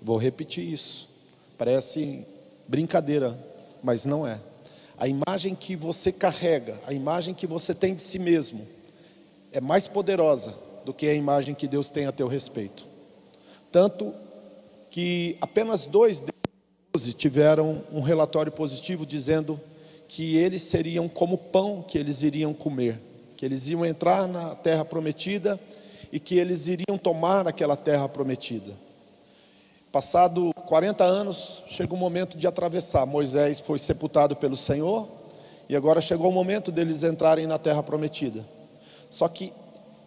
Vou 0.00 0.16
repetir 0.16 0.64
isso. 0.64 1.08
Parece 1.58 2.26
brincadeira, 2.66 3.38
mas 3.82 4.04
não 4.04 4.26
é. 4.26 4.38
A 4.98 5.06
imagem 5.06 5.54
que 5.54 5.76
você 5.76 6.10
carrega, 6.10 6.78
a 6.86 6.92
imagem 6.92 7.34
que 7.34 7.46
você 7.46 7.74
tem 7.74 7.94
de 7.94 8.02
si 8.02 8.18
mesmo, 8.18 8.66
é 9.52 9.60
mais 9.60 9.86
poderosa 9.86 10.54
do 10.84 10.94
que 10.94 11.06
a 11.06 11.14
imagem 11.14 11.54
que 11.54 11.68
Deus 11.68 11.90
tem 11.90 12.06
a 12.06 12.12
teu 12.12 12.26
respeito. 12.26 12.86
Tanto 13.70 14.14
que 14.96 15.36
apenas 15.42 15.84
dois 15.84 16.22
deles 16.22 17.14
tiveram 17.16 17.82
um 17.92 18.00
relatório 18.00 18.50
positivo 18.50 19.04
dizendo 19.04 19.60
que 20.08 20.38
eles 20.38 20.62
seriam 20.62 21.06
como 21.06 21.36
pão 21.36 21.84
que 21.86 21.98
eles 21.98 22.22
iriam 22.22 22.54
comer, 22.54 22.98
que 23.36 23.44
eles 23.44 23.68
iam 23.68 23.84
entrar 23.84 24.26
na 24.26 24.54
terra 24.54 24.86
prometida 24.86 25.60
e 26.10 26.18
que 26.18 26.38
eles 26.38 26.66
iriam 26.66 26.96
tomar 26.96 27.46
aquela 27.46 27.76
terra 27.76 28.08
prometida. 28.08 28.72
Passado 29.92 30.50
40 30.66 31.04
anos, 31.04 31.62
chega 31.66 31.92
o 31.92 31.98
momento 31.98 32.38
de 32.38 32.46
atravessar. 32.46 33.04
Moisés 33.04 33.60
foi 33.60 33.78
sepultado 33.78 34.34
pelo 34.34 34.56
Senhor 34.56 35.06
e 35.68 35.76
agora 35.76 36.00
chegou 36.00 36.30
o 36.30 36.32
momento 36.32 36.72
deles 36.72 37.02
entrarem 37.02 37.46
na 37.46 37.58
terra 37.58 37.82
prometida. 37.82 38.42
Só 39.10 39.28
que 39.28 39.52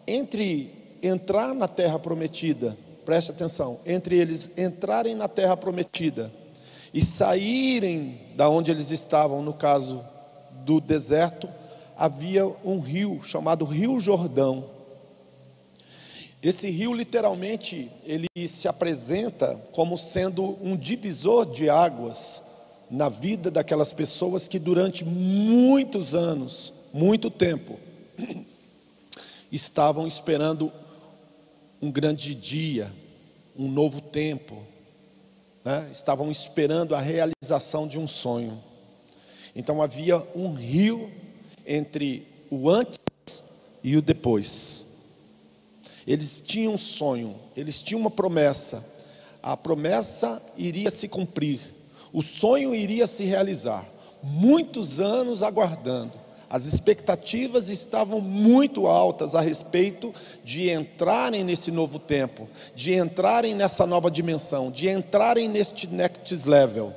entre 0.04 0.98
entrar 1.00 1.54
na 1.54 1.68
terra 1.68 1.96
prometida, 1.96 2.76
preste 3.04 3.30
atenção, 3.30 3.78
entre 3.86 4.16
eles 4.16 4.50
entrarem 4.56 5.14
na 5.14 5.28
terra 5.28 5.56
prometida 5.56 6.32
e 6.92 7.04
saírem 7.04 8.18
da 8.34 8.48
onde 8.48 8.70
eles 8.70 8.90
estavam, 8.90 9.42
no 9.42 9.52
caso 9.52 10.04
do 10.64 10.80
deserto, 10.80 11.48
havia 11.96 12.46
um 12.64 12.80
rio 12.80 13.20
chamado 13.22 13.64
Rio 13.64 14.00
Jordão. 14.00 14.64
Esse 16.42 16.70
rio 16.70 16.94
literalmente 16.94 17.90
ele 18.04 18.26
se 18.48 18.66
apresenta 18.66 19.60
como 19.72 19.98
sendo 19.98 20.56
um 20.62 20.76
divisor 20.76 21.44
de 21.44 21.68
águas 21.68 22.42
na 22.90 23.08
vida 23.08 23.50
daquelas 23.50 23.92
pessoas 23.92 24.48
que 24.48 24.58
durante 24.58 25.04
muitos 25.04 26.14
anos, 26.14 26.72
muito 26.92 27.30
tempo, 27.30 27.78
estavam 29.52 30.06
esperando 30.06 30.72
um 31.80 31.90
grande 31.90 32.34
dia, 32.34 32.92
um 33.56 33.68
novo 33.68 34.00
tempo, 34.00 34.62
né, 35.64 35.88
estavam 35.90 36.30
esperando 36.30 36.94
a 36.94 37.00
realização 37.00 37.88
de 37.88 37.98
um 37.98 38.06
sonho. 38.06 38.62
Então 39.54 39.80
havia 39.80 40.18
um 40.34 40.52
rio 40.52 41.10
entre 41.66 42.26
o 42.50 42.68
antes 42.68 42.98
e 43.82 43.96
o 43.96 44.02
depois. 44.02 44.86
Eles 46.06 46.40
tinham 46.40 46.74
um 46.74 46.78
sonho, 46.78 47.36
eles 47.56 47.82
tinham 47.82 48.00
uma 48.00 48.10
promessa. 48.10 48.84
A 49.42 49.56
promessa 49.56 50.40
iria 50.56 50.90
se 50.90 51.08
cumprir, 51.08 51.60
o 52.12 52.22
sonho 52.22 52.74
iria 52.74 53.06
se 53.06 53.24
realizar. 53.24 53.86
Muitos 54.22 55.00
anos 55.00 55.42
aguardando. 55.42 56.12
As 56.50 56.64
expectativas 56.64 57.68
estavam 57.68 58.20
muito 58.20 58.88
altas 58.88 59.36
a 59.36 59.40
respeito 59.40 60.12
de 60.42 60.68
entrarem 60.68 61.44
nesse 61.44 61.70
novo 61.70 62.00
tempo, 62.00 62.48
de 62.74 62.92
entrarem 62.92 63.54
nessa 63.54 63.86
nova 63.86 64.10
dimensão, 64.10 64.68
de 64.68 64.88
entrarem 64.88 65.48
neste 65.48 65.86
next 65.86 66.34
level. 66.48 66.92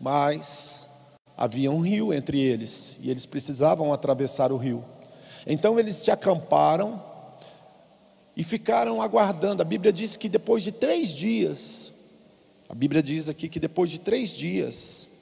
Mas 0.00 0.88
havia 1.36 1.70
um 1.70 1.78
rio 1.78 2.12
entre 2.12 2.40
eles 2.40 2.98
e 3.00 3.10
eles 3.10 3.24
precisavam 3.24 3.92
atravessar 3.92 4.50
o 4.50 4.56
rio. 4.56 4.84
Então 5.46 5.78
eles 5.78 5.94
se 5.94 6.10
acamparam 6.10 7.00
e 8.36 8.42
ficaram 8.42 9.00
aguardando. 9.00 9.62
A 9.62 9.64
Bíblia 9.64 9.92
diz 9.92 10.16
que 10.16 10.28
depois 10.28 10.64
de 10.64 10.72
três 10.72 11.10
dias, 11.10 11.92
a 12.68 12.74
Bíblia 12.74 13.00
diz 13.00 13.28
aqui 13.28 13.48
que 13.48 13.60
depois 13.60 13.88
de 13.88 14.00
três 14.00 14.30
dias, 14.30 15.13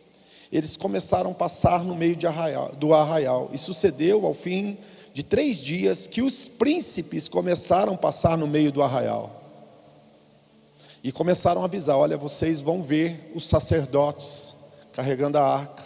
eles 0.52 0.76
começaram 0.76 1.30
a 1.30 1.34
passar 1.34 1.82
no 1.82 1.96
meio 1.96 2.16
arraial, 2.28 2.72
do 2.76 2.92
arraial. 2.92 3.48
E 3.54 3.58
sucedeu 3.58 4.26
ao 4.26 4.34
fim 4.34 4.76
de 5.14 5.22
três 5.22 5.58
dias 5.58 6.06
que 6.06 6.20
os 6.20 6.46
príncipes 6.46 7.26
começaram 7.26 7.94
a 7.94 7.98
passar 7.98 8.36
no 8.36 8.46
meio 8.46 8.70
do 8.70 8.82
arraial. 8.82 9.42
E 11.02 11.10
começaram 11.10 11.62
a 11.62 11.64
avisar: 11.64 11.96
olha, 11.96 12.18
vocês 12.18 12.60
vão 12.60 12.82
ver 12.82 13.32
os 13.34 13.48
sacerdotes 13.48 14.54
carregando 14.92 15.38
a 15.38 15.42
arca, 15.42 15.84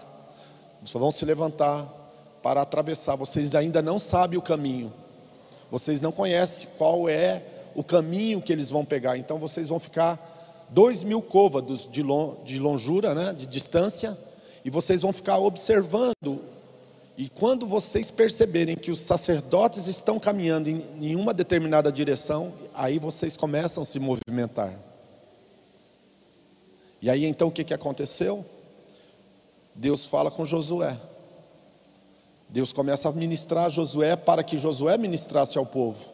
só 0.85 0.99
vão 0.99 1.13
se 1.13 1.25
levantar 1.25 1.87
para 2.43 2.61
atravessar. 2.61 3.15
Vocês 3.15 3.55
ainda 3.55 3.81
não 3.81 4.01
sabem 4.01 4.37
o 4.37 4.43
caminho, 4.43 4.93
vocês 5.71 6.01
não 6.01 6.11
conhecem 6.11 6.69
qual 6.77 7.09
é 7.09 7.41
o 7.73 7.85
caminho 7.85 8.43
que 8.43 8.53
eles 8.53 8.69
vão 8.69 8.85
pegar. 8.85 9.17
Então 9.17 9.39
vocês 9.39 9.69
vão 9.69 9.79
ficar 9.79 10.67
dois 10.71 11.05
mil 11.05 11.23
côvados 11.23 11.89
de, 11.89 12.03
longura, 12.03 13.15
né, 13.15 13.33
de 13.33 13.47
distância, 13.47 14.17
e 14.67 14.71
vocês 14.71 15.03
vão 15.03 15.13
ficar 15.13 15.39
observando. 15.39 16.43
E 17.17 17.29
quando 17.29 17.69
vocês 17.69 18.11
perceberem 18.11 18.75
que 18.75 18.91
os 18.91 18.99
sacerdotes 18.99 19.87
estão 19.87 20.19
caminhando 20.19 20.69
em, 20.69 20.85
em 21.01 21.15
uma 21.15 21.33
determinada 21.33 21.93
direção, 21.93 22.53
aí 22.75 22.99
vocês 22.99 23.37
começam 23.37 23.85
a 23.85 23.87
se 23.87 24.01
movimentar. 24.01 24.77
E 27.01 27.09
aí 27.09 27.25
então 27.25 27.47
o 27.47 27.53
que, 27.53 27.63
que 27.63 27.73
aconteceu? 27.73 28.45
Deus 29.73 30.05
fala 30.05 30.33
com 30.33 30.45
Josué. 30.45 30.99
Deus 32.49 32.73
começa 32.73 33.09
a 33.09 33.13
ministrar 33.13 33.67
a 33.67 33.69
Josué 33.69 34.17
para 34.17 34.43
que 34.43 34.59
Josué 34.59 34.99
ministrasse 34.99 35.57
ao 35.57 35.65
povo. 35.65 36.05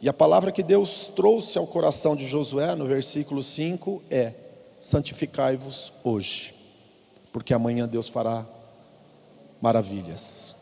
E 0.00 0.08
a 0.08 0.14
palavra 0.14 0.50
que 0.50 0.62
Deus 0.62 1.12
trouxe 1.14 1.58
ao 1.58 1.66
coração 1.66 2.16
de 2.16 2.26
Josué, 2.26 2.74
no 2.74 2.86
versículo 2.86 3.42
5, 3.42 4.02
é: 4.10 4.32
santificai-vos 4.80 5.92
hoje, 6.02 6.61
porque 7.32 7.54
amanhã 7.54 7.88
Deus 7.88 8.08
fará 8.08 8.44
maravilhas. 9.60 10.56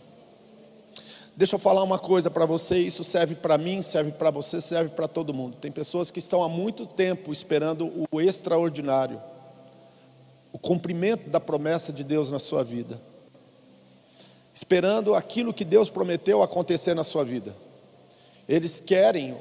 Deixa 1.36 1.54
eu 1.54 1.58
falar 1.58 1.82
uma 1.82 1.98
coisa 1.98 2.30
para 2.30 2.44
você, 2.44 2.78
isso 2.78 3.02
serve 3.02 3.34
para 3.34 3.56
mim, 3.56 3.80
serve 3.80 4.12
para 4.12 4.30
você, 4.30 4.60
serve 4.60 4.90
para 4.90 5.08
todo 5.08 5.32
mundo. 5.32 5.56
Tem 5.56 5.72
pessoas 5.72 6.10
que 6.10 6.18
estão 6.18 6.42
há 6.42 6.48
muito 6.48 6.84
tempo 6.84 7.32
esperando 7.32 8.06
o 8.10 8.20
extraordinário, 8.20 9.20
o 10.52 10.58
cumprimento 10.58 11.30
da 11.30 11.40
promessa 11.40 11.92
de 11.92 12.04
Deus 12.04 12.30
na 12.30 12.38
sua 12.38 12.62
vida, 12.62 13.00
esperando 14.52 15.14
aquilo 15.14 15.54
que 15.54 15.64
Deus 15.64 15.88
prometeu 15.88 16.42
acontecer 16.42 16.92
na 16.92 17.04
sua 17.04 17.24
vida. 17.24 17.56
Eles 18.46 18.78
querem, 18.78 19.34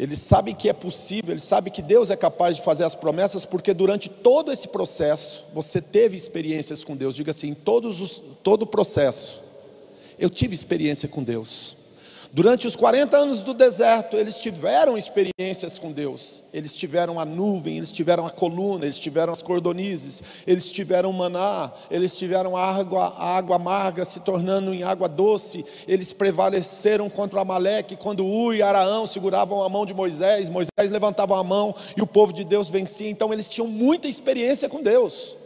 eles 0.00 0.18
sabem 0.18 0.54
que 0.54 0.66
é 0.66 0.72
possível, 0.72 1.30
eles 1.30 1.42
sabem 1.42 1.70
que 1.70 1.82
Deus 1.82 2.10
é 2.10 2.16
capaz 2.16 2.56
de 2.56 2.62
fazer 2.62 2.84
as 2.84 2.94
promessas, 2.94 3.44
porque 3.44 3.74
durante 3.74 4.08
todo 4.08 4.50
esse 4.50 4.66
processo 4.66 5.44
você 5.52 5.78
teve 5.78 6.16
experiências 6.16 6.82
com 6.82 6.96
Deus. 6.96 7.14
Diga 7.14 7.32
assim, 7.32 7.52
todos 7.52 8.00
os, 8.00 8.22
todo 8.42 8.62
o 8.62 8.66
processo 8.66 9.42
eu 10.18 10.30
tive 10.30 10.54
experiência 10.54 11.06
com 11.06 11.22
Deus. 11.22 11.76
Durante 12.32 12.64
os 12.64 12.76
40 12.76 13.16
anos 13.16 13.42
do 13.42 13.52
deserto, 13.52 14.16
eles 14.16 14.36
tiveram 14.36 14.96
experiências 14.96 15.80
com 15.80 15.90
Deus. 15.90 16.44
Eles 16.54 16.76
tiveram 16.76 17.18
a 17.18 17.24
nuvem, 17.24 17.76
eles 17.76 17.90
tiveram 17.90 18.24
a 18.24 18.30
coluna, 18.30 18.84
eles 18.84 19.00
tiveram 19.00 19.32
as 19.32 19.42
cordonizes, 19.42 20.22
eles 20.46 20.70
tiveram 20.70 21.12
maná, 21.12 21.72
eles 21.90 22.14
tiveram 22.14 22.56
a 22.56 22.64
água, 22.64 23.14
a 23.18 23.36
água 23.36 23.56
amarga 23.56 24.04
se 24.04 24.20
tornando 24.20 24.72
em 24.72 24.84
água 24.84 25.08
doce. 25.08 25.64
Eles 25.88 26.12
prevaleceram 26.12 27.10
contra 27.10 27.40
Amaleque 27.40 27.96
quando 27.96 28.24
U 28.24 28.54
e 28.54 28.62
Araão 28.62 29.08
seguravam 29.08 29.60
a 29.60 29.68
mão 29.68 29.84
de 29.84 29.92
Moisés, 29.92 30.48
Moisés 30.48 30.88
levantava 30.88 31.36
a 31.36 31.42
mão 31.42 31.74
e 31.96 32.00
o 32.00 32.06
povo 32.06 32.32
de 32.32 32.44
Deus 32.44 32.70
vencia. 32.70 33.10
Então 33.10 33.32
eles 33.32 33.50
tinham 33.50 33.66
muita 33.66 34.06
experiência 34.06 34.68
com 34.68 34.80
Deus. 34.80 35.39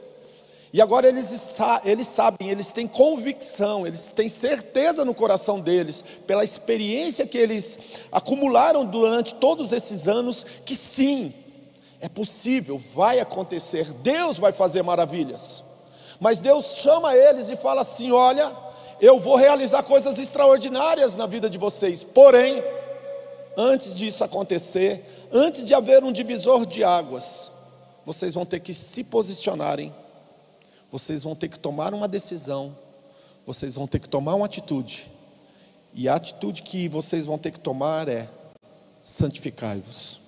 E 0.75 0.83
agora 0.83 1.07
eles, 1.07 1.57
eles 1.85 2.09
sabem, 2.09 2.51
eles 2.51 2.73
têm 2.73 2.89
convicção, 2.89 3.87
eles 3.87 4.09
têm 4.09 4.29
certeza 4.29 5.05
no 5.05 5.15
coração 5.15 5.61
deles, 5.61 6.05
pela 6.27 6.43
experiência 6.43 7.29
que 7.29 7.39
eles 7.39 7.79
acumularam 8.11 8.85
durante 8.85 9.35
todos 9.35 9.73
esses 9.73 10.09
anos, 10.09 10.45
que 10.65 10.75
sim, 10.75 11.33
é 12.01 12.09
possível, 12.09 12.77
vai 12.77 13.21
acontecer, 13.21 13.93
Deus 14.03 14.37
vai 14.37 14.51
fazer 14.51 14.83
maravilhas. 14.83 15.63
Mas 16.19 16.41
Deus 16.41 16.79
chama 16.79 17.17
eles 17.17 17.49
e 17.49 17.55
fala 17.55 17.83
assim: 17.83 18.11
olha, 18.11 18.51
eu 19.01 19.21
vou 19.21 19.37
realizar 19.37 19.85
coisas 19.85 20.19
extraordinárias 20.19 21.15
na 21.15 21.27
vida 21.27 21.49
de 21.49 21.57
vocês, 21.57 22.03
porém, 22.03 22.61
antes 23.57 23.95
disso 23.95 24.25
acontecer, 24.25 25.29
antes 25.33 25.65
de 25.65 25.73
haver 25.73 26.03
um 26.03 26.11
divisor 26.11 26.67
de 26.67 26.83
águas, 26.83 27.53
vocês 28.05 28.35
vão 28.35 28.45
ter 28.45 28.59
que 28.59 28.75
se 28.75 29.05
posicionarem 29.05 29.95
vocês 30.95 31.25
vão 31.25 31.35
ter 31.35 31.49
que 31.49 31.59
tomar 31.59 31.93
uma 31.93 32.07
decisão, 32.07 32.73
vocês 33.45 33.75
vão 33.75 33.85
ter 33.85 33.99
que 33.99 34.09
tomar 34.09 34.37
uma 34.37 34.47
atitude. 34.47 35.11
E 35.93 36.09
a 36.09 36.15
atitude 36.15 36.63
que 36.63 36.89
vocês 36.89 37.27
vão 37.27 37.37
ter 37.37 37.51
que 37.51 37.59
tomar 37.59 38.09
é: 38.09 38.31
santificai-vos. 39.03 40.21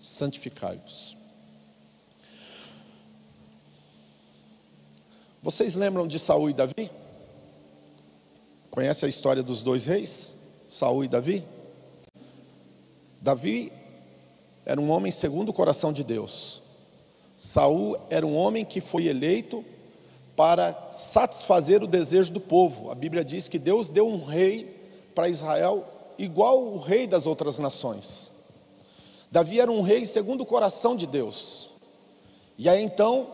Santificai-vos. 0.00 1.14
Vocês 5.42 5.74
lembram 5.74 6.08
de 6.08 6.18
Saul 6.18 6.48
e 6.48 6.54
Davi? 6.54 6.90
Conhece 8.70 9.04
a 9.04 9.08
história 9.08 9.42
dos 9.42 9.62
dois 9.62 9.84
reis, 9.84 10.34
Saul 10.70 11.04
e 11.04 11.08
Davi? 11.08 11.44
Davi 13.20 13.70
era 14.64 14.80
um 14.80 14.90
homem 14.90 15.12
segundo 15.12 15.50
o 15.50 15.52
coração 15.52 15.92
de 15.92 16.02
Deus. 16.02 16.63
Saul 17.36 17.96
era 18.10 18.26
um 18.26 18.36
homem 18.36 18.64
que 18.64 18.80
foi 18.80 19.06
eleito 19.06 19.64
para 20.36 20.72
satisfazer 20.96 21.82
o 21.82 21.86
desejo 21.86 22.32
do 22.32 22.40
povo. 22.40 22.90
A 22.90 22.94
Bíblia 22.94 23.24
diz 23.24 23.48
que 23.48 23.58
Deus 23.58 23.88
deu 23.88 24.06
um 24.06 24.24
rei 24.24 24.74
para 25.14 25.28
Israel 25.28 25.84
igual 26.18 26.62
o 26.62 26.78
rei 26.78 27.06
das 27.06 27.26
outras 27.26 27.58
nações. 27.58 28.30
Davi 29.30 29.60
era 29.60 29.70
um 29.70 29.82
rei 29.82 30.04
segundo 30.04 30.42
o 30.42 30.46
coração 30.46 30.96
de 30.96 31.06
Deus. 31.06 31.70
E 32.56 32.68
aí 32.68 32.82
então 32.82 33.28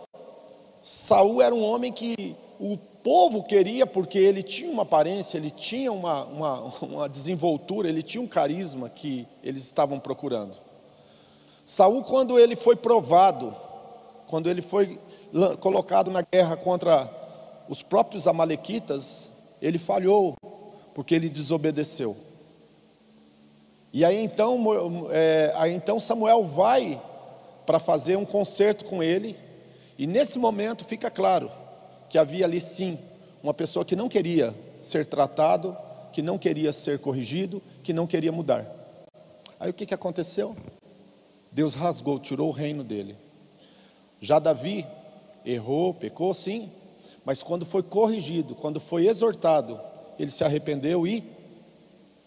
Saul 0.82 1.42
era 1.42 1.54
um 1.54 1.62
homem 1.62 1.92
que 1.92 2.34
o 2.58 2.76
povo 3.02 3.42
queria 3.42 3.86
porque 3.86 4.18
ele 4.18 4.42
tinha 4.42 4.70
uma 4.70 4.82
aparência, 4.82 5.36
ele 5.36 5.50
tinha 5.50 5.92
uma, 5.92 6.24
uma, 6.24 6.60
uma 6.80 7.08
desenvoltura, 7.08 7.88
ele 7.88 8.02
tinha 8.02 8.22
um 8.22 8.26
carisma 8.26 8.88
que 8.88 9.26
eles 9.42 9.64
estavam 9.64 9.98
procurando. 9.98 10.56
Saul, 11.64 12.02
quando 12.02 12.38
ele 12.38 12.56
foi 12.56 12.76
provado 12.76 13.54
quando 14.30 14.48
ele 14.48 14.62
foi 14.62 14.96
colocado 15.58 16.08
na 16.08 16.22
guerra 16.22 16.56
contra 16.56 17.10
os 17.68 17.82
próprios 17.82 18.28
Amalequitas, 18.28 19.32
ele 19.60 19.76
falhou, 19.76 20.36
porque 20.94 21.16
ele 21.16 21.28
desobedeceu. 21.28 22.16
E 23.92 24.04
aí 24.04 24.22
então, 24.24 25.08
é, 25.10 25.52
aí 25.56 25.74
então 25.74 25.98
Samuel 25.98 26.44
vai 26.44 27.02
para 27.66 27.80
fazer 27.80 28.16
um 28.16 28.24
concerto 28.24 28.84
com 28.84 29.02
ele, 29.02 29.36
e 29.98 30.06
nesse 30.06 30.38
momento 30.38 30.84
fica 30.84 31.10
claro 31.10 31.50
que 32.08 32.16
havia 32.16 32.44
ali 32.44 32.60
sim 32.60 32.96
uma 33.42 33.52
pessoa 33.52 33.84
que 33.84 33.96
não 33.96 34.08
queria 34.08 34.54
ser 34.80 35.06
tratado, 35.06 35.76
que 36.12 36.22
não 36.22 36.38
queria 36.38 36.72
ser 36.72 37.00
corrigido, 37.00 37.60
que 37.82 37.92
não 37.92 38.06
queria 38.06 38.30
mudar. 38.30 38.64
Aí 39.58 39.70
o 39.70 39.74
que, 39.74 39.86
que 39.86 39.94
aconteceu? 39.94 40.56
Deus 41.50 41.74
rasgou, 41.74 42.20
tirou 42.20 42.48
o 42.48 42.52
reino 42.52 42.84
dele. 42.84 43.16
Já 44.20 44.38
Davi 44.38 44.86
errou, 45.44 45.94
pecou 45.94 46.34
sim, 46.34 46.70
mas 47.24 47.42
quando 47.42 47.64
foi 47.64 47.82
corrigido, 47.82 48.54
quando 48.54 48.78
foi 48.78 49.06
exortado, 49.06 49.80
ele 50.18 50.30
se 50.30 50.44
arrependeu 50.44 51.06
e 51.06 51.24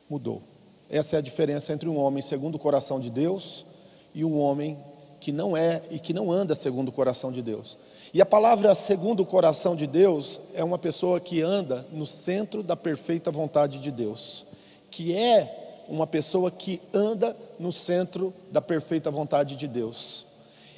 mudou. 0.10 0.42
Essa 0.90 1.16
é 1.16 1.20
a 1.20 1.22
diferença 1.22 1.74
entre 1.74 1.88
um 1.88 1.98
homem 1.98 2.22
segundo 2.22 2.56
o 2.56 2.60
coração 2.60 3.00
de 3.00 3.10
Deus 3.10 3.66
e 4.14 4.24
um 4.24 4.40
homem 4.40 4.78
que 5.20 5.32
não 5.32 5.56
é 5.56 5.82
e 5.90 6.00
que 6.00 6.14
não 6.14 6.32
anda 6.32 6.54
segundo 6.54 6.90
o 6.90 6.92
coração 6.92 7.32
de 7.32 7.42
Deus. 7.42 7.78
E 8.14 8.22
a 8.22 8.26
palavra 8.26 8.76
segundo 8.76 9.22
o 9.22 9.26
coração 9.26 9.76
de 9.76 9.88
Deus 9.88 10.40
é 10.54 10.64
uma 10.64 10.78
pessoa 10.78 11.20
que 11.20 11.42
anda 11.42 11.86
no 11.92 12.06
centro 12.06 12.62
da 12.62 12.76
perfeita 12.76 13.32
vontade 13.32 13.80
de 13.80 13.90
Deus, 13.90 14.46
que 14.92 15.16
é 15.16 15.84
uma 15.88 16.06
pessoa 16.06 16.52
que 16.52 16.80
anda 16.94 17.36
no 17.60 17.72
centro 17.72 18.34
da 18.52 18.62
perfeita 18.62 19.10
vontade 19.10 19.56
de 19.56 19.68
Deus. 19.68 20.26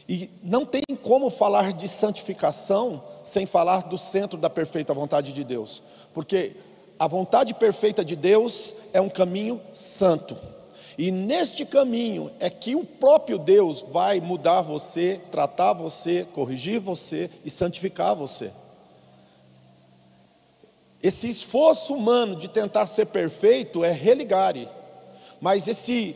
E 0.07 0.29
não 0.43 0.65
tem 0.65 0.83
como 1.01 1.29
falar 1.29 1.73
de 1.73 1.87
santificação 1.87 3.03
sem 3.23 3.45
falar 3.45 3.83
do 3.83 3.97
centro 3.97 4.37
da 4.37 4.49
perfeita 4.49 4.93
vontade 4.93 5.33
de 5.33 5.43
Deus, 5.43 5.81
porque 6.13 6.55
a 6.99 7.07
vontade 7.07 7.53
perfeita 7.53 8.05
de 8.05 8.15
Deus 8.15 8.75
é 8.93 9.01
um 9.01 9.09
caminho 9.09 9.59
santo. 9.73 10.37
E 10.97 11.11
neste 11.11 11.65
caminho 11.65 12.31
é 12.39 12.49
que 12.49 12.75
o 12.75 12.85
próprio 12.85 13.37
Deus 13.37 13.81
vai 13.81 14.21
mudar 14.21 14.61
você, 14.61 15.19
tratar 15.31 15.73
você, 15.73 16.25
corrigir 16.33 16.79
você 16.79 17.29
e 17.43 17.49
santificar 17.49 18.15
você. 18.15 18.51
Esse 21.03 21.27
esforço 21.27 21.93
humano 21.93 22.35
de 22.35 22.47
tentar 22.47 22.85
ser 22.85 23.07
perfeito 23.07 23.83
é 23.83 23.91
religare, 23.91 24.69
mas 25.41 25.67
esse 25.67 26.15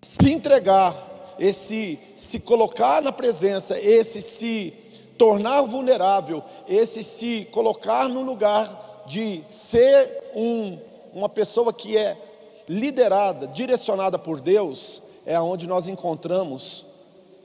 se 0.00 0.32
entregar 0.32 1.13
esse 1.38 1.98
se 2.16 2.40
colocar 2.40 3.02
na 3.02 3.12
presença, 3.12 3.78
esse 3.78 4.20
se 4.20 4.72
tornar 5.16 5.62
vulnerável, 5.62 6.42
esse 6.68 7.02
se 7.02 7.46
colocar 7.50 8.08
no 8.08 8.22
lugar 8.22 9.04
de 9.06 9.42
ser 9.48 10.22
um, 10.34 10.78
uma 11.12 11.28
pessoa 11.28 11.72
que 11.72 11.96
é 11.96 12.16
liderada, 12.68 13.46
direcionada 13.46 14.18
por 14.18 14.40
Deus, 14.40 15.02
é 15.26 15.34
aonde 15.34 15.66
nós 15.66 15.88
encontramos 15.88 16.84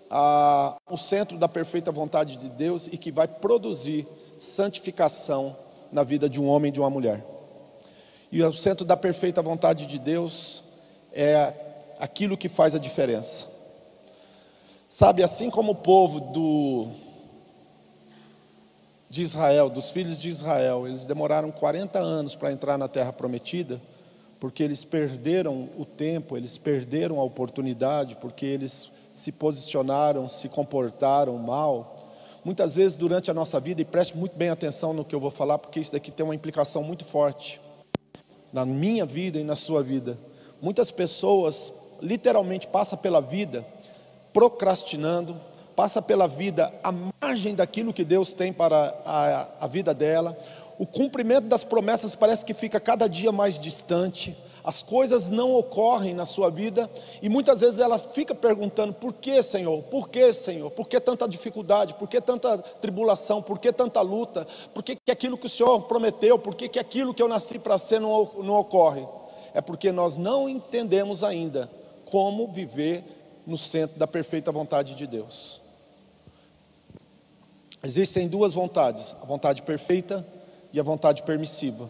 a, 0.10 0.76
o 0.90 0.98
centro 0.98 1.38
da 1.38 1.48
perfeita 1.48 1.92
vontade 1.92 2.38
de 2.38 2.50
Deus 2.50 2.88
e 2.88 2.98
que 2.98 3.12
vai 3.12 3.28
produzir 3.28 4.08
santificação 4.40 5.56
na 5.92 6.04
vida 6.04 6.30
de 6.30 6.40
um 6.40 6.48
homem 6.48 6.70
e 6.70 6.72
de 6.72 6.80
uma 6.80 6.90
mulher. 6.90 7.24
E 8.32 8.42
o 8.44 8.54
centro 8.54 8.86
da 8.86 8.96
perfeita 8.96 9.42
vontade 9.42 9.86
de 9.86 9.98
Deus 9.98 10.64
é 11.12 11.54
aquilo 12.00 12.38
que 12.38 12.48
faz 12.48 12.76
a 12.76 12.80
diferença. 12.80 13.48
Sabe, 14.92 15.22
assim 15.22 15.52
como 15.52 15.74
o 15.74 15.76
povo 15.76 16.20
do, 16.20 16.88
de 19.08 19.22
Israel, 19.22 19.70
dos 19.70 19.92
filhos 19.92 20.20
de 20.20 20.30
Israel, 20.30 20.88
eles 20.88 21.06
demoraram 21.06 21.52
40 21.52 22.00
anos 22.00 22.36
para 22.36 22.52
entrar 22.52 22.76
na 22.76 22.88
terra 22.88 23.14
prometida, 23.14 23.80
porque 24.40 24.64
eles 24.64 24.84
perderam 24.84 25.70
o 25.78 25.86
tempo, 25.86 26.36
eles 26.36 26.58
perderam 26.58 27.20
a 27.20 27.24
oportunidade, 27.24 28.16
porque 28.16 28.48
eles 28.48 28.90
se 29.14 29.32
posicionaram, 29.32 30.28
se 30.28 30.50
comportaram 30.50 31.38
mal. 31.38 32.10
Muitas 32.44 32.74
vezes 32.74 32.98
durante 32.98 33.30
a 33.30 33.34
nossa 33.34 33.60
vida, 33.60 33.84
e 33.84 33.86
preste 33.86 34.18
muito 34.18 34.36
bem 34.36 34.50
atenção 34.50 34.92
no 34.92 35.06
que 35.06 35.14
eu 35.14 35.20
vou 35.20 35.30
falar, 35.30 35.60
porque 35.60 35.80
isso 35.80 35.92
daqui 35.92 36.10
tem 36.10 36.24
uma 36.24 36.34
implicação 36.34 36.82
muito 36.82 37.06
forte 37.06 37.62
na 38.52 38.66
minha 38.66 39.06
vida 39.06 39.38
e 39.38 39.44
na 39.44 39.56
sua 39.56 39.84
vida. 39.84 40.18
Muitas 40.60 40.90
pessoas 40.90 41.72
literalmente 42.02 42.66
passam 42.66 42.98
pela 42.98 43.22
vida 43.22 43.64
procrastinando, 44.34 45.36
passa 45.76 46.02
pela 46.02 46.28
vida 46.28 46.74
à 46.84 46.92
margem 46.92 47.56
daquilo 47.56 47.94
que 47.94 48.04
Deus 48.04 48.34
tem 48.34 48.52
para 48.52 48.96
a, 49.06 49.48
a 49.62 49.68
vida 49.68 49.94
dela. 49.94 50.38
O 50.78 50.86
cumprimento 50.86 51.48
das 51.48 51.64
promessas 51.64 52.16
parece 52.16 52.46
que 52.46 52.54
fica 52.54 52.80
cada 52.80 53.08
dia 53.08 53.32
mais 53.32 53.60
distante 53.60 54.36
as 54.64 54.84
coisas 54.84 55.30
não 55.30 55.56
ocorrem 55.56 56.14
na 56.14 56.26
sua 56.26 56.50
vida 56.50 56.90
e 57.22 57.30
muitas 57.30 57.62
vezes 57.62 57.80
ela 57.80 57.98
fica 57.98 58.36
perguntando: 58.36 58.94
por 58.94 59.14
que, 59.14 59.42
Senhor? 59.42 59.82
Por 59.84 60.10
que, 60.10 60.32
Senhor? 60.34 60.70
Por 60.72 60.88
que 60.88 61.00
tanta 61.00 61.28
dificuldade? 61.28 61.94
Por 61.94 62.08
que 62.08 62.20
tanta 62.20 62.58
tribulação? 62.58 63.42
Por 63.42 63.58
que 63.58 63.72
tanta 63.72 64.02
luta? 64.02 64.46
Por 64.74 64.84
que, 64.84 64.96
que 64.96 65.12
aquilo 65.12 65.38
que 65.38 65.46
o 65.46 65.50
Senhor 65.50 65.82
prometeu? 65.84 66.38
Por 66.38 66.56
que, 66.56 66.68
que 66.68 66.80
aquilo 66.80 67.14
que 67.14 67.24
eu 67.24 67.28
nasci 67.28 67.58
para 67.58 67.78
ser 67.78 68.00
não, 68.00 68.30
não 68.44 68.56
ocorre? 68.56 69.06
É 69.54 69.62
porque 69.62 69.92
nós 69.92 70.18
não 70.18 70.48
entendemos 70.48 71.24
ainda 71.24 71.70
como 72.06 72.48
viver 72.48 73.04
no 73.50 73.58
centro 73.58 73.98
da 74.00 74.08
perfeita 74.08 74.52
vontade 74.52 74.96
de 74.96 75.08
Deus. 75.08 75.60
Existem 77.84 78.28
duas 78.28 78.54
vontades: 78.54 79.16
a 79.22 79.26
vontade 79.26 79.62
perfeita 79.64 80.26
e 80.72 80.80
a 80.80 80.84
vontade 80.84 81.24
permissiva. 81.24 81.90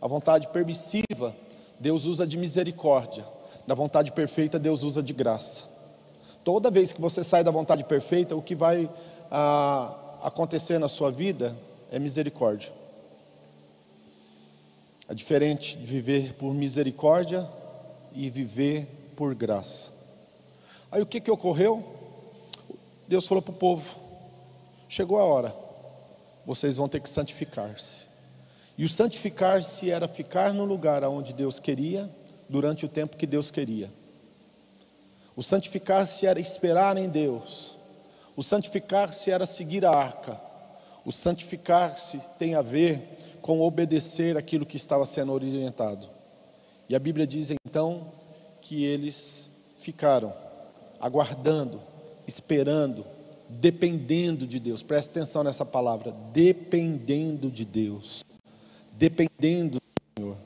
A 0.00 0.08
vontade 0.08 0.48
permissiva 0.48 1.34
Deus 1.78 2.06
usa 2.06 2.26
de 2.26 2.36
misericórdia. 2.36 3.24
Da 3.66 3.74
vontade 3.74 4.12
perfeita, 4.12 4.58
Deus 4.58 4.82
usa 4.82 5.02
de 5.02 5.12
graça. 5.12 5.66
Toda 6.42 6.70
vez 6.70 6.92
que 6.92 7.00
você 7.00 7.22
sai 7.22 7.44
da 7.44 7.50
vontade 7.50 7.84
perfeita, 7.84 8.34
o 8.34 8.40
que 8.40 8.54
vai 8.54 8.88
ah, 9.30 9.94
acontecer 10.22 10.78
na 10.78 10.88
sua 10.88 11.10
vida 11.10 11.54
é 11.92 11.98
misericórdia. 11.98 12.72
É 15.08 15.14
diferente 15.14 15.76
de 15.76 15.84
viver 15.84 16.34
por 16.34 16.54
misericórdia 16.54 17.48
e 18.14 18.30
viver 18.30 18.86
por 19.16 19.34
graça. 19.34 19.97
Aí 20.90 21.02
o 21.02 21.06
que, 21.06 21.20
que 21.20 21.30
ocorreu? 21.30 21.84
Deus 23.06 23.26
falou 23.26 23.42
para 23.42 23.52
o 23.52 23.56
povo: 23.56 23.96
chegou 24.88 25.18
a 25.18 25.24
hora, 25.24 25.54
vocês 26.46 26.76
vão 26.76 26.88
ter 26.88 27.00
que 27.00 27.08
santificar-se. 27.08 28.06
E 28.76 28.84
o 28.84 28.88
santificar-se 28.88 29.90
era 29.90 30.06
ficar 30.06 30.54
no 30.54 30.64
lugar 30.64 31.02
onde 31.04 31.32
Deus 31.32 31.58
queria, 31.58 32.08
durante 32.48 32.86
o 32.86 32.88
tempo 32.88 33.16
que 33.16 33.26
Deus 33.26 33.50
queria. 33.50 33.90
O 35.36 35.42
santificar-se 35.42 36.26
era 36.26 36.40
esperar 36.40 36.96
em 36.96 37.08
Deus. 37.08 37.76
O 38.36 38.42
santificar-se 38.42 39.30
era 39.30 39.46
seguir 39.46 39.84
a 39.84 39.90
arca. 39.90 40.40
O 41.04 41.12
santificar-se 41.12 42.20
tem 42.38 42.54
a 42.54 42.62
ver 42.62 43.38
com 43.42 43.60
obedecer 43.60 44.36
aquilo 44.36 44.66
que 44.66 44.76
estava 44.76 45.04
sendo 45.06 45.32
orientado. 45.32 46.08
E 46.88 46.94
a 46.94 46.98
Bíblia 46.98 47.26
diz 47.26 47.50
então 47.50 48.12
que 48.60 48.84
eles 48.84 49.48
ficaram 49.80 50.32
aguardando, 51.00 51.80
esperando, 52.26 53.04
dependendo 53.48 54.46
de 54.46 54.58
Deus. 54.58 54.82
Preste 54.82 55.10
atenção 55.10 55.42
nessa 55.42 55.64
palavra, 55.64 56.14
dependendo 56.32 57.50
de 57.50 57.64
Deus 57.64 58.24
dependendo 58.98 59.78
do 59.78 60.20
Senhor. 60.20 60.36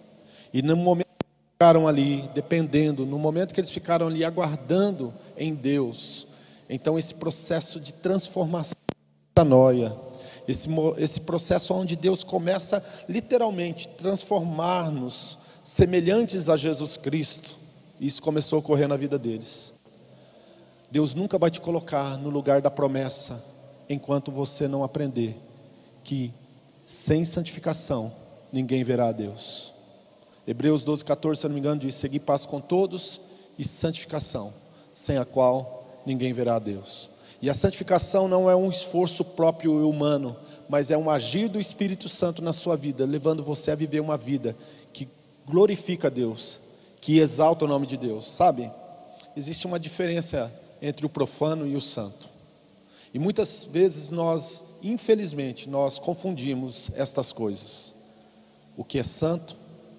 E 0.53 0.61
no 0.61 0.77
momento 0.77 1.07
que 1.07 1.25
eles 1.25 1.53
ficaram 1.55 1.89
ali, 1.89 2.29
dependendo, 2.35 3.07
no 3.07 3.19
momento 3.19 3.55
que 3.55 3.61
eles 3.61 3.71
ficaram 3.71 4.07
ali 4.07 4.25
aguardando 4.25 5.13
em 5.37 5.55
Deus, 5.55 6.27
então 6.69 6.99
esse 6.99 7.15
processo 7.15 7.81
de 7.81 7.95
transformação 7.95 8.77
da 9.35 9.45
noia, 9.45 9.97
esse, 10.47 10.69
esse 10.99 11.21
processo 11.23 11.73
onde 11.73 11.97
Deus 11.97 12.23
começa 12.23 12.85
literalmente 13.09 13.89
transformar-nos 13.89 15.39
semelhantes 15.65 16.51
a 16.51 16.57
Jesus 16.57 16.99
Cristo, 16.99 17.55
isso 17.99 18.21
começou 18.21 18.57
a 18.57 18.61
ocorrer 18.61 18.87
na 18.87 18.97
vida 18.97 19.19
deles. 19.19 19.73
Deus 20.93 21.15
nunca 21.15 21.39
vai 21.39 21.51
te 21.51 21.59
colocar 21.59 22.19
no 22.19 22.29
lugar 22.29 22.61
da 22.61 22.71
promessa 22.71 23.43
enquanto 23.89 24.31
você 24.31 24.69
não 24.69 24.85
aprender 24.85 25.35
que 26.05 26.31
sem 26.85 27.25
santificação 27.25 28.13
ninguém 28.53 28.85
verá 28.85 29.09
a 29.09 29.13
Deus. 29.13 29.73
Hebreus 30.47 30.85
12, 30.85 31.03
14, 31.03 31.41
se 31.41 31.49
não 31.49 31.55
me 31.55 31.61
engano, 31.61 31.81
diz: 31.81 31.95
Segui 31.95 32.21
paz 32.21 32.45
com 32.45 32.61
todos 32.61 33.23
e 33.59 33.67
santificação, 33.67 34.53
sem 34.93 35.17
a 35.17 35.25
qual 35.25 36.03
ninguém 36.05 36.35
verá 36.35 36.57
a 36.57 36.59
Deus. 36.59 37.09
E 37.41 37.49
a 37.49 37.55
santificação 37.55 38.29
não 38.29 38.51
é 38.51 38.55
um 38.55 38.69
esforço 38.69 39.25
próprio 39.25 39.89
humano, 39.89 40.37
mas 40.69 40.91
é 40.91 40.99
um 40.99 41.09
agir 41.09 41.49
do 41.49 41.59
Espírito 41.59 42.07
Santo 42.07 42.43
na 42.43 42.53
sua 42.53 42.77
vida, 42.77 43.07
levando 43.07 43.43
você 43.43 43.71
a 43.71 43.75
viver 43.75 44.01
uma 44.01 44.19
vida 44.19 44.55
que 44.93 45.09
glorifica 45.47 46.09
a 46.09 46.11
Deus, 46.11 46.61
que 47.01 47.19
exalta 47.19 47.65
o 47.65 47.69
nome 47.69 47.87
de 47.87 47.97
Deus. 47.97 48.31
Sabe? 48.31 48.71
Existe 49.35 49.67
uma 49.67 49.81
diferença 49.81 50.53
entre 50.83 51.07
o 51.07 51.09
profano 51.09 51.67
e 51.67 51.77
o 51.77 51.81
santo. 51.81 52.29
E 53.15 53.19
muitas 53.19 53.65
vezes 53.65 54.09
nós, 54.09 54.65
infelizmente, 54.83 55.69
nós 55.69 55.99
confundimos 55.99 56.91
estas 56.95 57.31
coisas 57.31 57.93
o 58.77 58.83
que 58.83 58.99
é 58.99 59.03
santo 59.03 59.57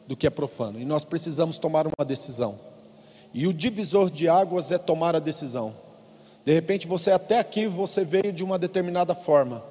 do 0.08 0.18
que 0.18 0.28
é 0.28 0.30
profano. 0.30 0.80
E 0.80 0.86
nós 0.86 1.04
precisamos 1.04 1.58
tomar 1.58 1.88
uma 1.88 2.06
decisão. 2.06 2.60
E 3.34 3.48
o 3.48 3.54
divisor 3.54 4.10
de 4.10 4.28
águas 4.28 4.72
é 4.72 4.78
tomar 4.78 5.16
a 5.16 5.20
decisão. 5.20 5.74
De 6.46 6.54
repente 6.54 6.88
você 6.88 7.12
até 7.12 7.40
aqui 7.40 7.68
você 7.68 8.04
veio 8.04 8.34
de 8.34 8.44
uma 8.44 8.60
determinada 8.60 9.16
forma, 9.16 9.64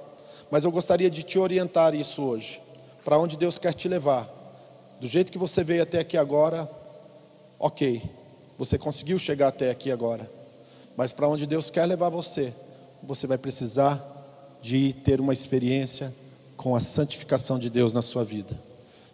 mas 0.51 0.65
eu 0.65 0.71
gostaria 0.71 1.11
de 1.11 1.23
te 1.23 1.39
orientar 1.39 1.95
isso 1.95 2.23
hoje, 2.23 2.63
para 3.05 3.19
onde 3.19 3.37
Deus 3.37 3.59
quer 3.59 3.75
te 3.75 3.89
levar. 3.89 4.29
Do 5.01 5.07
jeito 5.07 5.31
que 5.31 5.39
você 5.39 5.63
veio 5.63 5.83
até 5.83 5.99
aqui 5.99 6.17
agora, 6.17 6.69
OK. 7.59 8.03
Você 8.59 8.79
conseguiu 8.79 9.19
chegar 9.19 9.49
até 9.49 9.71
aqui 9.71 9.91
agora. 9.91 10.42
Mas 10.97 11.13
para 11.13 11.29
onde 11.29 11.47
Deus 11.47 11.71
quer 11.71 11.87
levar 11.87 12.09
você, 12.09 12.53
você 13.03 13.27
vai 13.27 13.39
precisar 13.39 14.01
de 14.61 14.93
ter 14.93 15.21
uma 15.21 15.33
experiência 15.33 16.13
com 16.57 16.77
a 16.77 16.81
santificação 16.81 17.59
de 17.59 17.69
Deus 17.69 17.93
na 17.93 18.03
sua 18.03 18.23
vida. 18.23 18.55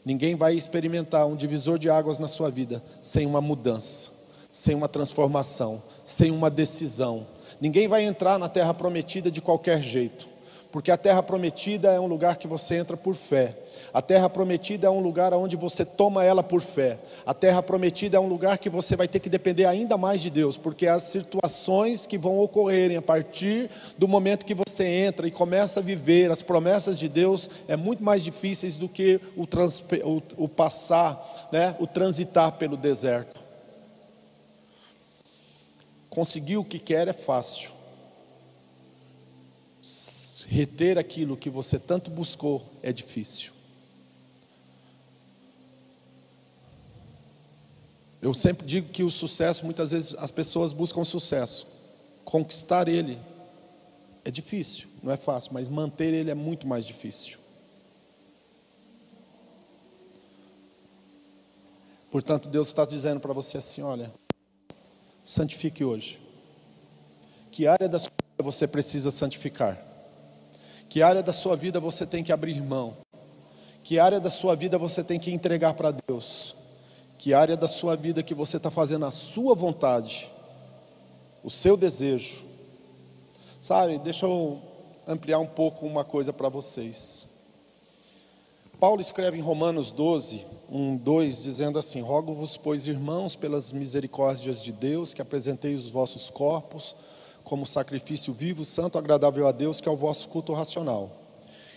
Ninguém 0.05 0.35
vai 0.35 0.55
experimentar 0.55 1.27
um 1.27 1.37
divisor 1.37 1.79
de 1.79 1.89
águas 1.91 2.19
na 2.19 2.29
sua 2.29 2.51
vida 2.51 2.83
sem 3.01 3.27
uma 3.27 3.41
mudança, 3.41 4.13
sem 4.53 4.75
uma 4.75 4.89
transformação, 4.89 5.83
sem 6.05 6.31
uma 6.31 6.51
decisão. 6.51 7.27
Ninguém 7.61 7.89
vai 7.89 8.05
entrar 8.05 8.39
na 8.39 8.49
terra 8.49 8.75
prometida 8.75 9.31
de 9.31 9.41
qualquer 9.41 9.83
jeito, 9.83 10.29
porque 10.71 10.91
a 10.91 10.97
terra 10.97 11.23
prometida 11.23 11.93
é 11.93 12.01
um 12.01 12.07
lugar 12.07 12.37
que 12.37 12.47
você 12.47 12.77
entra 12.77 12.97
por 12.97 13.15
fé. 13.15 13.57
A 13.93 14.03
terra 14.03 14.29
prometida 14.29 14.87
é 14.87 14.91
um 14.91 15.01
lugar 15.01 15.33
onde 15.33 15.57
você 15.57 15.85
toma 15.85 16.23
ela 16.23 16.43
por 16.43 16.61
fé. 16.61 16.99
A 17.25 17.33
terra 17.33 17.63
prometida 17.63 18.19
é 18.19 18.21
um 18.21 18.29
lugar 18.29 18.59
que 18.59 18.69
você 18.69 18.95
vai 18.95 19.09
ter 19.09 19.19
que 19.19 19.31
depender 19.31 19.65
ainda 19.65 19.97
mais 19.97 20.21
de 20.21 20.29
Deus, 20.29 20.59
porque 20.59 20.87
as 20.87 21.05
situações 21.05 22.07
que 22.07 22.19
vão 22.19 22.39
ocorrerem 22.39 22.99
a 22.99 23.03
partir 23.03 23.71
do 23.97 24.07
momento 24.07 24.45
que 24.45 24.55
você 24.55 24.85
entra 24.85 25.27
e 25.27 25.31
começa 25.31 25.81
a 25.81 25.83
viver 25.83 26.31
as 26.31 26.43
promessas 26.43 26.99
de 26.99 27.09
Deus 27.09 27.49
é 27.67 27.77
muito 27.77 28.05
mais 28.05 28.23
difíceis 28.23 28.77
do 28.77 28.89
que 28.89 29.19
o, 29.35 29.45
o, 29.45 30.23
o 30.37 30.49
passar, 30.49 31.49
né, 31.51 31.75
o 31.79 31.87
transitar 31.87 32.53
pelo 32.53 32.77
deserto. 32.77 33.41
Conseguir 36.11 36.59
o 36.59 36.65
que 36.65 36.79
quer 36.79 37.09
é 37.09 37.13
fácil. 37.13 37.78
Reter 40.51 40.97
aquilo 40.97 41.37
que 41.37 41.51
você 41.51 41.79
tanto 41.79 42.11
buscou 42.11 42.65
é 42.83 42.91
difícil. 42.91 43.53
Eu 48.21 48.33
sempre 48.33 48.67
digo 48.67 48.89
que 48.89 49.03
o 49.03 49.11
sucesso, 49.11 49.67
muitas 49.67 49.91
vezes 49.91 50.15
as 50.15 50.31
pessoas 50.31 50.73
buscam 50.73 51.05
sucesso. 51.05 51.67
Conquistar 52.25 52.89
ele 52.89 53.19
é 54.25 54.31
difícil, 54.31 54.89
não 55.03 55.13
é 55.13 55.19
fácil, 55.19 55.53
mas 55.53 55.69
manter 55.69 56.15
ele 56.15 56.31
é 56.31 56.35
muito 56.35 56.67
mais 56.67 56.87
difícil. 56.87 57.39
Portanto, 62.11 62.49
Deus 62.49 62.69
está 62.69 62.87
dizendo 62.87 63.21
para 63.21 63.35
você 63.35 63.59
assim: 63.59 63.83
olha, 63.83 64.11
santifique 65.23 65.85
hoje. 65.85 66.19
Que 67.53 67.67
área 67.67 67.87
da 67.87 67.99
sua 67.99 68.11
vida 68.11 68.43
você 68.43 68.67
precisa 68.67 69.11
santificar? 69.11 69.88
Que 70.89 71.03
área 71.03 71.23
da 71.23 71.33
sua 71.33 71.55
vida 71.55 71.79
você 71.79 72.07
tem 72.07 72.25
que 72.25 72.33
abrir 72.33 72.61
mão? 72.63 72.97
Que 73.85 73.99
área 73.99 74.19
da 74.19 74.31
sua 74.31 74.57
vida 74.57 74.79
você 74.79 75.05
tem 75.05 75.21
que 75.21 75.31
entregar 75.31 75.75
para 75.75 75.91
Deus? 75.91 76.55
Que 77.19 77.35
área 77.35 77.57
da 77.57 77.69
sua 77.69 77.95
vida 77.95 78.23
que 78.23 78.35
você 78.35 78.57
está 78.57 78.71
fazendo 78.71 79.05
a 79.05 79.11
sua 79.11 79.55
vontade, 79.55 80.31
o 81.45 81.51
seu 81.51 81.77
desejo. 81.77 82.43
Sabe, 83.61 83.99
deixa 83.99 84.25
eu 84.25 84.61
ampliar 85.07 85.39
um 85.39 85.47
pouco 85.47 85.85
uma 85.87 86.05
coisa 86.05 86.33
para 86.33 86.49
vocês. 86.49 87.27
Paulo 88.81 89.01
escreve 89.01 89.37
em 89.37 89.43
Romanos 89.43 89.91
12, 89.91 90.47
1, 90.71 90.97
2, 90.99 91.43
dizendo 91.43 91.79
assim: 91.79 92.01
Rogo-vos, 92.01 92.57
pois, 92.57 92.87
irmãos, 92.87 93.35
pelas 93.35 93.73
misericórdias 93.73 94.63
de 94.63 94.71
Deus, 94.71 95.13
que 95.13 95.21
apresentei 95.21 95.75
os 95.75 95.91
vossos 95.91 96.31
corpos 96.31 96.95
como 97.49 97.65
sacrifício 97.65 98.31
vivo, 98.31 98.63
santo, 98.63 98.99
agradável 98.99 99.49
a 99.49 99.53
Deus, 99.53 99.81
que 99.81 99.89
é 99.89 99.91
o 99.91 99.97
vosso 99.97 100.29
culto 100.29 100.53
racional. 100.53 101.11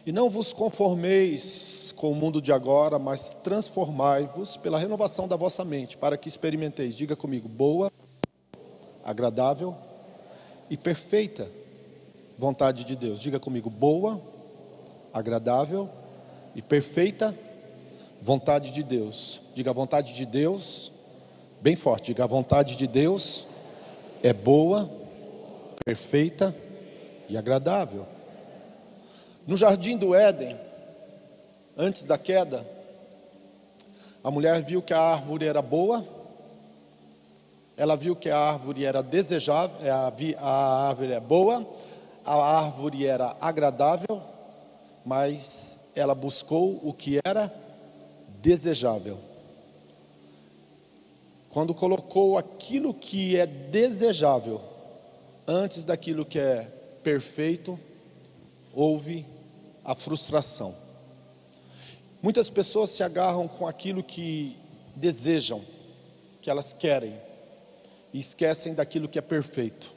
E 0.05 0.11
não 0.11 0.29
vos 0.29 0.51
conformeis 0.51 1.93
com 1.95 2.11
o 2.11 2.15
mundo 2.15 2.41
de 2.41 2.51
agora, 2.51 2.99
mas 2.99 3.31
transformai-vos 3.41 4.57
pela 4.57 4.77
renovação 4.77 5.29
da 5.29 5.37
vossa 5.37 5.63
mente, 5.63 5.95
para 5.95 6.17
que 6.17 6.27
experimenteis, 6.27 6.97
diga 6.97 7.15
comigo, 7.15 7.47
boa, 7.47 7.89
agradável 9.01 9.73
e 10.69 10.75
perfeita 10.75 11.49
vontade 12.37 12.83
de 12.83 12.97
Deus. 12.97 13.21
Diga 13.21 13.39
comigo, 13.39 13.69
boa, 13.69 14.21
agradável 15.13 15.87
e 16.53 16.61
perfeita 16.61 17.33
vontade 18.21 18.71
de 18.71 18.83
Deus. 18.83 19.39
Diga 19.55 19.69
a 19.69 19.73
vontade 19.73 20.13
de 20.13 20.25
Deus, 20.25 20.91
bem 21.61 21.77
forte, 21.77 22.07
diga 22.07 22.25
a 22.25 22.27
vontade 22.27 22.75
de 22.75 22.87
Deus 22.87 23.47
é 24.23 24.33
boa, 24.33 24.89
perfeita 25.85 26.55
e 27.27 27.37
agradável. 27.37 28.05
No 29.47 29.57
jardim 29.57 29.97
do 29.97 30.13
Éden, 30.13 30.57
antes 31.77 32.03
da 32.03 32.17
queda, 32.17 32.65
a 34.23 34.29
mulher 34.29 34.61
viu 34.61 34.81
que 34.81 34.93
a 34.93 34.99
árvore 35.01 35.47
era 35.47 35.61
boa, 35.61 36.05
ela 37.75 37.95
viu 37.95 38.15
que 38.15 38.29
a 38.29 38.37
árvore 38.37 38.85
era 38.85 39.01
desejável, 39.01 39.75
é, 39.81 39.89
a 39.89 40.87
árvore 40.87 41.13
é 41.13 41.19
boa, 41.19 41.67
a 42.23 42.35
árvore 42.35 43.07
era 43.07 43.35
agradável, 43.41 44.21
mas 45.03 45.79
ela 45.95 46.13
buscou 46.13 46.79
o 46.83 46.93
que 46.93 47.19
era 47.25 47.51
desejável. 48.41 49.17
Quando 51.49 51.73
colocou 51.73 52.37
aquilo 52.37 52.93
que 52.93 53.35
é 53.35 53.45
desejável 53.45 54.70
antes 55.47 55.83
daquilo 55.83 56.25
que 56.25 56.39
é 56.39 56.67
perfeito, 57.03 57.79
houve 58.73 59.25
a 59.83 59.95
frustração. 59.95 60.75
Muitas 62.21 62.49
pessoas 62.49 62.91
se 62.91 63.03
agarram 63.03 63.47
com 63.47 63.67
aquilo 63.67 64.03
que 64.03 64.55
desejam, 64.95 65.61
que 66.41 66.49
elas 66.49 66.71
querem, 66.71 67.15
e 68.13 68.19
esquecem 68.19 68.73
daquilo 68.73 69.07
que 69.07 69.17
é 69.17 69.21
perfeito. 69.21 69.91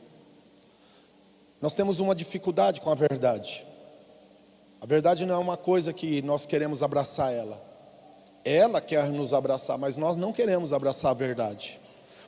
Nós 1.60 1.74
temos 1.74 2.00
uma 2.00 2.14
dificuldade 2.14 2.80
com 2.80 2.90
a 2.90 2.94
verdade. 2.94 3.64
A 4.80 4.86
verdade 4.86 5.24
não 5.24 5.34
é 5.34 5.38
uma 5.38 5.56
coisa 5.56 5.92
que 5.92 6.22
nós 6.22 6.46
queremos 6.46 6.82
abraçar 6.82 7.32
ela. 7.32 7.60
Ela 8.44 8.80
quer 8.80 9.10
nos 9.10 9.32
abraçar, 9.32 9.78
mas 9.78 9.96
nós 9.96 10.16
não 10.16 10.32
queremos 10.32 10.72
abraçar 10.72 11.10
a 11.10 11.14
verdade. 11.14 11.80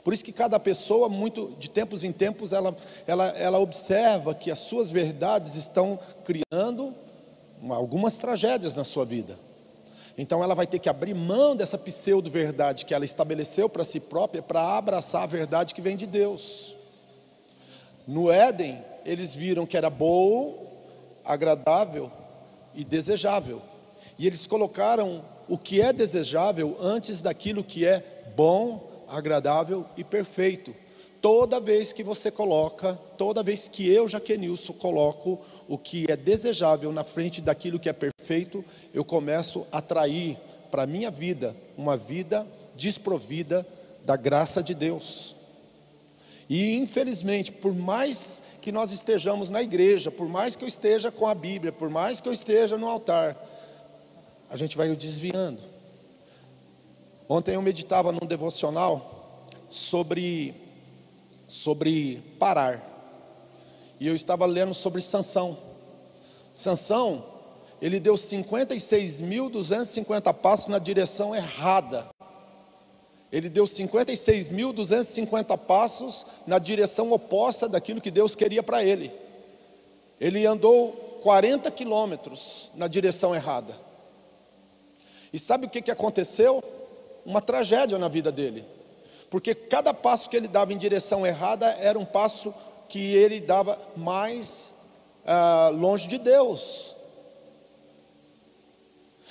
Por 0.06 0.14
isso 0.14 0.24
que 0.24 0.30
cada 0.30 0.60
pessoa, 0.60 1.08
muito 1.08 1.52
de 1.58 1.68
tempos 1.68 2.04
em 2.04 2.12
tempos, 2.12 2.52
ela, 2.52 2.76
ela, 3.08 3.26
ela 3.30 3.58
observa 3.58 4.36
que 4.36 4.52
as 4.52 4.60
suas 4.60 4.88
verdades 4.88 5.56
estão 5.56 5.98
criando 6.24 6.94
algumas 7.68 8.16
tragédias 8.16 8.76
na 8.76 8.84
sua 8.84 9.04
vida. 9.04 9.36
Então 10.16 10.44
ela 10.44 10.54
vai 10.54 10.64
ter 10.64 10.78
que 10.78 10.88
abrir 10.88 11.12
mão 11.12 11.56
dessa 11.56 11.76
pseudo-verdade 11.76 12.84
que 12.84 12.94
ela 12.94 13.04
estabeleceu 13.04 13.68
para 13.68 13.82
si 13.82 13.98
própria 13.98 14.40
para 14.40 14.78
abraçar 14.78 15.24
a 15.24 15.26
verdade 15.26 15.74
que 15.74 15.82
vem 15.82 15.96
de 15.96 16.06
Deus. 16.06 16.72
No 18.06 18.30
Éden, 18.30 18.80
eles 19.04 19.34
viram 19.34 19.66
que 19.66 19.76
era 19.76 19.90
bom, 19.90 20.72
agradável 21.24 22.12
e 22.76 22.84
desejável. 22.84 23.60
E 24.16 24.24
eles 24.24 24.46
colocaram 24.46 25.24
o 25.48 25.58
que 25.58 25.80
é 25.80 25.92
desejável 25.92 26.76
antes 26.80 27.20
daquilo 27.20 27.64
que 27.64 27.84
é 27.84 28.04
bom, 28.36 28.85
agradável 29.08 29.84
e 29.96 30.04
perfeito. 30.04 30.74
Toda 31.20 31.58
vez 31.58 31.92
que 31.92 32.02
você 32.02 32.30
coloca, 32.30 32.94
toda 33.16 33.42
vez 33.42 33.68
que 33.68 33.90
eu, 33.90 34.08
Jaquenilson, 34.08 34.72
coloco 34.74 35.40
o 35.68 35.76
que 35.76 36.06
é 36.08 36.16
desejável 36.16 36.92
na 36.92 37.02
frente 37.02 37.40
daquilo 37.40 37.80
que 37.80 37.88
é 37.88 37.92
perfeito, 37.92 38.64
eu 38.94 39.04
começo 39.04 39.66
a 39.72 39.78
atrair 39.78 40.38
para 40.70 40.82
a 40.82 40.86
minha 40.86 41.10
vida 41.10 41.56
uma 41.76 41.96
vida 41.96 42.46
desprovida 42.76 43.66
da 44.04 44.16
graça 44.16 44.62
de 44.62 44.74
Deus. 44.74 45.34
E 46.48 46.76
infelizmente, 46.76 47.50
por 47.50 47.74
mais 47.74 48.42
que 48.62 48.70
nós 48.70 48.92
estejamos 48.92 49.50
na 49.50 49.62
igreja, 49.62 50.10
por 50.10 50.28
mais 50.28 50.54
que 50.54 50.64
eu 50.64 50.68
esteja 50.68 51.10
com 51.10 51.26
a 51.26 51.34
Bíblia, 51.34 51.72
por 51.72 51.90
mais 51.90 52.20
que 52.20 52.28
eu 52.28 52.32
esteja 52.32 52.76
no 52.76 52.86
altar, 52.86 53.36
a 54.48 54.56
gente 54.56 54.76
vai 54.76 54.94
desviando. 54.94 55.60
Ontem 57.28 57.54
eu 57.54 57.62
meditava 57.62 58.12
num 58.12 58.26
devocional 58.26 59.44
sobre 59.68 60.54
sobre 61.48 62.22
parar. 62.38 62.80
E 63.98 64.06
eu 64.06 64.14
estava 64.14 64.46
lendo 64.46 64.72
sobre 64.74 65.02
Sansão. 65.02 65.58
Sansão, 66.52 67.24
ele 67.80 67.98
deu 67.98 68.14
56.250 68.14 70.34
passos 70.34 70.68
na 70.68 70.78
direção 70.78 71.34
errada. 71.34 72.06
Ele 73.32 73.48
deu 73.48 73.64
56.250 73.64 75.56
passos 75.58 76.26
na 76.46 76.58
direção 76.58 77.10
oposta 77.12 77.66
daquilo 77.68 78.00
que 78.00 78.10
Deus 78.10 78.34
queria 78.34 78.62
para 78.62 78.82
ele. 78.84 79.10
Ele 80.20 80.44
andou 80.46 80.92
40 81.22 81.70
quilômetros 81.70 82.70
na 82.74 82.86
direção 82.86 83.34
errada. 83.34 83.74
E 85.32 85.38
sabe 85.38 85.64
o 85.66 85.70
que, 85.70 85.80
que 85.82 85.90
aconteceu? 85.90 86.62
Uma 87.26 87.42
tragédia 87.42 87.98
na 87.98 88.08
vida 88.08 88.32
dele. 88.32 88.64
Porque 89.28 89.54
cada 89.54 89.92
passo 89.92 90.30
que 90.30 90.36
ele 90.36 90.48
dava 90.48 90.72
em 90.72 90.78
direção 90.78 91.26
errada 91.26 91.66
era 91.80 91.98
um 91.98 92.04
passo 92.04 92.54
que 92.88 93.14
ele 93.14 93.40
dava 93.40 93.78
mais 93.96 94.72
ah, 95.26 95.70
longe 95.74 96.06
de 96.06 96.18
Deus. 96.18 96.94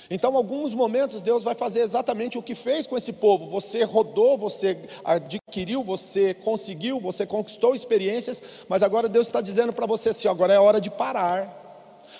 Então, 0.08 0.36
alguns 0.36 0.72
momentos 0.72 1.20
Deus 1.20 1.42
vai 1.42 1.54
fazer 1.54 1.80
exatamente 1.80 2.38
o 2.38 2.42
que 2.42 2.54
fez 2.54 2.86
com 2.86 2.96
esse 2.96 3.12
povo. 3.12 3.48
Você 3.50 3.82
rodou, 3.82 4.38
você 4.38 4.78
adquiriu, 5.04 5.82
você 5.82 6.32
conseguiu, 6.32 7.00
você 7.00 7.26
conquistou 7.26 7.74
experiências, 7.74 8.40
mas 8.68 8.82
agora 8.82 9.08
Deus 9.08 9.26
está 9.26 9.40
dizendo 9.40 9.72
para 9.72 9.86
você 9.86 10.10
assim: 10.10 10.28
agora 10.28 10.52
é 10.52 10.60
hora 10.60 10.80
de 10.80 10.90
parar. 10.90 11.65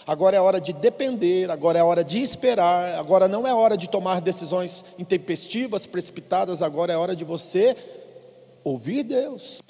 Agora 0.07 0.37
é 0.37 0.41
hora 0.41 0.61
de 0.61 0.73
depender, 0.73 1.51
agora 1.51 1.81
é 1.81 1.83
hora 1.83 2.05
de 2.05 2.21
esperar, 2.21 2.95
agora 2.95 3.27
não 3.27 3.45
é 3.45 3.53
hora 3.53 3.77
de 3.77 3.89
tomar 3.89 4.21
decisões 4.21 4.85
intempestivas, 4.97 5.85
precipitadas, 5.85 6.63
agora 6.63 6.93
é 6.93 6.97
hora 6.97 7.17
de 7.17 7.25
você 7.25 7.77
ouvir 8.63 9.03
Deus. 9.03 9.61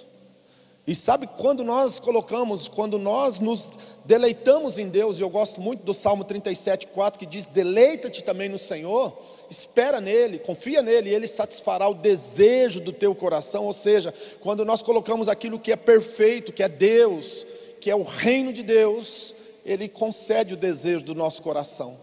E 0.87 0.95
sabe 0.95 1.27
quando 1.27 1.65
nós 1.65 1.99
colocamos, 1.99 2.69
quando 2.69 2.99
nós 2.99 3.41
nos 3.41 3.71
deleitamos 4.05 4.79
em 4.79 4.89
Deus, 4.89 5.19
e 5.19 5.23
eu 5.23 5.31
gosto 5.31 5.59
muito 5.59 5.83
do 5.83 5.95
Salmo 5.95 6.23
37, 6.23 6.87
4, 6.89 7.19
que 7.19 7.27
diz: 7.27 7.47
Deleita-te 7.47 8.23
também 8.23 8.49
no 8.49 8.59
Senhor, 8.59 9.19
espera 9.51 10.03
nele, 10.03 10.39
confia 10.39 10.83
nele, 10.83 11.11
e 11.11 11.15
ele 11.15 11.27
satisfará 11.27 11.89
o 11.89 11.95
desejo 11.95 12.79
do 12.79 12.93
teu 12.93 13.15
coração. 13.15 13.65
Ou 13.65 13.73
seja, 13.73 14.15
quando 14.41 14.67
nós 14.67 14.83
colocamos 14.83 15.31
aquilo 15.31 15.59
que 15.59 15.73
é 15.73 15.77
perfeito, 15.77 16.53
que 16.53 16.63
é 16.63 16.69
Deus, 16.69 17.47
que 17.81 17.91
é 17.91 17.97
o 17.97 18.05
reino 18.05 18.53
de 18.53 18.63
Deus, 18.63 19.35
ele 19.67 19.89
concede 19.89 20.55
o 20.55 20.57
desejo 20.57 21.05
do 21.05 21.15
nosso 21.15 21.43
coração. 21.43 21.99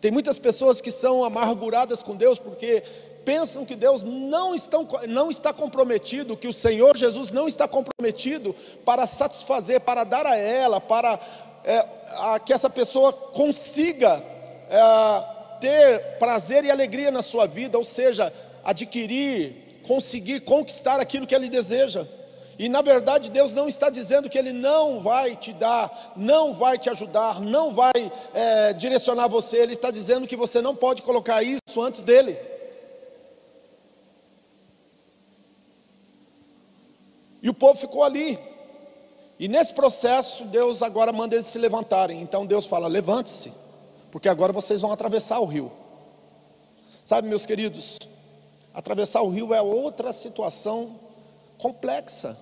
Tem 0.00 0.10
muitas 0.10 0.38
pessoas 0.38 0.80
que 0.80 0.90
são 0.90 1.24
amarguradas 1.24 2.02
com 2.02 2.16
Deus 2.16 2.38
porque 2.38 2.82
pensam 3.24 3.64
que 3.64 3.76
Deus 3.76 4.02
não, 4.02 4.54
estão, 4.54 4.86
não 5.08 5.30
está 5.30 5.52
comprometido, 5.52 6.36
que 6.36 6.48
o 6.48 6.52
Senhor 6.52 6.96
Jesus 6.96 7.30
não 7.30 7.46
está 7.46 7.66
comprometido 7.66 8.54
para 8.84 9.06
satisfazer, 9.06 9.80
para 9.80 10.04
dar 10.04 10.26
a 10.26 10.36
ela, 10.36 10.80
para 10.80 11.18
é, 11.64 11.86
a, 12.18 12.40
que 12.40 12.52
essa 12.52 12.68
pessoa 12.68 13.12
consiga 13.12 14.22
é, 14.68 15.60
ter 15.60 16.18
prazer 16.18 16.64
e 16.64 16.70
alegria 16.70 17.10
na 17.10 17.22
sua 17.22 17.46
vida, 17.46 17.78
ou 17.78 17.84
seja, 17.84 18.32
adquirir, 18.64 19.80
conseguir 19.86 20.40
conquistar 20.40 21.00
aquilo 21.00 21.26
que 21.26 21.34
ele 21.34 21.48
deseja. 21.48 22.06
E 22.58 22.68
na 22.68 22.80
verdade 22.80 23.30
Deus 23.30 23.52
não 23.52 23.68
está 23.68 23.90
dizendo 23.90 24.30
que 24.30 24.38
Ele 24.38 24.52
não 24.52 25.00
vai 25.00 25.36
te 25.36 25.52
dar, 25.52 26.14
não 26.16 26.54
vai 26.54 26.78
te 26.78 26.88
ajudar, 26.88 27.40
não 27.40 27.74
vai 27.74 27.92
é, 28.32 28.72
direcionar 28.72 29.28
você, 29.28 29.58
Ele 29.58 29.74
está 29.74 29.90
dizendo 29.90 30.26
que 30.26 30.36
você 30.36 30.62
não 30.62 30.74
pode 30.74 31.02
colocar 31.02 31.42
isso 31.42 31.80
antes 31.80 32.02
dele. 32.02 32.38
E 37.42 37.48
o 37.48 37.54
povo 37.54 37.78
ficou 37.78 38.02
ali. 38.02 38.38
E 39.38 39.48
nesse 39.48 39.74
processo, 39.74 40.44
Deus 40.46 40.82
agora 40.82 41.12
manda 41.12 41.34
eles 41.34 41.46
se 41.46 41.58
levantarem. 41.58 42.20
Então 42.22 42.46
Deus 42.46 42.64
fala: 42.66 42.88
levante-se, 42.88 43.52
porque 44.10 44.28
agora 44.28 44.52
vocês 44.52 44.80
vão 44.80 44.90
atravessar 44.90 45.38
o 45.40 45.44
rio. 45.44 45.70
Sabe, 47.04 47.28
meus 47.28 47.46
queridos, 47.46 47.98
atravessar 48.74 49.22
o 49.22 49.28
rio 49.28 49.54
é 49.54 49.62
outra 49.62 50.12
situação 50.12 50.98
complexa. 51.58 52.36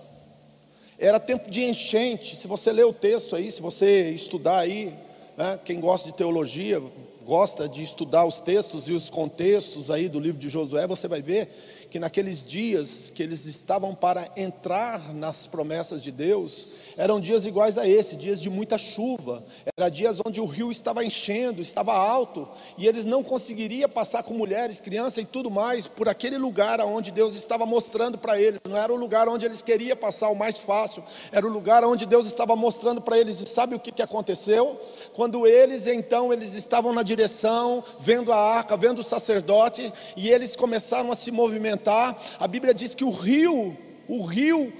Era 0.97 1.19
tempo 1.19 1.49
de 1.49 1.63
enchente. 1.63 2.35
Se 2.35 2.47
você 2.47 2.71
ler 2.71 2.85
o 2.85 2.93
texto 2.93 3.35
aí, 3.35 3.51
se 3.51 3.61
você 3.61 4.09
estudar 4.11 4.59
aí, 4.59 4.93
né, 5.37 5.59
quem 5.65 5.79
gosta 5.79 6.09
de 6.09 6.15
teologia, 6.15 6.81
gosta 7.25 7.67
de 7.67 7.83
estudar 7.83 8.25
os 8.25 8.39
textos 8.39 8.87
e 8.87 8.93
os 8.93 9.09
contextos 9.09 9.89
aí 9.91 10.07
do 10.07 10.19
livro 10.19 10.39
de 10.39 10.47
Josué, 10.47 10.87
você 10.87 11.07
vai 11.07 11.21
ver 11.21 11.49
que 11.89 11.99
naqueles 11.99 12.45
dias 12.45 13.11
que 13.13 13.21
eles 13.23 13.45
estavam 13.45 13.95
para 13.95 14.29
entrar 14.35 15.13
nas 15.13 15.47
promessas 15.47 16.01
de 16.01 16.11
Deus, 16.11 16.67
eram 16.97 17.19
dias 17.19 17.45
iguais 17.45 17.77
a 17.77 17.87
esse, 17.87 18.15
dias 18.15 18.41
de 18.41 18.49
muita 18.49 18.77
chuva, 18.77 19.43
era 19.77 19.89
dias 19.89 20.19
onde 20.25 20.39
o 20.39 20.45
rio 20.45 20.71
estava 20.71 21.03
enchendo, 21.03 21.61
estava 21.61 21.93
alto, 21.93 22.47
e 22.77 22.87
eles 22.87 23.05
não 23.05 23.23
conseguiriam 23.23 23.89
passar 23.89 24.23
com 24.23 24.33
mulheres, 24.33 24.79
crianças 24.79 25.19
e 25.19 25.25
tudo 25.25 25.51
mais 25.51 25.87
por 25.87 26.09
aquele 26.09 26.37
lugar 26.37 26.79
onde 26.81 27.11
Deus 27.11 27.35
estava 27.35 27.65
mostrando 27.65 28.17
para 28.17 28.39
eles. 28.39 28.59
Não 28.67 28.77
era 28.77 28.91
o 28.91 28.95
lugar 28.95 29.27
onde 29.27 29.45
eles 29.45 29.61
queriam 29.61 29.97
passar 29.97 30.29
o 30.29 30.35
mais 30.35 30.57
fácil, 30.57 31.03
era 31.31 31.45
o 31.45 31.49
lugar 31.49 31.83
onde 31.83 32.05
Deus 32.05 32.27
estava 32.27 32.55
mostrando 32.55 33.01
para 33.01 33.17
eles. 33.17 33.39
E 33.41 33.47
sabe 33.47 33.75
o 33.75 33.79
que, 33.79 33.91
que 33.91 34.01
aconteceu? 34.01 34.79
Quando 35.13 35.45
eles 35.45 35.87
então 35.87 36.31
eles 36.31 36.53
estavam 36.53 36.93
na 36.93 37.03
direção, 37.03 37.83
vendo 37.99 38.31
a 38.31 38.37
arca, 38.37 38.77
vendo 38.77 38.99
o 38.99 39.03
sacerdote, 39.03 39.91
e 40.15 40.29
eles 40.29 40.55
começaram 40.55 41.11
a 41.11 41.15
se 41.15 41.31
movimentar. 41.31 41.74
A 42.39 42.47
Bíblia 42.47 42.73
diz 42.73 42.93
que 42.93 43.03
o 43.03 43.11
rio, 43.11 43.75
o 44.07 44.23
rio 44.23 44.71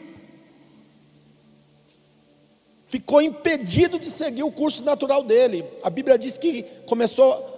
ficou 2.89 3.21
impedido 3.21 3.99
de 3.99 4.09
seguir 4.09 4.43
o 4.43 4.51
curso 4.51 4.83
natural 4.83 5.23
dele. 5.23 5.65
A 5.83 5.89
Bíblia 5.89 6.17
diz 6.17 6.37
que 6.37 6.63
começou 6.85 7.33
a 7.33 7.55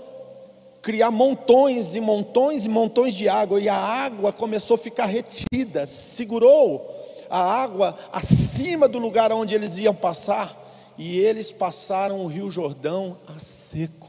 criar 0.82 1.12
montões 1.12 1.96
e 1.96 2.00
montões 2.00 2.66
e 2.66 2.70
montões 2.70 3.14
de 3.14 3.28
água, 3.28 3.60
e 3.60 3.68
a 3.68 3.76
água 3.76 4.32
começou 4.32 4.76
a 4.76 4.80
ficar 4.80 5.06
retida, 5.06 5.86
segurou 5.86 6.96
a 7.30 7.40
água 7.40 7.98
acima 8.12 8.88
do 8.88 8.98
lugar 8.98 9.32
onde 9.32 9.54
eles 9.54 9.78
iam 9.78 9.94
passar, 9.94 10.66
e 10.98 11.20
eles 11.20 11.52
passaram 11.52 12.22
o 12.22 12.28
Rio 12.28 12.50
Jordão 12.50 13.18
a 13.28 13.38
seco. 13.38 14.07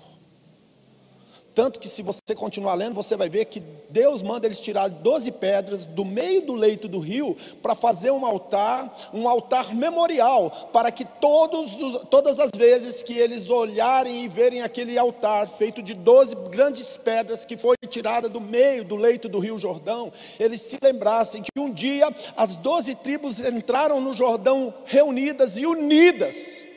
Tanto 1.59 1.81
que 1.81 1.89
se 1.89 2.03
você 2.03 2.37
continuar 2.37 2.75
lendo, 2.75 2.95
você 2.95 3.17
vai 3.17 3.29
ver 3.29 3.47
que 3.47 3.61
Deus 3.91 4.23
manda 4.23 4.47
eles 4.47 4.61
tirar 4.61 4.87
12 4.87 5.33
pedras 5.33 5.85
do 5.85 6.05
meio 6.05 6.41
do 6.43 6.55
leito 6.55 6.87
do 6.87 7.01
rio 7.01 7.37
para 7.61 7.75
fazer 7.75 8.13
um 8.13 8.25
altar, 8.25 8.97
um 9.13 9.29
altar 9.29 9.75
memorial, 9.75 10.71
para 10.73 10.93
que 10.93 11.05
todos, 11.05 12.07
todas 12.09 12.39
as 12.39 12.53
vezes 12.57 13.03
que 13.03 13.19
eles 13.19 13.51
olharem 13.51 14.25
e 14.25 14.29
verem 14.29 14.63
aquele 14.63 14.97
altar 14.97 15.49
feito 15.49 15.83
de 15.83 15.95
12 15.95 16.37
grandes 16.49 16.97
pedras 16.97 17.45
que 17.45 17.57
foi 17.57 17.75
tirada 17.89 18.29
do 18.29 18.41
meio 18.41 18.85
do 18.85 18.95
leito 18.95 19.29
do 19.29 19.41
rio 19.41 19.59
Jordão, 19.59 20.13
eles 20.39 20.61
se 20.61 20.79
lembrassem 20.81 21.43
que 21.43 21.61
um 21.61 21.73
dia 21.73 22.09
as 22.37 22.55
12 22.55 22.95
tribos 22.95 23.41
entraram 23.41 24.01
no 24.01 24.15
Jordão 24.15 24.73
reunidas 24.87 25.57
e 25.57 25.67
unidas 25.67 26.68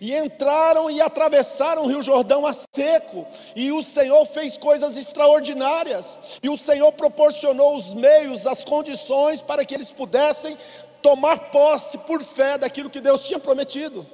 e 0.00 0.14
entraram 0.16 0.90
e 0.90 1.00
atravessaram 1.00 1.82
o 1.84 1.86
Rio 1.86 2.02
Jordão 2.02 2.46
a 2.46 2.52
seco, 2.52 3.26
e 3.56 3.72
o 3.72 3.82
Senhor 3.82 4.24
fez 4.26 4.56
coisas 4.56 4.96
extraordinárias, 4.96 6.18
e 6.42 6.48
o 6.48 6.56
Senhor 6.56 6.92
proporcionou 6.92 7.76
os 7.76 7.94
meios, 7.94 8.46
as 8.46 8.64
condições 8.64 9.40
para 9.40 9.64
que 9.64 9.74
eles 9.74 9.90
pudessem 9.90 10.56
tomar 11.02 11.50
posse 11.50 11.98
por 11.98 12.22
fé 12.22 12.58
daquilo 12.58 12.90
que 12.90 13.00
Deus 13.00 13.22
tinha 13.22 13.38
prometido. 13.38 14.06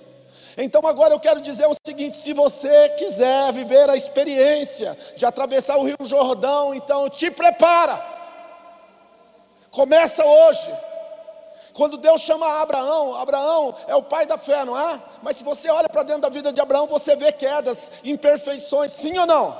Então 0.56 0.86
agora 0.86 1.12
eu 1.12 1.20
quero 1.20 1.40
dizer 1.40 1.66
o 1.66 1.74
seguinte: 1.84 2.16
se 2.16 2.32
você 2.32 2.90
quiser 2.90 3.52
viver 3.52 3.90
a 3.90 3.96
experiência 3.96 4.96
de 5.16 5.26
atravessar 5.26 5.76
o 5.76 5.84
Rio 5.84 5.96
Jordão, 6.04 6.74
então 6.74 7.08
te 7.10 7.30
prepara. 7.30 8.00
Começa 9.70 10.24
hoje. 10.24 10.70
Quando 11.74 11.96
Deus 11.96 12.20
chama 12.20 12.62
Abraão, 12.62 13.16
Abraão 13.16 13.74
é 13.88 13.96
o 13.96 14.02
pai 14.02 14.24
da 14.24 14.38
fé, 14.38 14.64
não 14.64 14.78
é? 14.78 15.02
Mas 15.22 15.38
se 15.38 15.44
você 15.44 15.68
olha 15.68 15.88
para 15.88 16.04
dentro 16.04 16.22
da 16.22 16.28
vida 16.28 16.52
de 16.52 16.60
Abraão, 16.60 16.86
você 16.86 17.16
vê 17.16 17.32
quedas, 17.32 17.90
imperfeições, 18.04 18.92
sim 18.92 19.18
ou 19.18 19.26
não? 19.26 19.58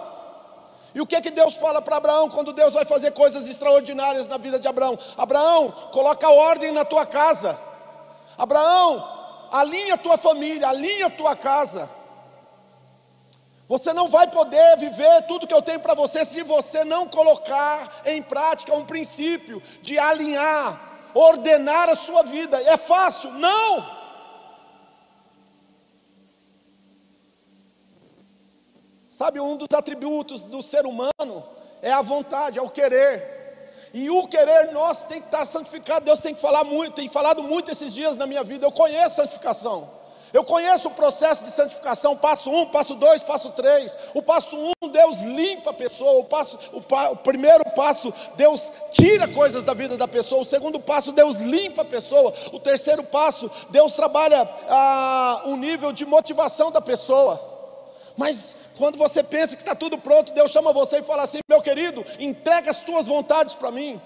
E 0.95 1.01
o 1.01 1.07
que 1.07 1.21
que 1.21 1.31
Deus 1.33 1.57
fala 1.57 1.83
para 1.83 1.97
Abraão 1.97 2.31
quando 2.31 2.53
Deus 2.53 2.73
vai 2.73 2.85
fazer 2.85 3.11
coisas 3.11 3.49
extraordinárias 3.49 4.29
na 4.29 4.39
vida 4.39 4.61
de 4.61 4.69
Abraão? 4.69 4.97
Abraão, 5.19 5.73
coloca 5.91 6.31
ordem 6.31 6.71
na 6.71 6.85
tua 6.85 7.05
casa. 7.05 7.59
Abraão, 8.39 9.05
alinha 9.51 9.95
a 9.95 9.99
tua 9.99 10.17
família, 10.17 10.69
alinha 10.69 11.07
a 11.07 11.11
tua 11.11 11.35
casa. 11.35 11.91
Você 13.67 13.93
não 13.93 14.09
vai 14.09 14.31
poder 14.31 14.77
viver 14.77 15.27
tudo 15.27 15.49
que 15.49 15.55
eu 15.55 15.62
tenho 15.62 15.81
para 15.81 15.95
você 15.95 16.25
se 16.25 16.45
você 16.45 16.85
não 16.85 17.09
colocar 17.09 18.03
em 18.07 18.23
prática 18.23 18.73
um 18.77 18.85
princípio 18.85 19.61
de 19.83 19.99
alinhar 19.99 20.94
ordenar 21.15 21.89
a 21.89 21.97
sua 21.97 22.23
vida. 22.23 22.61
É 22.62 22.77
fácil? 22.77 23.31
Não. 23.33 24.05
Sabe, 29.11 29.39
um 29.39 29.57
dos 29.57 29.69
atributos 29.73 30.43
do 30.43 30.61
ser 30.61 30.85
humano 30.85 31.45
é 31.81 31.93
a 31.93 32.03
vontade, 32.03 32.59
é 32.59 32.62
o 32.62 32.69
querer. 32.69 33.33
E 33.95 34.11
o 34.11 34.27
querer 34.27 34.73
nosso 34.73 35.07
tem 35.07 35.21
que 35.21 35.29
estar 35.29 35.45
santificado. 35.45 36.05
Deus 36.05 36.19
tem 36.19 36.35
que 36.35 36.41
falar 36.41 36.65
muito, 36.65 36.95
tem 36.95 37.07
falado 37.07 37.41
muito 37.45 37.71
esses 37.71 37.95
dias 37.95 38.17
na 38.17 38.27
minha 38.27 38.43
vida. 38.43 38.67
Eu 38.67 38.73
conheço 38.73 39.17
santificação. 39.17 39.89
Eu 40.35 40.43
conheço 40.43 40.89
o 40.89 40.91
processo 40.91 41.45
de 41.45 41.51
santificação, 41.53 42.16
passo 42.16 42.51
um, 42.51 42.66
passo 42.66 42.97
dois, 42.97 43.22
passo 43.22 43.51
três. 43.51 43.97
O 44.12 44.20
passo 44.20 44.57
um, 44.57 44.89
Deus 44.89 45.20
limpa 45.20 45.70
a 45.70 45.72
pessoa. 45.72 46.18
O, 46.18 46.24
passo, 46.24 46.59
o, 46.72 46.78
o 47.12 47.16
primeiro 47.18 47.62
passo, 47.76 48.12
Deus 48.35 48.68
tira 48.93 49.28
coisas 49.28 49.62
da 49.62 49.72
vida 49.74 49.97
da 49.97 50.09
pessoa. 50.09 50.43
O 50.43 50.45
segundo 50.45 50.80
passo, 50.80 51.12
Deus 51.12 51.39
limpa 51.39 51.82
a 51.82 51.85
pessoa. 51.85 52.35
O 52.53 52.59
terceiro 52.59 53.05
passo, 53.05 53.49
Deus 53.70 53.95
trabalha 53.95 54.43
ah, 54.68 55.43
o 55.45 55.57
nível 55.57 55.93
de 55.93 56.05
motivação 56.05 56.72
da 56.72 56.80
pessoa. 56.80 57.41
Mas 58.16 58.57
quando 58.76 58.99
você 58.99 59.22
pensa 59.22 59.55
que 59.55 59.62
está 59.62 59.76
tudo 59.76 59.99
pronto, 59.99 60.32
Deus 60.32 60.51
chama 60.51 60.72
você 60.72 60.99
e 60.99 61.03
fala 61.03 61.22
assim: 61.22 61.39
meu 61.49 61.62
querido, 61.62 62.05
entrega 62.18 62.72
as 62.72 62.82
tuas 62.82 63.07
vontades 63.07 63.55
para 63.55 63.70
mim. 63.70 64.03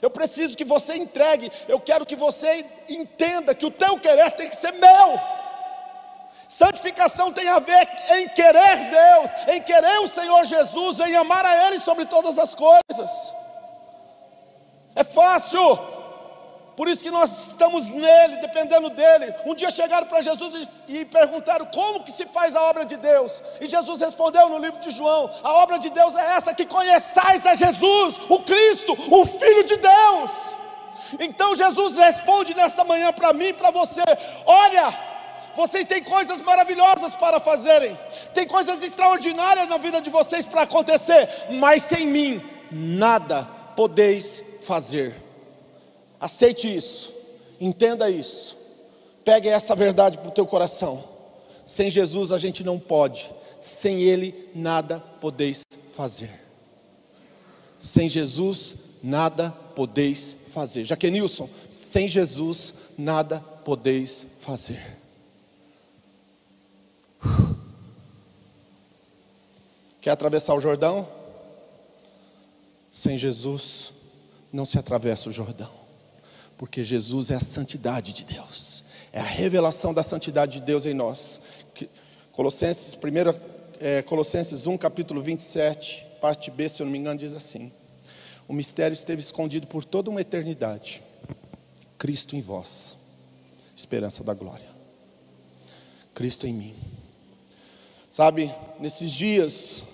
Eu 0.00 0.08
preciso 0.08 0.56
que 0.56 0.64
você 0.64 0.94
entregue. 0.94 1.52
Eu 1.68 1.78
quero 1.78 2.06
que 2.06 2.16
você 2.16 2.64
entenda 2.88 3.54
que 3.54 3.66
o 3.66 3.70
teu 3.70 3.98
querer 3.98 4.30
tem 4.30 4.48
que 4.48 4.56
ser 4.56 4.72
meu. 4.72 5.37
Santificação 6.48 7.30
tem 7.30 7.46
a 7.46 7.58
ver 7.58 7.86
em 8.16 8.28
querer 8.28 8.90
Deus, 8.90 9.30
em 9.48 9.60
querer 9.60 9.98
o 10.00 10.08
Senhor 10.08 10.44
Jesus, 10.46 10.98
em 11.00 11.14
amar 11.14 11.44
a 11.44 11.66
Ele 11.66 11.78
sobre 11.78 12.06
todas 12.06 12.38
as 12.38 12.54
coisas. 12.54 13.32
É 14.96 15.04
fácil, 15.04 15.78
por 16.74 16.88
isso 16.88 17.02
que 17.02 17.10
nós 17.10 17.48
estamos 17.48 17.86
nele, 17.86 18.36
dependendo 18.36 18.88
dele. 18.90 19.34
Um 19.44 19.54
dia 19.54 19.70
chegaram 19.70 20.06
para 20.06 20.22
Jesus 20.22 20.68
e, 20.88 21.04
perguntaram 21.04 21.66
como 21.66 22.02
que 22.02 22.10
se 22.10 22.24
faz 22.24 22.56
a 22.56 22.62
obra 22.62 22.84
de 22.86 22.96
Deus. 22.96 23.42
E 23.60 23.66
Jesus 23.66 24.00
respondeu 24.00 24.48
no 24.48 24.58
livro 24.58 24.80
de 24.80 24.90
João: 24.90 25.30
a 25.44 25.52
obra 25.54 25.78
de 25.78 25.90
Deus 25.90 26.14
é 26.14 26.36
essa, 26.36 26.54
que 26.54 26.64
conheçais 26.64 27.44
a 27.44 27.54
Jesus, 27.54 28.16
o 28.28 28.38
Cristo, 28.40 28.96
o 29.10 29.26
Filho 29.26 29.64
de 29.64 29.76
Deus. 29.76 30.30
Então 31.20 31.56
Jesus 31.56 31.96
responde 31.96 32.54
nessa 32.54 32.84
manhã 32.84 33.12
para 33.12 33.32
mim 33.32 33.48
e 33.48 33.52
para 33.52 33.70
você: 33.70 34.02
olha, 34.46 35.07
vocês 35.58 35.86
têm 35.86 36.00
coisas 36.04 36.40
maravilhosas 36.40 37.16
para 37.16 37.40
fazerem, 37.40 37.98
tem 38.32 38.46
coisas 38.46 38.80
extraordinárias 38.80 39.68
na 39.68 39.76
vida 39.76 40.00
de 40.00 40.08
vocês 40.08 40.46
para 40.46 40.62
acontecer, 40.62 41.28
mas 41.58 41.82
sem 41.82 42.06
mim 42.06 42.40
nada 42.70 43.42
podeis 43.74 44.40
fazer. 44.62 45.12
Aceite 46.20 46.72
isso, 46.72 47.12
entenda 47.60 48.08
isso, 48.08 48.56
pegue 49.24 49.48
essa 49.48 49.74
verdade 49.74 50.16
para 50.18 50.28
o 50.28 50.30
teu 50.30 50.46
coração. 50.46 51.02
Sem 51.66 51.90
Jesus 51.90 52.30
a 52.30 52.38
gente 52.38 52.62
não 52.62 52.78
pode, 52.78 53.28
sem 53.60 54.02
Ele 54.02 54.48
nada 54.54 55.02
podeis 55.20 55.64
fazer. 55.92 56.30
Sem 57.80 58.08
Jesus 58.08 58.76
nada 59.02 59.50
podeis 59.74 60.36
fazer. 60.54 60.84
Jaquenilson, 60.84 61.50
sem 61.68 62.06
Jesus 62.06 62.74
nada 62.96 63.40
podeis 63.64 64.24
fazer. 64.38 64.98
Quer 70.08 70.12
atravessar 70.12 70.54
o 70.54 70.60
Jordão? 70.60 71.06
Sem 72.90 73.18
Jesus, 73.18 73.92
não 74.50 74.64
se 74.64 74.78
atravessa 74.78 75.28
o 75.28 75.32
Jordão, 75.32 75.70
porque 76.56 76.82
Jesus 76.82 77.30
é 77.30 77.34
a 77.34 77.40
santidade 77.40 78.14
de 78.14 78.24
Deus, 78.24 78.84
é 79.12 79.20
a 79.20 79.22
revelação 79.22 79.92
da 79.92 80.02
santidade 80.02 80.52
de 80.52 80.60
Deus 80.62 80.86
em 80.86 80.94
nós. 80.94 81.42
Colossenses, 82.32 82.94
1, 82.94 82.98
é, 83.80 84.00
Colossenses 84.00 84.66
1, 84.66 84.78
capítulo 84.78 85.20
27, 85.20 86.06
parte 86.22 86.50
B, 86.50 86.70
se 86.70 86.80
eu 86.80 86.86
não 86.86 86.92
me 86.92 86.98
engano, 86.98 87.20
diz 87.20 87.34
assim: 87.34 87.70
O 88.48 88.54
mistério 88.54 88.94
esteve 88.94 89.20
escondido 89.20 89.66
por 89.66 89.84
toda 89.84 90.08
uma 90.08 90.22
eternidade, 90.22 91.02
Cristo 91.98 92.34
em 92.34 92.40
vós, 92.40 92.96
esperança 93.76 94.24
da 94.24 94.32
glória, 94.32 94.70
Cristo 96.14 96.46
em 96.46 96.54
mim. 96.54 96.74
Sabe, 98.08 98.50
nesses 98.80 99.10
dias 99.10 99.84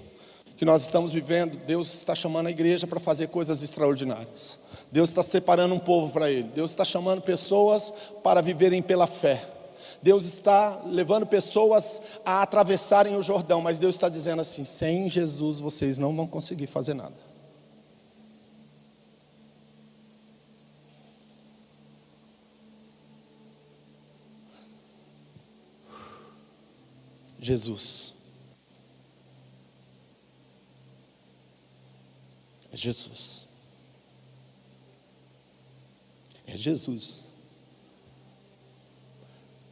que 0.57 0.65
nós 0.65 0.83
estamos 0.83 1.13
vivendo, 1.13 1.57
Deus 1.67 1.95
está 1.95 2.15
chamando 2.15 2.47
a 2.47 2.51
igreja 2.51 2.87
para 2.87 3.01
fazer 3.01 3.29
coisas 3.29 3.63
extraordinárias. 3.63 4.59
Deus 4.91 5.11
está 5.11 5.23
separando 5.23 5.75
um 5.75 5.79
povo 5.79 6.13
para 6.13 6.31
Ele. 6.31 6.45
Deus 6.55 6.71
está 6.71 6.85
chamando 6.85 7.21
pessoas 7.21 7.93
para 8.23 8.41
viverem 8.41 8.81
pela 8.81 9.07
fé. 9.07 9.45
Deus 10.01 10.27
está 10.27 10.83
levando 10.85 11.27
pessoas 11.27 12.01
a 12.25 12.43
atravessarem 12.43 13.17
o 13.17 13.23
Jordão, 13.23 13.63
mas 13.63 13.79
Deus 13.79 13.95
está 13.95 14.09
dizendo 14.09 14.43
assim: 14.43 14.65
sem 14.65 15.09
Jesus 15.09 15.61
vocês 15.61 15.97
não 15.97 16.15
vão 16.15 16.27
conseguir 16.27 16.67
fazer 16.67 16.95
nada. 16.95 17.15
Jesus. 27.41 28.04
É 32.75 32.77
Jesus. 32.77 33.43
É 36.45 36.57
Jesus. 36.57 37.29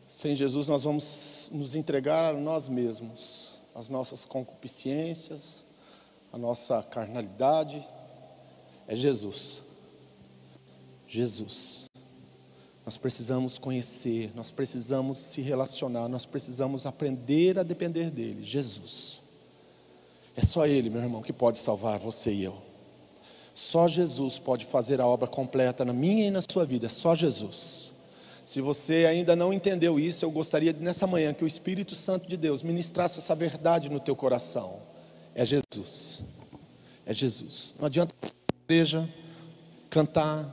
Sem 0.09 0.37
Jesus 0.37 0.69
nós 0.69 0.85
vamos 0.85 1.49
nos 1.51 1.75
entregar 1.75 2.33
a 2.33 2.39
nós 2.39 2.69
mesmos, 2.69 3.59
as 3.75 3.89
nossas 3.89 4.25
concupiscências, 4.25 5.65
a 6.33 6.39
nossa 6.39 6.81
carnalidade. 6.81 7.85
É 8.87 8.95
Jesus. 8.95 9.63
Jesus. 11.09 11.87
Nós 12.87 12.97
precisamos 12.97 13.59
conhecer, 13.59 14.31
nós 14.33 14.53
precisamos 14.53 15.19
se 15.19 15.41
relacionar, 15.41 16.09
nós 16.09 16.25
precisamos 16.25 16.87
aprender 16.87 17.59
a 17.59 17.65
depender 17.65 18.13
dele, 18.13 18.45
Jesus. 18.45 19.21
É 20.37 20.43
só 20.43 20.69
ele, 20.69 20.89
meu 20.89 21.03
irmão, 21.03 21.21
que 21.21 21.33
pode 21.33 21.59
salvar 21.59 21.99
você 21.99 22.33
e 22.33 22.45
eu. 22.45 22.72
Só 23.55 23.87
Jesus 23.87 24.39
pode 24.39 24.65
fazer 24.65 25.01
a 25.01 25.07
obra 25.07 25.29
completa 25.29 25.85
na 25.85 25.93
minha 25.93 26.27
e 26.27 26.31
na 26.31 26.43
sua 26.43 26.65
vida, 26.65 26.87
é 26.87 26.89
só 26.89 27.15
Jesus. 27.15 27.93
Se 28.45 28.61
você 28.61 29.07
ainda 29.07 29.37
não 29.37 29.53
entendeu 29.53 30.01
isso, 30.01 30.25
eu 30.25 30.31
gostaria 30.31 30.73
nessa 30.73 31.07
manhã 31.07 31.33
que 31.33 31.45
o 31.45 31.47
Espírito 31.47 31.95
Santo 31.95 32.29
de 32.29 32.37
Deus 32.37 32.63
ministrasse 32.63 33.19
essa 33.19 33.35
verdade 33.35 33.89
no 33.89 34.01
teu 34.01 34.17
coração. 34.17 34.81
É 35.35 35.45
Jesus. 35.45 36.21
É 37.07 37.15
Jesus. 37.15 37.75
Não 37.79 37.87
adianta 37.87 38.15
igreja 38.65 39.09
cantar, 39.89 40.49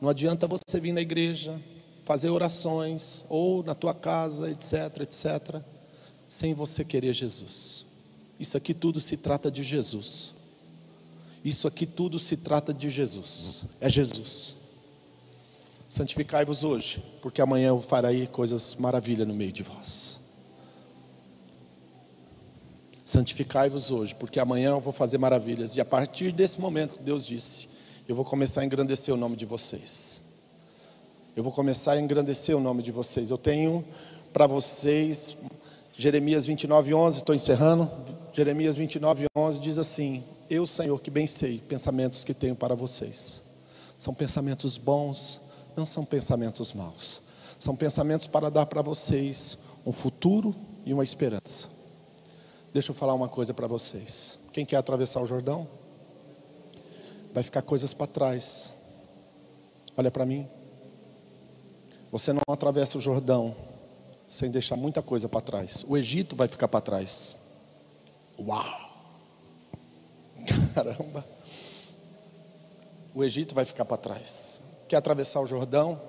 não 0.00 0.08
adianta 0.08 0.48
você 0.48 0.80
vir 0.80 0.92
na 0.92 1.00
igreja, 1.00 1.58
fazer 2.04 2.28
orações, 2.28 3.24
ou 3.28 3.62
na 3.62 3.74
tua 3.74 3.94
casa, 3.94 4.50
etc, 4.50 5.02
etc, 5.02 5.62
sem 6.28 6.52
você 6.52 6.84
querer 6.84 7.12
Jesus. 7.12 7.86
Isso 8.40 8.56
aqui 8.56 8.74
tudo 8.74 9.00
se 9.00 9.16
trata 9.16 9.50
de 9.50 9.62
Jesus. 9.62 10.34
Isso 11.44 11.66
aqui 11.66 11.86
tudo 11.86 12.18
se 12.18 12.36
trata 12.36 12.72
de 12.72 12.88
Jesus. 12.88 13.62
É 13.80 13.88
Jesus. 13.88 14.54
Santificai-vos 15.88 16.64
hoje, 16.64 17.02
porque 17.20 17.42
amanhã 17.42 17.68
eu 17.68 17.80
farei 17.80 18.26
coisas 18.26 18.74
maravilhas 18.76 19.26
no 19.26 19.34
meio 19.34 19.52
de 19.52 19.62
vós. 19.62 20.18
Santificai-vos 23.04 23.90
hoje, 23.90 24.14
porque 24.14 24.40
amanhã 24.40 24.70
eu 24.70 24.80
vou 24.80 24.92
fazer 24.92 25.18
maravilhas. 25.18 25.76
E 25.76 25.80
a 25.80 25.84
partir 25.84 26.32
desse 26.32 26.60
momento, 26.60 26.98
Deus 27.02 27.26
disse: 27.26 27.68
eu 28.08 28.16
vou 28.16 28.24
começar 28.24 28.62
a 28.62 28.64
engrandecer 28.64 29.14
o 29.14 29.16
nome 29.16 29.36
de 29.36 29.46
vocês. 29.46 30.20
Eu 31.36 31.42
vou 31.42 31.52
começar 31.52 31.92
a 31.92 32.00
engrandecer 32.00 32.56
o 32.56 32.60
nome 32.60 32.82
de 32.82 32.90
vocês. 32.90 33.30
Eu 33.30 33.38
tenho 33.38 33.84
para 34.32 34.46
vocês 34.46 35.36
Jeremias 35.94 36.46
29, 36.46 36.94
11, 36.94 37.18
estou 37.18 37.34
encerrando. 37.34 37.90
Jeremias 38.32 38.76
29, 38.76 39.26
11 39.36 39.60
diz 39.60 39.78
assim: 39.78 40.24
Eu, 40.48 40.66
Senhor, 40.66 41.00
que 41.00 41.10
bem 41.10 41.26
sei 41.26 41.58
pensamentos 41.58 42.24
que 42.24 42.34
tenho 42.34 42.54
para 42.54 42.74
vocês. 42.74 43.42
São 43.96 44.12
pensamentos 44.12 44.76
bons, 44.76 45.40
não 45.76 45.86
são 45.86 46.04
pensamentos 46.04 46.72
maus. 46.72 47.22
São 47.58 47.76
pensamentos 47.76 48.26
para 48.26 48.50
dar 48.50 48.66
para 48.66 48.82
vocês 48.82 49.58
um 49.86 49.92
futuro 49.92 50.54
e 50.84 50.92
uma 50.92 51.04
esperança. 51.04 51.68
Deixa 52.72 52.90
eu 52.90 52.94
falar 52.94 53.14
uma 53.14 53.28
coisa 53.28 53.54
para 53.54 53.66
vocês. 53.66 54.38
Quem 54.52 54.64
quer 54.64 54.76
atravessar 54.76 55.20
o 55.20 55.26
Jordão? 55.26 55.68
vai 57.32 57.42
ficar 57.42 57.62
coisas 57.62 57.94
para 57.94 58.06
trás. 58.06 58.72
Olha 59.96 60.10
para 60.10 60.26
mim. 60.26 60.46
Você 62.10 62.32
não 62.32 62.42
atravessa 62.48 62.98
o 62.98 63.00
Jordão 63.00 63.56
sem 64.28 64.50
deixar 64.50 64.76
muita 64.76 65.02
coisa 65.02 65.28
para 65.28 65.40
trás. 65.40 65.84
O 65.88 65.96
Egito 65.96 66.36
vai 66.36 66.48
ficar 66.48 66.68
para 66.68 66.80
trás. 66.80 67.36
Uau! 68.38 68.91
Caramba! 70.74 71.24
O 73.14 73.22
Egito 73.22 73.54
vai 73.54 73.64
ficar 73.64 73.84
para 73.84 73.96
trás. 73.96 74.60
Quer 74.88 74.96
atravessar 74.96 75.40
o 75.40 75.46
Jordão? 75.46 76.00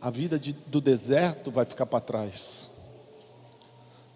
A 0.00 0.10
vida 0.10 0.38
de, 0.38 0.52
do 0.52 0.80
deserto 0.80 1.50
vai 1.50 1.64
ficar 1.64 1.86
para 1.86 2.00
trás. 2.00 2.70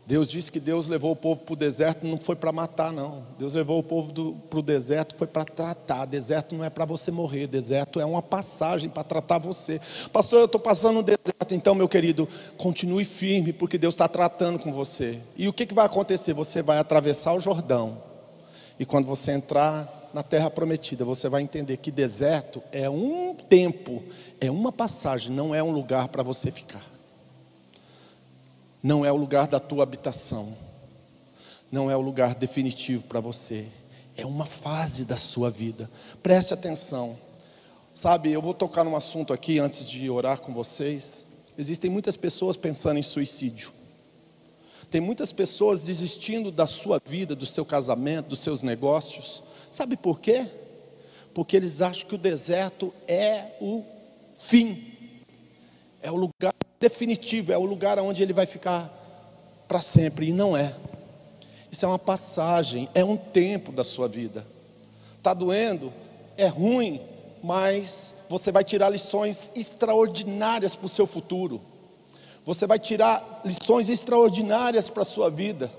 Deus 0.08 0.30
disse 0.30 0.50
que 0.50 0.58
Deus 0.58 0.88
levou 0.88 1.12
o 1.12 1.16
povo 1.16 1.42
para 1.42 1.52
o 1.52 1.56
deserto, 1.56 2.06
não 2.06 2.16
foi 2.16 2.34
para 2.34 2.50
matar, 2.50 2.90
não. 2.90 3.24
Deus 3.38 3.52
levou 3.52 3.78
o 3.78 3.82
povo 3.82 4.34
para 4.48 4.58
o 4.58 4.62
deserto, 4.62 5.14
foi 5.14 5.26
para 5.26 5.44
tratar. 5.44 6.06
Deserto 6.06 6.54
não 6.54 6.64
é 6.64 6.70
para 6.70 6.86
você 6.86 7.10
morrer, 7.10 7.46
deserto 7.46 8.00
é 8.00 8.06
uma 8.06 8.22
passagem 8.22 8.88
para 8.88 9.04
tratar 9.04 9.36
você. 9.36 9.78
Pastor, 10.10 10.38
eu 10.38 10.44
estou 10.46 10.58
passando 10.58 11.00
um 11.00 11.02
deserto, 11.02 11.54
então, 11.54 11.74
meu 11.74 11.86
querido, 11.86 12.26
continue 12.56 13.04
firme, 13.04 13.52
porque 13.52 13.76
Deus 13.76 13.92
está 13.92 14.08
tratando 14.08 14.58
com 14.58 14.72
você. 14.72 15.18
E 15.36 15.46
o 15.46 15.52
que, 15.52 15.66
que 15.66 15.74
vai 15.74 15.84
acontecer? 15.84 16.32
Você 16.32 16.62
vai 16.62 16.78
atravessar 16.78 17.34
o 17.34 17.40
Jordão, 17.40 17.98
e 18.78 18.86
quando 18.86 19.06
você 19.06 19.32
entrar 19.32 20.10
na 20.14 20.22
terra 20.22 20.50
prometida, 20.50 21.04
você 21.04 21.28
vai 21.28 21.42
entender 21.42 21.76
que 21.76 21.90
deserto 21.90 22.62
é 22.72 22.88
um 22.88 23.34
tempo, 23.34 24.02
é 24.40 24.50
uma 24.50 24.72
passagem, 24.72 25.32
não 25.32 25.54
é 25.54 25.62
um 25.62 25.70
lugar 25.70 26.08
para 26.08 26.22
você 26.22 26.50
ficar 26.50 26.98
não 28.82 29.04
é 29.04 29.12
o 29.12 29.16
lugar 29.16 29.46
da 29.46 29.58
tua 29.58 29.82
habitação, 29.82 30.56
não 31.70 31.90
é 31.90 31.96
o 31.96 32.00
lugar 32.00 32.34
definitivo 32.34 33.04
para 33.04 33.20
você, 33.20 33.66
é 34.16 34.24
uma 34.24 34.46
fase 34.46 35.04
da 35.04 35.16
sua 35.16 35.50
vida. 35.50 35.90
Preste 36.22 36.54
atenção. 36.54 37.16
Sabe, 37.94 38.32
eu 38.32 38.40
vou 38.40 38.54
tocar 38.54 38.84
num 38.84 38.96
assunto 38.96 39.32
aqui 39.32 39.58
antes 39.58 39.88
de 39.88 40.08
orar 40.08 40.40
com 40.40 40.52
vocês. 40.52 41.24
Existem 41.56 41.90
muitas 41.90 42.16
pessoas 42.16 42.56
pensando 42.56 42.98
em 42.98 43.02
suicídio. 43.02 43.72
Tem 44.90 45.00
muitas 45.00 45.32
pessoas 45.32 45.84
desistindo 45.84 46.50
da 46.50 46.66
sua 46.66 47.00
vida, 47.04 47.34
do 47.36 47.44
seu 47.44 47.64
casamento, 47.64 48.28
dos 48.28 48.40
seus 48.40 48.62
negócios. 48.62 49.42
Sabe 49.70 49.96
por 49.96 50.18
quê? 50.18 50.46
Porque 51.34 51.56
eles 51.56 51.82
acham 51.82 52.08
que 52.08 52.14
o 52.14 52.18
deserto 52.18 52.92
é 53.06 53.52
o 53.60 53.84
fim, 54.36 54.82
é 56.02 56.10
o 56.10 56.16
lugar 56.16 56.54
definitivo, 56.80 57.52
é 57.52 57.58
o 57.58 57.64
lugar 57.64 57.98
onde 57.98 58.22
ele 58.22 58.32
vai 58.32 58.46
ficar 58.46 58.90
para 59.66 59.80
sempre, 59.80 60.28
e 60.28 60.32
não 60.32 60.56
é. 60.56 60.74
Isso 61.70 61.84
é 61.84 61.88
uma 61.88 61.98
passagem, 61.98 62.88
é 62.94 63.04
um 63.04 63.16
tempo 63.16 63.70
da 63.70 63.84
sua 63.84 64.08
vida. 64.08 64.46
Está 65.18 65.34
doendo, 65.34 65.92
é 66.36 66.46
ruim, 66.46 67.00
mas 67.42 68.14
você 68.30 68.50
vai 68.50 68.64
tirar 68.64 68.88
lições 68.88 69.52
extraordinárias 69.54 70.74
para 70.74 70.86
o 70.86 70.88
seu 70.88 71.06
futuro. 71.06 71.60
Você 72.48 72.66
vai 72.66 72.78
tirar 72.78 73.42
lições 73.44 73.90
extraordinárias 73.90 74.88
para 74.88 75.02
a 75.02 75.04
sua 75.04 75.28
vida. 75.28 75.70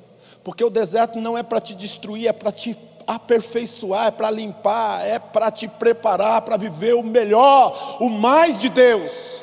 Porque 0.43 0.63
o 0.63 0.69
deserto 0.69 1.19
não 1.19 1.35
é 1.35 1.41
para 1.41 1.59
te 1.59 1.73
destruir, 1.73 2.27
é 2.27 2.31
para 2.31 2.51
te 2.51 2.77
aperfeiçoar, 3.07 4.05
é 4.05 4.11
para 4.11 4.29
limpar, 4.29 5.03
é 5.03 5.17
para 5.17 5.49
te 5.49 5.67
preparar 5.67 6.43
para 6.43 6.57
viver 6.57 6.93
o 6.93 7.01
melhor, 7.01 7.97
o 7.99 8.07
mais 8.07 8.61
de 8.61 8.69
Deus. 8.69 9.41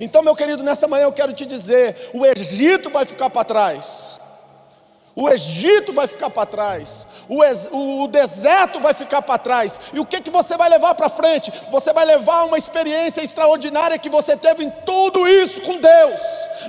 Então, 0.00 0.22
meu 0.22 0.34
querido, 0.34 0.62
nessa 0.62 0.88
manhã 0.88 1.04
eu 1.04 1.12
quero 1.12 1.34
te 1.34 1.44
dizer: 1.44 2.10
o 2.14 2.24
Egito 2.24 2.88
vai 2.88 3.04
ficar 3.04 3.28
para 3.28 3.44
trás. 3.44 4.18
O 5.16 5.28
Egito 5.28 5.92
vai 5.92 6.08
ficar 6.08 6.28
para 6.28 6.44
trás, 6.44 7.06
o, 7.28 7.44
ex, 7.44 7.68
o, 7.70 8.08
deserto 8.08 8.80
vai 8.80 8.92
ficar 8.92 9.22
para 9.22 9.38
trás, 9.38 9.80
e 9.92 10.00
o 10.00 10.04
que, 10.04 10.20
que 10.20 10.30
você 10.30 10.56
vai 10.56 10.68
levar 10.68 10.92
para 10.96 11.08
frente? 11.08 11.52
Você 11.70 11.92
vai 11.92 12.04
levar 12.04 12.44
uma 12.44 12.58
experiência 12.58 13.22
extraordinária 13.22 13.96
que 13.96 14.08
você 14.08 14.36
teve 14.36 14.64
em 14.64 14.70
tudo 14.84 15.28
isso 15.28 15.60
com 15.60 15.78
Deus, 15.78 16.20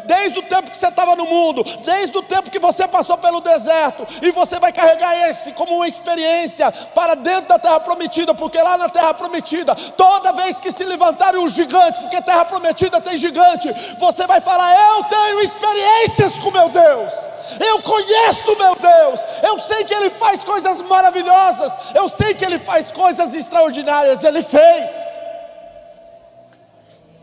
desde 0.06 0.40
o 0.40 0.44
tempo 0.44 0.72
que 0.72 0.78
você 0.78 0.88
estava 0.88 1.16
no 1.16 1.26
mundo, 1.26 1.64
desde 1.84 2.18
o 2.18 2.24
tempo 2.24 2.50
que 2.50 2.60
você 2.60 2.88
passou 2.88 3.18
pelo 3.18 3.42
deserto, 3.42 4.08
e 4.22 4.32
você 4.32 4.60
vai 4.60 4.72
carregar 4.72 5.30
esse 5.30 5.52
como 5.52 5.76
uma 5.76 5.88
experiência 5.88 6.72
para 6.94 7.16
dentro 7.16 7.50
da 7.50 7.60
terra 7.60 7.80
prometida, 7.80 8.34
porque 8.34 8.62
lá 8.62 8.78
na 8.78 8.90
terra 8.90 9.14
prometida, 9.14 9.76
toda 9.76 10.34
vez 10.34 10.60
que 10.60 10.72
se 10.72 10.84
levantarem 10.84 11.44
os 11.44 11.54
gigantes, 11.54 12.00
porque 12.02 12.22
terra 12.22 12.46
prometida 12.46 13.02
tem 13.02 13.18
gigante, 13.18 13.74
você 13.98 14.26
vai 14.28 14.42
falar: 14.42 14.74
Eu 14.74 15.04
tenho 15.06 15.42
experiências 15.42 16.38
com 16.40 16.52
meu 16.52 16.70
Deus. 16.70 17.14
Eu 17.60 17.82
conheço 17.82 18.56
meu 18.58 18.76
Deus, 18.76 19.20
eu 19.44 19.60
sei 19.60 19.84
que 19.86 19.94
Ele 19.94 20.10
faz 20.10 20.44
coisas 20.44 20.82
maravilhosas, 20.82 21.72
eu 21.94 22.10
sei 22.10 22.34
que 22.34 22.44
Ele 22.44 22.58
faz 22.58 22.92
coisas 22.92 23.34
extraordinárias, 23.34 24.24
Ele 24.24 24.44
fez. 24.44 25.05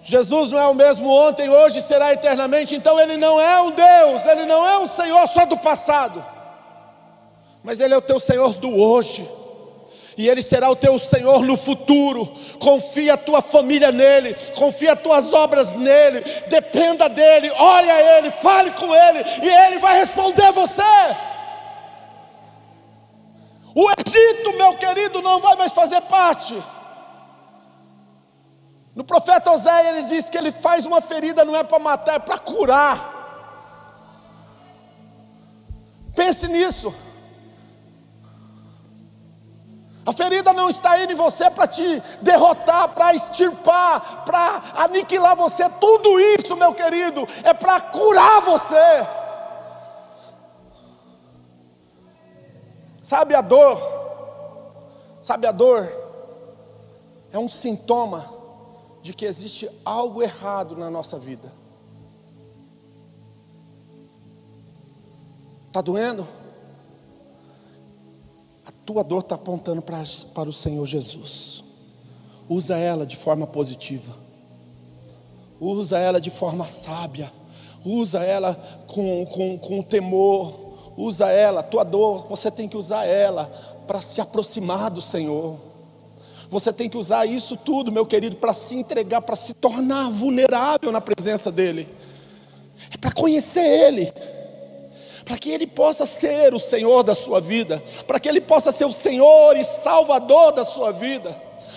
Jesus 0.03 0.51
não 0.51 0.59
é 0.59 0.67
o 0.67 0.75
mesmo 0.75 1.09
ontem, 1.09 1.49
hoje 1.49 1.81
será 1.81 2.13
eternamente, 2.13 2.75
então 2.75 2.99
Ele 2.99 3.17
não 3.17 3.41
é 3.41 3.61
um 3.63 3.71
Deus, 3.71 4.27
Ele 4.27 4.45
não 4.45 4.67
é 4.69 4.79
um 4.79 4.87
Senhor 4.87 5.27
só 5.29 5.47
do 5.47 5.57
passado, 5.57 6.25
mas 7.63 7.81
Ele 7.81 7.95
é 7.95 7.97
o 7.97 8.03
teu 8.03 8.19
Senhor 8.19 8.55
do 8.55 8.77
hoje 8.77 9.27
e 10.17 10.29
Ele 10.29 10.43
será 10.43 10.71
o 10.71 10.77
teu 10.77 10.99
Senhor 10.99 11.43
no 11.45 11.57
futuro. 11.57 12.27
Confia 12.59 13.15
a 13.15 13.17
tua 13.17 13.41
família 13.41 13.91
nele, 13.91 14.35
confia 14.55 14.93
as 14.93 15.01
tuas 15.01 15.33
obras 15.33 15.73
nele, 15.73 16.21
dependa 16.49 17.09
dele, 17.09 17.51
ore 17.51 17.91
a 17.91 18.19
Ele, 18.19 18.31
fale 18.31 18.71
com 18.73 18.95
Ele, 18.95 19.25
e 19.43 19.49
Ele 19.49 19.79
vai 19.79 19.99
responder 19.99 20.53
você. 20.53 20.83
O 23.75 23.91
Egito, 23.91 24.53
meu 24.55 24.75
querido, 24.75 25.23
não 25.23 25.41
vai 25.41 25.57
mais 25.57 25.73
fazer 25.73 26.01
parte. 26.03 26.55
No 28.95 29.05
profeta 29.05 29.51
Oséias 29.51 29.97
ele 29.97 30.03
diz 30.05 30.29
que 30.29 30.37
ele 30.37 30.53
faz 30.53 30.85
uma 30.85 31.01
ferida 31.01 31.45
não 31.45 31.57
é 31.57 31.65
para 31.65 31.79
matar, 31.79 32.17
é 32.17 32.19
para 32.19 32.39
curar. 32.39 33.21
Pense 36.15 36.47
nisso. 36.47 36.95
A 40.05 40.13
ferida 40.13 40.53
não 40.53 40.69
está 40.69 41.01
indo 41.01 41.13
em 41.13 41.17
você 41.17 41.49
para 41.51 41.67
te 41.67 42.03
derrotar, 42.21 42.89
para 42.89 43.15
extirpar, 43.15 44.25
para 44.25 44.63
aniquilar 44.77 45.37
você. 45.37 45.67
Tudo 45.81 46.21
isso, 46.21 46.57
meu 46.57 46.75
querido, 46.75 47.27
é 47.45 47.55
para 47.55 47.81
curar 47.81 48.43
você. 48.43 49.07
Sabe 53.03 53.35
a 53.35 53.41
dor? 53.41 53.81
Sabe 55.23 55.47
a 55.47 55.53
dor? 55.53 55.91
É 57.33 57.39
um 57.39 57.49
sintoma 57.49 58.42
de 59.03 59.13
que 59.13 59.25
existe 59.25 59.69
algo 59.85 60.23
errado 60.23 60.77
na 60.77 60.89
nossa 60.89 61.19
vida. 61.19 61.53
Está 65.69 65.81
doendo? 65.81 66.27
tua 68.85 69.03
dor 69.03 69.21
está 69.21 69.35
apontando 69.37 69.81
para, 69.83 70.03
para 70.35 70.49
o 70.49 70.53
Senhor 70.53 70.85
Jesus. 70.87 71.65
Usa 72.49 72.77
ela 72.77 73.07
de 73.07 73.17
forma 73.17 73.47
positiva. 73.47 74.13
Usa 75.61 75.99
ela 75.99 76.21
de 76.21 76.31
forma 76.31 76.67
sábia. 76.67 77.33
Usa 77.85 78.23
ela 78.23 78.55
com, 78.87 79.25
com, 79.27 79.59
com 79.59 79.83
temor. 79.83 80.61
Usa 80.97 81.31
ela, 81.31 81.63
tua 81.63 81.85
dor, 81.85 82.27
você 82.29 82.51
tem 82.51 82.69
que 82.69 82.77
usar 82.77 83.07
ela 83.07 83.47
para 83.87 84.03
se 84.03 84.21
aproximar 84.21 84.91
do 84.91 85.01
Senhor. 85.01 85.57
Você 86.53 86.71
tem 86.71 86.87
que 86.87 86.99
usar 86.99 87.25
isso 87.25 87.57
tudo, 87.57 87.91
meu 87.91 88.05
querido, 88.05 88.37
para 88.37 88.53
se 88.53 88.77
entregar, 88.77 89.23
para 89.23 89.35
se 89.35 89.55
tornar 89.55 90.11
vulnerável 90.11 90.93
na 90.93 91.01
presença 91.01 91.51
dEle. 91.51 91.89
É 92.93 92.99
para 92.99 93.11
conhecer 93.11 93.65
Ele 93.65 94.13
para 95.25 95.39
que 95.39 95.51
Ele 95.51 95.69
possa 95.69 96.05
ser 96.05 96.53
o 96.53 96.59
Senhor 96.59 97.05
da 97.05 97.15
sua 97.15 97.41
vida, 97.41 97.83
para 98.09 98.19
que 98.19 98.29
Ele 98.29 98.41
possa 98.41 98.73
ser 98.73 98.85
o 98.85 98.93
Senhor 98.93 99.57
e 99.57 99.65
Salvador 99.65 100.51
da 100.53 100.65
sua 100.65 100.93
vida. 100.93 101.35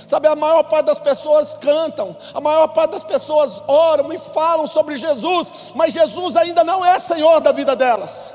Sabe, 0.08 0.28
a 0.28 0.36
maior 0.36 0.64
parte 0.64 0.88
das 0.88 1.00
pessoas 1.00 1.56
cantam, 1.56 2.18
a 2.34 2.42
maior 2.42 2.68
parte 2.68 2.92
das 2.92 3.04
pessoas 3.04 3.62
oram 3.68 4.12
e 4.12 4.18
falam 4.18 4.68
sobre 4.68 4.98
Jesus, 4.98 5.72
mas 5.76 5.94
Jesus 5.94 6.36
ainda 6.36 6.64
não 6.64 6.84
é 6.84 7.00
Senhor 7.00 7.40
da 7.40 7.52
vida 7.52 7.76
delas. 7.76 8.34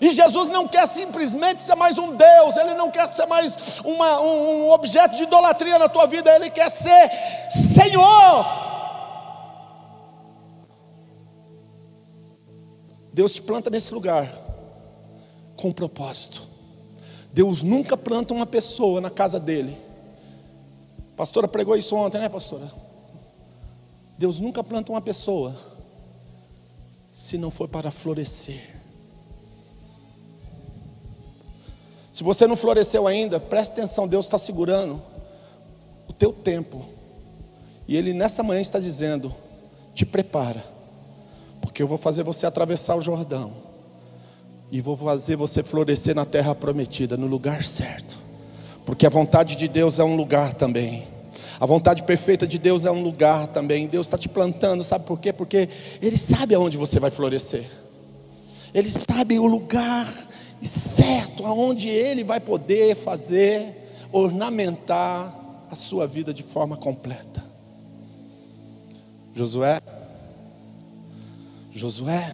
E 0.00 0.12
Jesus 0.12 0.48
não 0.48 0.66
quer 0.66 0.86
simplesmente 0.86 1.62
ser 1.62 1.74
mais 1.74 1.98
um 1.98 2.16
Deus, 2.16 2.56
Ele 2.56 2.74
não 2.74 2.90
quer 2.90 3.08
ser 3.08 3.26
mais 3.26 3.80
uma, 3.84 4.20
um, 4.20 4.66
um 4.66 4.70
objeto 4.70 5.16
de 5.16 5.22
idolatria 5.22 5.78
na 5.78 5.88
tua 5.88 6.06
vida, 6.06 6.34
Ele 6.34 6.50
quer 6.50 6.70
ser 6.70 7.10
Senhor. 7.74 8.44
Deus 13.12 13.34
te 13.34 13.42
planta 13.42 13.70
nesse 13.70 13.94
lugar 13.94 14.28
com 15.56 15.68
um 15.68 15.72
propósito. 15.72 16.42
Deus 17.32 17.62
nunca 17.62 17.96
planta 17.96 18.34
uma 18.34 18.46
pessoa 18.46 19.00
na 19.00 19.10
casa 19.10 19.38
dele. 19.38 19.76
pastora 21.16 21.46
pregou 21.46 21.76
isso 21.76 21.94
ontem, 21.96 22.20
né, 22.20 22.28
pastora? 22.28 22.70
Deus 24.18 24.38
nunca 24.38 24.62
planta 24.62 24.92
uma 24.92 25.00
pessoa 25.00 25.54
se 27.12 27.38
não 27.38 27.50
for 27.50 27.68
para 27.68 27.90
florescer. 27.90 28.83
Se 32.14 32.22
você 32.22 32.46
não 32.46 32.54
floresceu 32.54 33.08
ainda, 33.08 33.40
preste 33.40 33.72
atenção, 33.72 34.06
Deus 34.06 34.26
está 34.26 34.38
segurando 34.38 35.02
o 36.06 36.12
teu 36.12 36.32
tempo. 36.32 36.86
E 37.88 37.96
Ele 37.96 38.14
nessa 38.14 38.40
manhã 38.40 38.60
está 38.60 38.78
dizendo: 38.78 39.34
te 39.92 40.06
prepara 40.06 40.62
porque 41.60 41.82
eu 41.82 41.88
vou 41.88 41.98
fazer 41.98 42.22
você 42.22 42.46
atravessar 42.46 42.94
o 42.94 43.02
Jordão. 43.02 43.52
E 44.70 44.80
vou 44.80 44.96
fazer 44.96 45.34
você 45.34 45.60
florescer 45.60 46.14
na 46.14 46.24
terra 46.24 46.54
prometida, 46.54 47.16
no 47.16 47.26
lugar 47.26 47.64
certo. 47.64 48.16
Porque 48.86 49.04
a 49.04 49.10
vontade 49.10 49.56
de 49.56 49.66
Deus 49.66 49.98
é 49.98 50.04
um 50.04 50.14
lugar 50.14 50.54
também. 50.54 51.08
A 51.58 51.66
vontade 51.66 52.04
perfeita 52.04 52.46
de 52.46 52.58
Deus 52.58 52.86
é 52.86 52.92
um 52.92 53.02
lugar 53.02 53.48
também. 53.48 53.88
Deus 53.88 54.06
está 54.06 54.16
te 54.16 54.28
plantando, 54.28 54.84
sabe 54.84 55.04
por 55.04 55.18
quê? 55.18 55.32
Porque 55.32 55.68
Ele 56.00 56.16
sabe 56.16 56.54
aonde 56.54 56.76
você 56.76 57.00
vai 57.00 57.10
florescer. 57.10 57.64
Ele 58.72 58.88
sabe 58.88 59.36
o 59.36 59.46
lugar 59.46 60.06
certo, 60.64 61.44
aonde 61.44 61.88
Ele 61.88 62.24
vai 62.24 62.40
poder 62.40 62.96
fazer, 62.96 63.90
ornamentar 64.12 65.32
a 65.70 65.76
sua 65.76 66.06
vida 66.06 66.32
de 66.32 66.42
forma 66.42 66.76
completa. 66.76 67.44
Josué 69.34 69.80
Josué. 71.74 72.32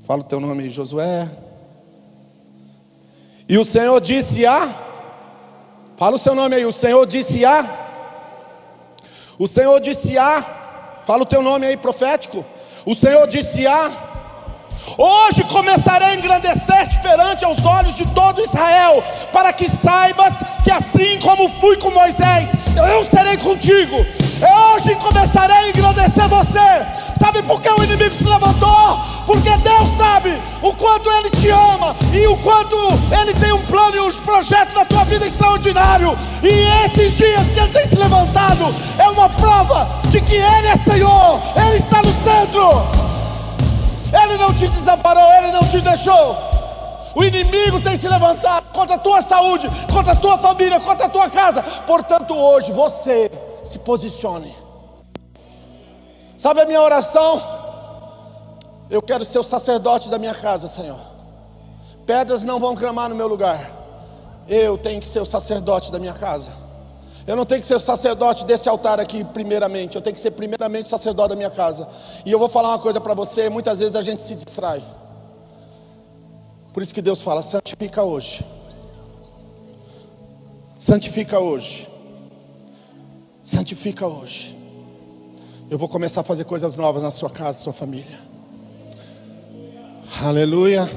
Fala 0.00 0.22
o 0.22 0.24
teu 0.24 0.40
nome 0.40 0.64
aí, 0.64 0.70
Josué. 0.70 1.28
E 3.46 3.58
o 3.58 3.64
Senhor 3.64 4.00
disse 4.00 4.46
a. 4.46 4.74
Fala 5.98 6.16
o 6.16 6.18
seu 6.18 6.34
nome 6.34 6.56
aí, 6.56 6.64
o 6.64 6.72
Senhor 6.72 7.06
disse 7.06 7.44
a. 7.44 7.62
O 9.38 9.46
Senhor 9.46 9.78
disse 9.80 10.16
a. 10.16 11.02
Fala 11.06 11.24
o 11.24 11.26
teu 11.26 11.42
nome 11.42 11.66
aí, 11.66 11.76
profético. 11.76 12.42
O 12.86 12.94
Senhor 12.94 13.26
disse 13.28 13.66
a. 13.66 14.07
Hoje 14.96 15.42
começarei 15.44 16.08
a 16.08 16.14
engrandecer-te 16.14 16.98
perante 16.98 17.44
aos 17.44 17.64
olhos 17.64 17.94
de 17.94 18.06
todo 18.06 18.42
Israel, 18.42 19.02
para 19.32 19.52
que 19.52 19.68
saibas 19.68 20.34
que 20.64 20.70
assim 20.70 21.18
como 21.20 21.48
fui 21.60 21.76
com 21.76 21.90
Moisés, 21.90 22.50
eu 22.76 23.04
serei 23.06 23.36
contigo. 23.36 23.96
Hoje 23.96 24.94
começarei 24.96 25.56
a 25.56 25.68
engrandecer 25.68 26.28
você 26.28 26.98
Sabe 27.18 27.42
por 27.42 27.60
que 27.60 27.68
o 27.68 27.82
inimigo 27.82 28.14
se 28.14 28.24
levantou? 28.24 29.00
Porque 29.26 29.50
Deus 29.50 29.96
sabe 29.98 30.40
o 30.62 30.72
quanto 30.74 31.10
Ele 31.10 31.30
te 31.30 31.50
ama 31.50 31.94
e 32.12 32.26
o 32.28 32.36
quanto 32.38 32.76
Ele 33.10 33.34
tem 33.34 33.52
um 33.52 33.60
plano 33.66 33.96
e 33.96 34.00
um 34.00 34.12
projeto 34.22 34.72
na 34.72 34.84
tua 34.84 35.04
vida 35.04 35.26
extraordinário. 35.26 36.16
E 36.42 36.86
esses 36.86 37.16
dias 37.16 37.46
que 37.48 37.58
Ele 37.58 37.72
tem 37.72 37.86
se 37.86 37.96
levantado 37.96 38.72
é 38.98 39.08
uma 39.10 39.28
prova 39.28 39.88
de 40.08 40.20
que 40.20 40.36
Ele 40.36 40.68
é 40.68 40.76
Senhor, 40.76 41.40
Ele 41.56 41.76
está 41.76 42.00
no 42.02 42.12
centro. 42.22 43.07
Ele 44.12 44.36
não 44.36 44.54
te 44.54 44.68
desamparou, 44.68 45.32
Ele 45.34 45.52
não 45.52 45.60
te 45.60 45.80
deixou. 45.80 46.36
O 47.14 47.24
inimigo 47.24 47.80
tem 47.80 47.96
se 47.96 48.08
levantado 48.08 48.72
contra 48.72 48.94
a 48.94 48.98
tua 48.98 49.22
saúde, 49.22 49.68
contra 49.92 50.12
a 50.12 50.16
tua 50.16 50.38
família, 50.38 50.78
contra 50.80 51.06
a 51.06 51.08
tua 51.08 51.28
casa. 51.28 51.62
Portanto, 51.86 52.34
hoje 52.34 52.70
você 52.72 53.30
se 53.64 53.78
posicione. 53.80 54.54
Sabe 56.36 56.60
a 56.60 56.66
minha 56.66 56.80
oração? 56.80 57.42
Eu 58.88 59.02
quero 59.02 59.24
ser 59.24 59.38
o 59.38 59.42
sacerdote 59.42 60.08
da 60.08 60.18
minha 60.18 60.34
casa, 60.34 60.68
Senhor. 60.68 61.00
Pedras 62.06 62.44
não 62.44 62.58
vão 62.60 62.74
clamar 62.74 63.08
no 63.08 63.16
meu 63.16 63.26
lugar. 63.26 63.68
Eu 64.48 64.78
tenho 64.78 65.00
que 65.00 65.06
ser 65.06 65.20
o 65.20 65.26
sacerdote 65.26 65.92
da 65.92 65.98
minha 65.98 66.14
casa. 66.14 66.67
Eu 67.28 67.36
não 67.36 67.44
tenho 67.44 67.60
que 67.60 67.66
ser 67.66 67.78
sacerdote 67.78 68.46
desse 68.46 68.70
altar 68.70 68.98
aqui, 68.98 69.22
primeiramente. 69.22 69.96
Eu 69.96 70.00
tenho 70.00 70.14
que 70.14 70.20
ser, 70.20 70.30
primeiramente, 70.30 70.88
sacerdote 70.88 71.28
da 71.28 71.36
minha 71.36 71.50
casa. 71.50 71.86
E 72.24 72.32
eu 72.32 72.38
vou 72.38 72.48
falar 72.48 72.70
uma 72.70 72.78
coisa 72.78 72.98
para 73.02 73.12
você: 73.12 73.50
muitas 73.50 73.80
vezes 73.80 73.94
a 73.94 74.00
gente 74.00 74.22
se 74.22 74.34
distrai. 74.34 74.82
Por 76.72 76.82
isso 76.82 76.94
que 76.94 77.02
Deus 77.02 77.20
fala: 77.20 77.42
santifica 77.42 78.02
hoje. 78.02 78.42
Santifica 80.78 81.38
hoje. 81.38 81.86
Santifica 83.44 84.06
hoje. 84.06 84.56
Eu 85.70 85.76
vou 85.76 85.86
começar 85.86 86.22
a 86.22 86.24
fazer 86.24 86.44
coisas 86.44 86.76
novas 86.76 87.02
na 87.02 87.10
sua 87.10 87.28
casa, 87.28 87.58
sua 87.62 87.74
família. 87.74 88.18
Aleluia. 90.22 90.90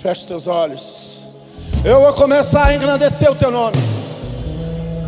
Feche 0.00 0.24
seus 0.24 0.46
olhos. 0.46 1.09
Eu 1.82 1.98
vou 1.98 2.12
começar 2.12 2.66
a 2.66 2.74
engrandecer 2.74 3.30
o 3.30 3.34
teu 3.34 3.50
nome. 3.50 3.76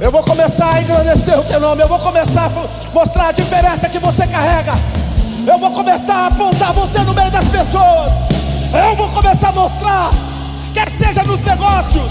Eu 0.00 0.10
vou 0.10 0.22
começar 0.22 0.74
a 0.74 0.80
engrandecer 0.80 1.38
o 1.38 1.44
teu 1.44 1.60
nome. 1.60 1.82
Eu 1.82 1.88
vou 1.88 1.98
começar 1.98 2.46
a 2.46 2.94
mostrar 2.94 3.28
a 3.28 3.32
diferença 3.32 3.88
que 3.90 3.98
você 3.98 4.26
carrega. 4.26 4.72
Eu 5.46 5.58
vou 5.58 5.70
começar 5.70 6.14
a 6.14 6.26
apontar 6.28 6.72
você 6.72 6.98
no 7.00 7.12
meio 7.12 7.30
das 7.30 7.44
pessoas. 7.44 8.12
Eu 8.72 8.96
vou 8.96 9.06
começar 9.10 9.50
a 9.50 9.52
mostrar, 9.52 10.10
quer 10.72 10.88
seja 10.88 11.22
nos 11.24 11.42
negócios, 11.42 12.10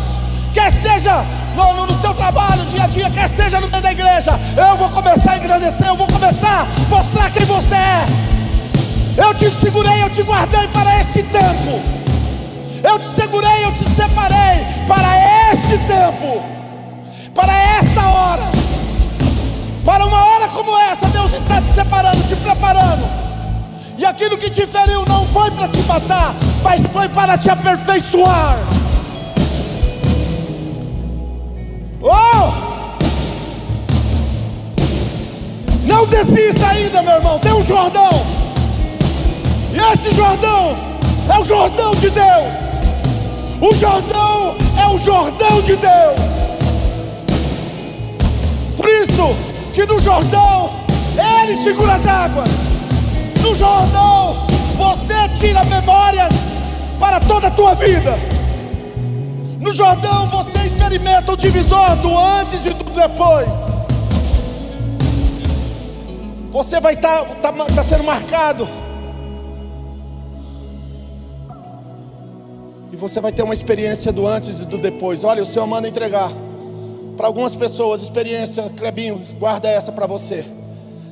quer 0.54 0.72
seja 0.72 1.26
no, 1.56 1.88
no, 1.88 1.96
teu 1.96 2.14
trabalho, 2.14 2.64
dia 2.66 2.84
a 2.84 2.88
dia, 2.88 3.10
quer 3.10 3.30
seja 3.30 3.60
no 3.60 3.68
meio 3.68 3.82
da 3.82 3.92
igreja, 3.92 4.40
eu 4.56 4.78
vou 4.78 4.90
começar 4.90 5.32
a 5.32 5.36
agradecer, 5.38 5.88
eu 5.88 5.96
vou 5.96 6.06
começar 6.06 6.68
a 6.68 6.88
mostrar 6.88 7.32
quem 7.32 7.46
você 7.48 7.74
é. 7.74 8.06
Eu 9.18 9.34
te 9.34 9.50
segurei, 9.50 10.04
eu 10.04 10.10
te 10.12 10.22
guardei 10.22 10.68
para 10.68 11.02
este 11.02 11.24
tempo. 11.24 12.01
Eu 12.84 12.98
te 12.98 13.06
segurei, 13.06 13.64
eu 13.64 13.72
te 13.74 13.84
separei 13.92 14.66
para 14.88 15.54
este 15.54 15.78
tempo, 15.86 16.44
para 17.34 17.54
esta 17.54 18.08
hora, 18.08 18.52
para 19.86 20.06
uma 20.06 20.26
hora 20.26 20.48
como 20.48 20.76
essa. 20.78 21.08
Deus 21.08 21.32
está 21.34 21.62
te 21.62 21.74
separando, 21.74 22.24
te 22.28 22.36
preparando. 22.36 23.08
E 23.98 24.06
aquilo 24.06 24.38
que 24.38 24.50
te 24.50 24.66
feriu 24.66 25.06
não 25.08 25.28
foi 25.28 25.52
para 25.52 25.68
te 25.68 25.80
matar, 25.84 26.34
mas 26.64 26.86
foi 26.88 27.08
para 27.10 27.38
te 27.38 27.50
aperfeiçoar. 27.52 28.58
Oh! 32.02 32.72
Não 35.84 36.08
desista 36.08 36.68
ainda, 36.68 37.04
meu 37.04 37.14
irmão. 37.14 37.38
Tem 37.38 37.54
um 37.54 37.64
Jordão. 37.64 38.10
E 39.72 39.94
esse 39.94 40.12
Jordão 40.16 40.91
é 41.32 41.40
o 41.40 41.44
Jordão 41.44 41.92
de 41.96 42.10
Deus. 42.10 42.54
O 43.62 43.76
Jordão 43.76 44.56
é 44.78 44.88
o 44.88 44.98
Jordão 44.98 45.62
de 45.62 45.76
Deus. 45.78 46.20
Por 48.76 48.88
isso 48.90 49.36
que 49.74 49.86
no 49.86 50.00
Jordão 50.00 50.72
ele 51.16 51.56
segura 51.64 51.94
as 51.94 52.06
águas. 52.06 52.50
No 53.42 53.56
Jordão 53.56 54.46
você 54.76 55.30
tira 55.40 55.64
memórias 55.66 56.34
para 57.00 57.20
toda 57.20 57.48
a 57.48 57.52
tua 57.52 57.76
vida. 57.76 58.18
No 59.60 59.74
Jordão 59.74 60.28
você 60.28 60.66
experimenta 60.66 61.32
o 61.32 61.38
divisor 61.38 61.96
do 61.98 62.18
antes 62.18 62.66
e 62.66 62.72
do 62.72 62.84
depois. 62.84 63.72
Você 66.52 66.82
vai 66.82 66.94
estar 66.94 67.24
tá, 67.42 67.54
tá, 67.54 67.66
tá 67.66 67.84
sendo 67.84 68.04
marcado. 68.04 68.81
Você 73.02 73.20
vai 73.20 73.32
ter 73.32 73.42
uma 73.42 73.54
experiência 73.54 74.12
do 74.12 74.28
antes 74.28 74.60
e 74.60 74.66
do 74.66 74.78
depois. 74.78 75.24
Olha, 75.24 75.42
o 75.42 75.46
Senhor 75.46 75.66
manda 75.66 75.88
entregar 75.88 76.32
para 77.18 77.26
algumas 77.26 77.56
pessoas, 77.56 78.04
experiência, 78.04 78.70
Clebinho, 78.78 79.20
guarda 79.40 79.68
essa 79.68 79.92
para 79.92 80.06
você. 80.06 80.46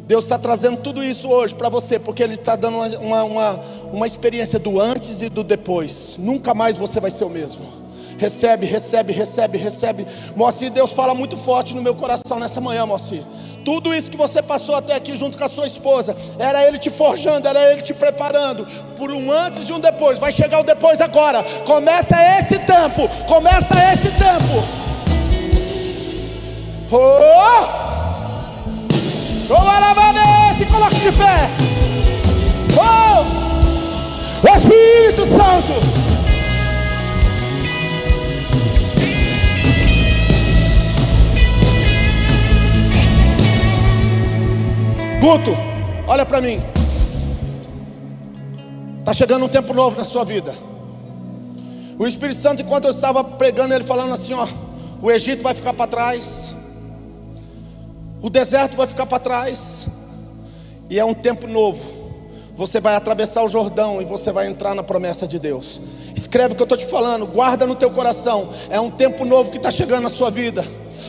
Deus 0.05 0.23
está 0.23 0.37
trazendo 0.37 0.77
tudo 0.77 1.03
isso 1.03 1.27
hoje 1.27 1.55
para 1.55 1.67
você, 1.67 1.97
porque 1.97 2.21
Ele 2.21 2.35
está 2.35 2.55
dando 2.55 2.77
uma, 2.77 3.23
uma, 3.23 3.59
uma 3.91 4.07
experiência 4.07 4.59
do 4.59 4.79
antes 4.79 5.23
e 5.23 5.29
do 5.29 5.43
depois. 5.43 6.15
Nunca 6.19 6.53
mais 6.53 6.77
você 6.77 6.99
vai 6.99 7.09
ser 7.09 7.25
o 7.25 7.29
mesmo. 7.29 7.63
Recebe, 8.19 8.67
recebe, 8.67 9.11
recebe, 9.11 9.57
recebe. 9.57 10.05
Moacir, 10.35 10.69
Deus 10.69 10.91
fala 10.91 11.15
muito 11.15 11.37
forte 11.37 11.75
no 11.75 11.81
meu 11.81 11.95
coração 11.95 12.39
nessa 12.39 12.61
manhã, 12.61 12.85
Moacir. 12.85 13.23
Tudo 13.63 13.93
isso 13.93 14.09
que 14.09 14.17
você 14.17 14.41
passou 14.41 14.75
até 14.75 14.95
aqui 14.95 15.15
junto 15.15 15.37
com 15.37 15.43
a 15.43 15.49
sua 15.49 15.67
esposa, 15.67 16.15
era 16.37 16.65
Ele 16.67 16.77
te 16.77 16.89
forjando, 16.89 17.47
era 17.47 17.71
Ele 17.71 17.81
te 17.81 17.93
preparando 17.93 18.65
por 18.97 19.11
um 19.11 19.31
antes 19.31 19.67
e 19.67 19.73
um 19.73 19.79
depois. 19.79 20.19
Vai 20.19 20.31
chegar 20.31 20.59
o 20.59 20.63
depois 20.63 21.01
agora. 21.01 21.43
Começa 21.65 22.15
esse 22.39 22.59
tempo, 22.59 23.07
começa 23.27 23.73
esse 23.93 24.09
tempo. 24.11 24.63
Oh! 26.91 27.89
Se 30.59 30.65
coloque 30.65 30.95
de 30.95 31.11
pé. 31.13 31.49
Oh! 32.75 33.23
Espírito 34.45 35.25
Santo. 35.25 36.08
Guto, 45.19 45.51
olha 46.07 46.25
para 46.25 46.39
mim. 46.39 46.61
Está 48.99 49.11
chegando 49.11 49.43
um 49.43 49.49
tempo 49.49 49.73
novo 49.73 49.97
na 49.97 50.05
sua 50.05 50.23
vida. 50.23 50.55
O 51.97 52.07
Espírito 52.07 52.39
Santo, 52.39 52.61
enquanto 52.61 52.85
eu 52.85 52.91
estava 52.91 53.21
pregando, 53.21 53.73
ele 53.73 53.83
falando 53.83 54.13
assim: 54.13 54.33
ó, 54.33 54.47
o 55.01 55.11
Egito 55.11 55.43
vai 55.43 55.53
ficar 55.53 55.73
para 55.73 55.87
trás, 55.87 56.55
o 58.21 58.29
deserto 58.29 58.77
vai 58.77 58.87
ficar 58.87 59.05
para 59.05 59.19
trás, 59.19 59.87
e 60.89 60.97
é 60.97 61.03
um 61.03 61.13
tempo 61.13 61.47
novo. 61.47 61.99
Você 62.55 62.79
vai 62.79 62.95
atravessar 62.95 63.43
o 63.43 63.49
Jordão 63.49 64.01
e 64.01 64.05
você 64.05 64.31
vai 64.31 64.47
entrar 64.47 64.73
na 64.73 64.83
promessa 64.83 65.27
de 65.27 65.37
Deus. 65.37 65.81
Escreve 66.15 66.53
o 66.53 66.55
que 66.55 66.61
eu 66.61 66.65
estou 66.65 66.77
te 66.77 66.85
falando, 66.85 67.25
guarda 67.25 67.65
no 67.67 67.75
teu 67.75 67.91
coração. 67.91 68.49
É 68.69 68.79
um 68.79 68.89
tempo 68.89 69.25
novo 69.25 69.51
que 69.51 69.57
está 69.57 69.71
chegando 69.71 70.03
na 70.03 70.09
sua 70.09 70.29
vida. 70.29 70.65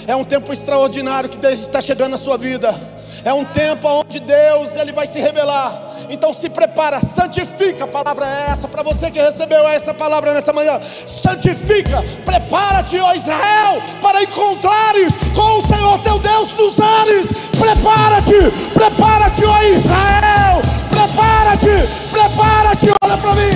É 0.07 0.17
um 0.17 0.25
tempo 0.25 0.53
extraordinário 0.53 1.29
que 1.29 1.45
está 1.47 1.81
chegando 1.81 2.13
na 2.13 2.19
sua 2.19 2.37
vida. 2.37 3.00
É 3.25 3.33
um 3.33 3.45
tempo 3.45 3.87
onde 3.89 4.19
Deus 4.21 4.77
ele 4.77 4.93
vai 4.93 5.07
se 5.07 5.21
revelar. 5.21 5.91
Então 6.09 6.35
se 6.35 6.49
prepara, 6.49 7.01
santifica. 7.01 7.85
A 7.85 7.87
palavra 7.87 8.27
é 8.27 8.51
essa 8.51 8.67
para 8.67 8.83
você 8.83 9.11
que 9.11 9.21
recebeu 9.21 9.67
essa 9.69 9.95
palavra 9.95 10.35
nessa 10.35 10.53
manhã. 10.53 10.81
Santifica, 11.07 12.03
prepara-te, 12.25 12.99
ó 12.99 13.15
Israel, 13.15 13.81
para 14.03 14.23
encontrares 14.23 15.13
com 15.35 15.59
o 15.59 15.67
Senhor 15.67 15.99
teu 16.01 16.19
Deus 16.19 16.51
nos 16.57 16.81
ares. 16.81 17.27
Prepara-te, 17.59 18.51
prepara-te, 18.75 19.45
ó 19.45 19.63
Israel. 19.63 20.63
Prepara-te, 20.91 21.89
prepara-te, 22.11 22.91
olha 23.05 23.17
para 23.17 23.35
mim. 23.35 23.51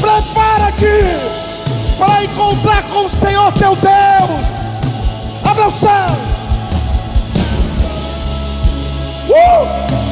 Prepara-te 0.00 1.42
para 1.98 2.24
encontrar 2.24 2.82
com 2.84 3.04
o 3.04 3.10
Senhor 3.10 3.52
teu 3.52 3.76
Deus. 3.76 4.40
Abra 5.44 5.68
o 5.68 5.72
céu. 5.72 6.31
Yeshua, 9.32 10.11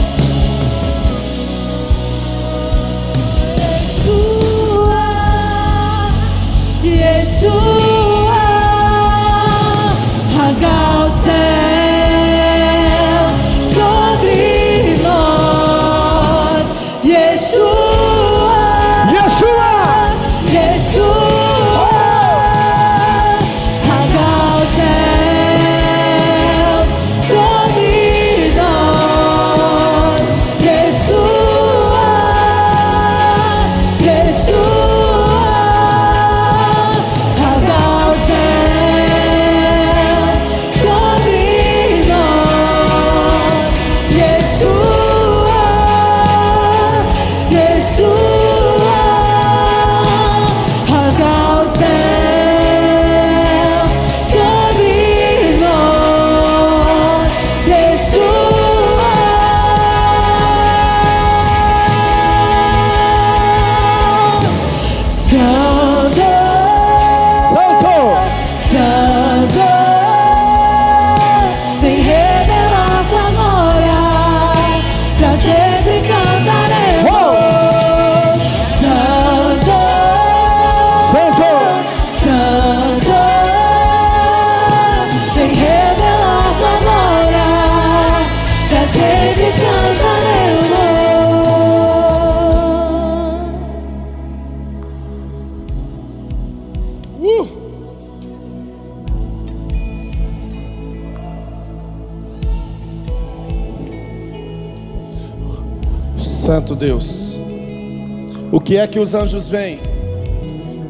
que 108.70 108.76
é 108.76 108.86
que 108.86 109.00
os 109.00 109.14
anjos 109.14 109.50
vêm? 109.50 109.80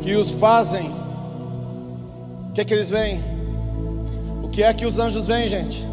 Que 0.03 0.15
os 0.15 0.33
fazem? 0.33 0.85
O 2.51 2.53
que 2.53 2.61
é 2.61 2.65
que 2.67 2.75
eles 2.75 2.91
vêm? 2.91 3.19
O 4.43 4.51
que 4.51 4.63
é 4.63 4.75
que 4.75 4.85
os 4.85 4.99
anjos 4.99 5.27
vêm, 5.27 5.49
gente? 5.49 5.89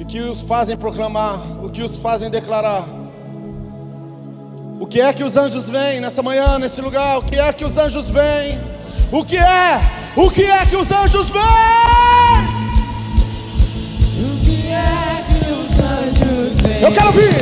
O 0.00 0.04
que 0.06 0.20
os 0.20 0.40
fazem 0.40 0.74
proclamar? 0.74 1.38
O 1.62 1.68
que 1.68 1.82
os 1.82 1.96
fazem 1.96 2.30
declarar? 2.30 2.88
O 4.80 4.86
que 4.86 4.98
é 4.98 5.12
que 5.12 5.22
os 5.22 5.36
anjos 5.36 5.68
vêm 5.68 6.00
nessa 6.00 6.22
manhã, 6.22 6.58
nesse 6.58 6.80
lugar? 6.80 7.18
O 7.18 7.22
que 7.22 7.36
é 7.36 7.52
que 7.52 7.66
os 7.66 7.76
anjos 7.76 8.08
vêm? 8.08 8.58
O 9.12 9.22
que 9.26 9.36
é? 9.36 9.78
O 10.16 10.30
que 10.30 10.44
é 10.44 10.64
que 10.64 10.76
os 10.76 10.90
anjos 10.90 11.28
vêm? 11.28 11.42
O 14.16 14.40
que 14.42 14.68
é 14.68 15.22
que 15.28 15.50
os 15.52 15.78
anjos 15.78 16.60
vêm? 16.62 16.80
Eu 16.80 16.92
quero 16.92 17.06
ouvir. 17.08 17.41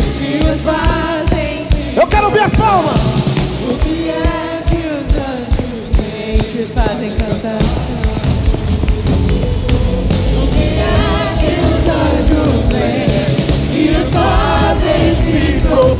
앞으로 15.71 16.00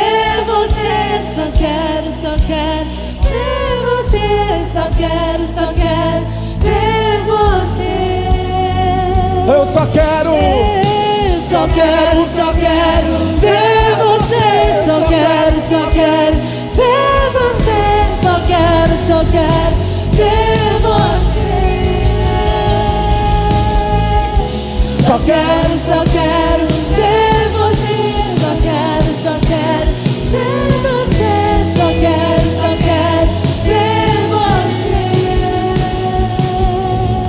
Só 1.19 1.43
quero, 1.57 2.11
só 2.11 2.35
quero 2.47 2.87
ver 3.21 3.75
você. 3.85 4.27
Só 4.71 4.85
quero, 4.97 5.45
só 5.47 5.67
quero 5.73 6.25
ver 6.59 7.19
você. 7.25 8.29
Eu 9.47 9.65
só 9.65 9.85
quero. 9.87 10.31
Eu 10.31 11.41
só 11.41 11.67
quero, 11.67 12.25
só 12.27 12.53
quero 12.53 13.17
ver 13.39 13.95
você. 13.97 14.83
Só 14.85 15.01
quero, 15.07 15.61
só 15.61 15.89
quero 15.91 16.37
ver 16.75 17.31
você. 17.33 17.81
Só 18.23 18.35
quero, 18.47 18.93
só 19.07 19.19
quero 19.31 19.75
ver 20.13 20.73
você. 20.81 21.51
Só 25.05 25.15
quero, 25.19 25.73
só 25.87 26.03
quero 26.11 26.70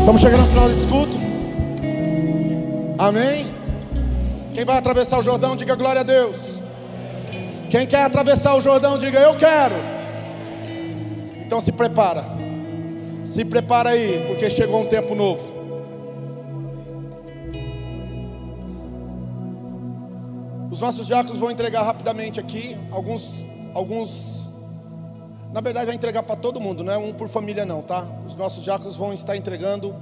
Estamos 0.02 0.20
chegando 0.20 0.40
ao 0.40 0.48
final 0.48 0.68
desse 0.68 0.86
culto. 0.88 1.12
Amém? 2.98 3.46
Quem 4.52 4.64
vai 4.64 4.76
atravessar 4.76 5.20
o 5.20 5.22
Jordão, 5.22 5.54
diga 5.54 5.76
glória 5.76 6.00
a 6.00 6.02
Deus. 6.02 6.58
Quem 7.70 7.86
quer 7.86 8.02
atravessar 8.02 8.56
o 8.56 8.60
Jordão, 8.60 8.98
diga 8.98 9.20
eu 9.20 9.36
quero. 9.36 9.76
Então 11.46 11.60
se 11.60 11.70
prepara. 11.70 12.24
Se 13.24 13.44
prepara 13.44 13.90
aí, 13.90 14.24
porque 14.26 14.50
chegou 14.50 14.82
um 14.82 14.86
tempo 14.86 15.14
novo. 15.14 15.48
Os 20.68 20.80
nossos 20.80 21.06
diáconos 21.06 21.38
vão 21.38 21.48
entregar 21.48 21.84
rapidamente 21.84 22.40
aqui. 22.40 22.76
Alguns, 22.90 23.44
alguns, 23.72 24.41
na 25.52 25.60
verdade, 25.60 25.86
vai 25.86 25.94
entregar 25.94 26.22
para 26.22 26.34
todo 26.34 26.58
mundo, 26.58 26.82
não 26.82 26.92
é 26.92 26.96
um 26.96 27.12
por 27.12 27.28
família, 27.28 27.66
não, 27.66 27.82
tá? 27.82 28.06
Os 28.26 28.34
nossos 28.34 28.64
diáconos 28.64 28.96
vão 28.96 29.12
estar 29.12 29.36
entregando 29.36 29.94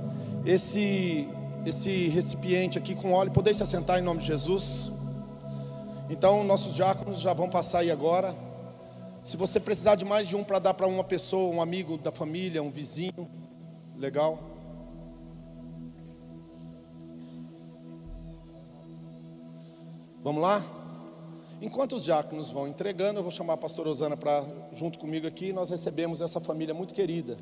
esse, 0.46 1.28
esse 1.66 2.06
recipiente 2.08 2.78
aqui 2.78 2.94
com 2.94 3.12
óleo. 3.12 3.32
Poder 3.32 3.52
se 3.52 3.62
assentar 3.62 3.98
em 3.98 4.02
nome 4.02 4.20
de 4.20 4.26
Jesus. 4.26 4.92
Então, 6.08 6.44
nossos 6.44 6.76
diáconos 6.76 7.20
já 7.20 7.34
vão 7.34 7.50
passar 7.50 7.80
aí 7.80 7.90
agora. 7.90 8.32
Se 9.24 9.36
você 9.36 9.58
precisar 9.58 9.96
de 9.96 10.04
mais 10.04 10.28
de 10.28 10.36
um 10.36 10.44
para 10.44 10.60
dar 10.60 10.72
para 10.72 10.86
uma 10.86 11.02
pessoa, 11.02 11.52
um 11.52 11.60
amigo 11.60 11.98
da 11.98 12.12
família, 12.12 12.62
um 12.62 12.70
vizinho, 12.70 13.28
legal. 13.96 14.38
Vamos 20.22 20.42
lá? 20.42 20.79
Enquanto 21.62 21.96
os 21.96 22.04
diáconos 22.04 22.50
vão 22.50 22.66
entregando, 22.66 23.18
eu 23.18 23.22
vou 23.22 23.30
chamar 23.30 23.52
a 23.52 23.56
pastora 23.58 23.90
Osana 23.90 24.16
para 24.16 24.42
junto 24.72 24.98
comigo 24.98 25.26
aqui. 25.26 25.52
Nós 25.52 25.68
recebemos 25.68 26.22
essa 26.22 26.40
família 26.40 26.72
muito 26.72 26.94
querida. 26.94 27.36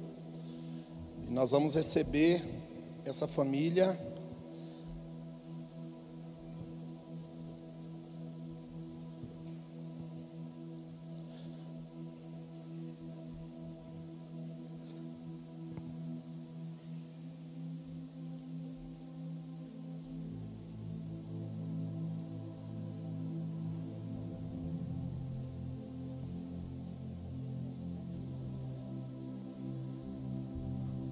E 1.28 1.32
nós 1.32 1.52
vamos 1.52 1.76
receber 1.76 2.42
essa 3.04 3.28
família. 3.28 3.96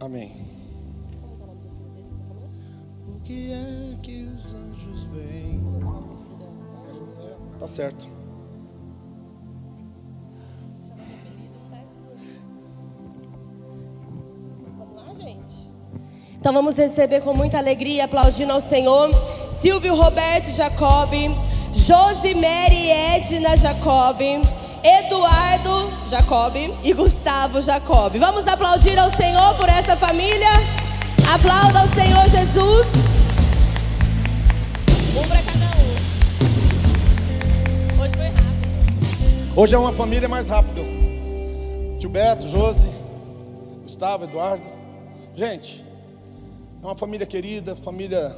Amém. 0.07 0.31
O 3.09 3.21
que 3.25 3.51
é 3.51 3.97
que 4.01 4.23
os 4.23 4.55
anjos 4.55 5.03
veem? 5.07 5.61
Tá 7.59 7.67
certo. 7.67 8.09
Vamos 14.79 14.95
lá, 14.95 15.13
gente. 15.13 15.73
Então 16.39 16.53
vamos 16.53 16.77
receber 16.77 17.21
com 17.23 17.35
muita 17.35 17.59
alegria, 17.59 18.05
aplaudindo 18.05 18.53
ao 18.53 18.61
Senhor, 18.61 19.11
Silvio 19.51 19.97
Roberto 19.97 20.51
Jacob, 20.53 21.11
Josimere 21.73 22.91
Edna 22.91 23.57
Jacob, 23.57 24.21
Eduardo 24.87 25.91
Jacob 26.09 26.55
e 26.57 26.93
Gustavo 26.93 27.61
Jacob. 27.61 28.17
Vamos 28.19 28.47
aplaudir 28.47 28.97
ao 28.97 29.11
Senhor 29.11 29.57
por 29.57 29.69
essa 29.69 29.97
família. 29.97 30.49
Aplauda 31.29 31.81
ao 31.81 31.89
Senhor 31.89 32.29
Jesus. 32.29 32.87
Um 35.19 35.27
para 35.27 35.43
cada 35.43 35.67
um. 35.77 35.97
Hoje 38.01 38.15
foi 38.15 38.27
rápido. 38.27 39.61
Hoje 39.61 39.75
é 39.75 39.79
uma 39.79 39.91
família 39.91 40.29
mais 40.29 40.49
rápida. 40.49 40.83
Tio 41.99 42.09
Beto, 42.09 42.47
Josi, 42.47 42.89
Gustavo, 43.83 44.23
Eduardo. 44.23 44.63
Gente, 45.35 45.85
é 46.81 46.87
uma 46.87 46.97
família 46.97 47.27
querida, 47.27 47.75
família 47.75 48.37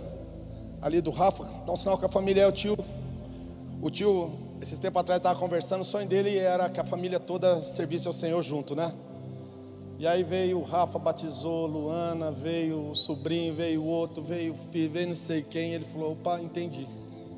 ali 0.80 1.03
do 1.03 1.11
Rafa. 1.11 1.44
Dá 1.66 1.72
um 1.72 1.76
sinal 1.76 1.99
que 1.99 2.07
a 2.07 2.09
família 2.09 2.44
é 2.44 2.46
o 2.46 2.53
tio. 2.53 2.74
O 3.80 3.90
tio, 3.90 4.32
esses 4.60 4.78
tempos 4.78 5.00
atrás, 5.00 5.18
estava 5.18 5.38
conversando. 5.38 5.82
O 5.82 5.84
sonho 5.84 6.08
dele 6.08 6.36
era 6.36 6.68
que 6.68 6.80
a 6.80 6.84
família 6.84 7.20
toda 7.20 7.60
servisse 7.60 8.08
ao 8.08 8.12
Senhor 8.12 8.42
junto, 8.42 8.74
né? 8.74 8.92
E 9.98 10.06
aí 10.06 10.22
veio 10.22 10.58
o 10.58 10.62
Rafa, 10.62 10.98
batizou, 10.98 11.66
Luana, 11.66 12.30
veio 12.30 12.90
o 12.90 12.94
sobrinho, 12.94 13.54
veio 13.54 13.82
o 13.82 13.86
outro, 13.86 14.22
veio 14.22 14.52
o 14.52 14.56
filho, 14.56 14.92
veio 14.92 15.08
não 15.08 15.14
sei 15.14 15.42
quem. 15.42 15.74
Ele 15.74 15.84
falou: 15.84 16.12
opa, 16.12 16.40
entendi. 16.40 16.88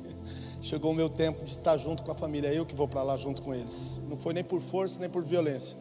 Chegou 0.61 0.91
o 0.91 0.95
meu 0.95 1.09
tempo 1.09 1.45
de 1.45 1.51
estar 1.51 1.77
junto 1.77 2.01
com 2.01 2.11
a 2.11 2.15
família, 2.15 2.49
é 2.49 2.57
eu 2.57 2.65
que 2.65 2.75
vou 2.75 2.87
para 2.87 3.03
lá 3.03 3.17
junto 3.17 3.41
com 3.41 3.53
eles. 3.53 4.01
Não 4.09 4.17
foi 4.17 4.33
nem 4.33 4.43
por 4.43 4.61
força, 4.61 4.99
nem 4.99 5.09
por 5.09 5.23
violência. 5.23 5.77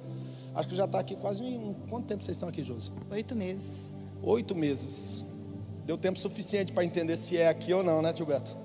Acho 0.55 0.69
que 0.69 0.77
já 0.77 0.85
está 0.85 0.99
aqui 0.99 1.17
quase 1.17 1.43
um. 1.43 1.75
Quanto 1.89 2.07
tempo 2.07 2.23
vocês 2.23 2.37
estão 2.37 2.49
aqui, 2.49 2.63
Josi? 2.63 2.93
Oito 3.11 3.35
meses. 3.35 3.95
Oito 4.23 4.55
meses. 4.55 5.25
Deu 5.87 5.97
tempo 5.97 6.19
suficiente 6.19 6.71
para 6.71 6.85
entender 6.85 7.17
se 7.17 7.37
é 7.39 7.49
aqui 7.49 7.73
ou 7.73 7.83
não, 7.83 8.03
né, 8.03 8.13
tio 8.13 8.27
Beto? 8.27 8.60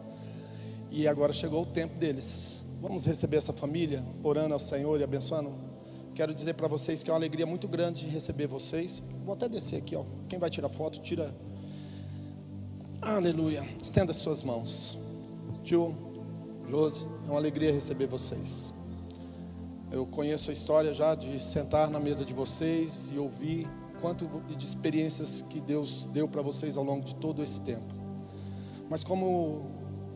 E 0.96 1.10
agora 1.10 1.34
chegou 1.34 1.64
o 1.64 1.66
tempo 1.66 2.00
deles. 2.00 2.64
Vamos 2.82 3.06
receber 3.06 3.36
essa 3.36 3.52
família, 3.52 4.02
orando 4.24 4.54
ao 4.54 4.60
Senhor 4.60 4.98
e 4.98 5.04
abençoando. 5.04 5.52
Quero 6.14 6.34
dizer 6.34 6.54
para 6.54 6.70
vocês 6.70 7.04
que 7.04 7.10
é 7.10 7.14
uma 7.14 7.20
alegria 7.20 7.46
muito 7.46 7.68
grande 7.68 8.06
de 8.06 8.08
receber 8.08 8.48
vocês. 8.48 9.04
Vou 9.26 9.34
até 9.34 9.50
descer 9.50 9.80
aqui, 9.80 9.94
ó. 9.94 10.06
Quem 10.30 10.40
vai 10.40 10.50
tirar 10.50 10.70
foto, 10.70 11.02
tira. 11.02 11.36
Aleluia. 13.02 13.66
Estenda 13.82 14.12
as 14.12 14.18
suas 14.20 14.42
mãos. 14.42 14.98
Tio, 15.66 15.94
Josi, 16.70 17.06
é 17.28 17.30
uma 17.30 17.40
alegria 17.40 17.74
receber 17.74 18.08
vocês. 18.08 18.74
Eu 19.92 20.06
conheço 20.06 20.50
a 20.50 20.54
história 20.54 20.94
já 20.94 21.14
de 21.14 21.44
sentar 21.44 21.90
na 21.90 22.00
mesa 22.00 22.24
de 22.24 22.34
vocês 22.34 23.12
e 23.14 23.20
ouvir 23.20 23.68
quanto 24.00 24.26
de 24.48 24.66
experiências 24.66 25.42
que 25.42 25.60
Deus 25.60 26.06
deu 26.14 26.26
para 26.26 26.42
vocês 26.42 26.78
ao 26.78 26.86
longo 26.86 27.04
de 27.04 27.16
todo 27.16 27.44
esse 27.44 27.60
tempo. 27.60 27.94
Mas 28.90 29.04
como 29.04 29.76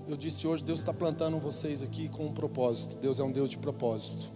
eu 0.09 0.17
disse 0.17 0.47
hoje, 0.47 0.63
Deus 0.63 0.79
está 0.79 0.91
plantando 0.91 1.37
vocês 1.37 1.83
aqui 1.83 2.09
com 2.09 2.25
um 2.25 2.33
propósito. 2.33 2.97
Deus 2.97 3.19
é 3.19 3.23
um 3.23 3.31
Deus 3.31 3.51
de 3.51 3.59
propósito. 3.59 4.31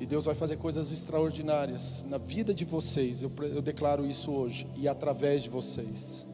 E 0.00 0.04
Deus 0.04 0.24
vai 0.24 0.34
fazer 0.34 0.56
coisas 0.56 0.90
extraordinárias 0.90 2.04
na 2.08 2.18
vida 2.18 2.52
de 2.52 2.64
vocês. 2.64 3.22
Eu, 3.22 3.30
eu 3.42 3.62
declaro 3.62 4.04
isso 4.04 4.32
hoje 4.32 4.66
e 4.76 4.88
através 4.88 5.44
de 5.44 5.48
vocês. 5.48 6.26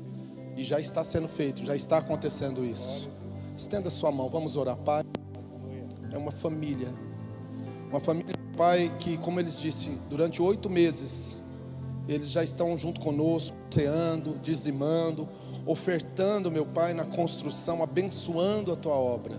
E 0.56 0.64
já 0.64 0.80
está 0.80 1.04
sendo 1.04 1.28
feito, 1.28 1.62
já 1.62 1.76
está 1.76 1.98
acontecendo 1.98 2.64
isso. 2.64 3.10
Estenda 3.54 3.90
sua 3.90 4.10
mão, 4.10 4.30
vamos 4.30 4.56
orar, 4.56 4.76
Pai. 4.78 5.04
É 6.10 6.16
uma 6.16 6.30
família, 6.30 6.88
uma 7.90 8.00
família, 8.00 8.34
Pai, 8.56 8.90
que, 8.98 9.18
como 9.18 9.38
eles 9.38 9.60
disse, 9.60 9.90
durante 10.08 10.40
oito 10.40 10.70
meses, 10.70 11.42
eles 12.08 12.30
já 12.30 12.42
estão 12.42 12.76
junto 12.78 13.00
conosco, 13.00 13.54
ceando, 13.70 14.34
dizimando, 14.42 15.28
ofertando, 15.66 16.50
meu 16.50 16.66
Pai, 16.66 16.94
na 16.94 17.04
construção, 17.04 17.82
abençoando 17.82 18.72
a 18.72 18.76
tua 18.76 18.94
obra. 18.94 19.34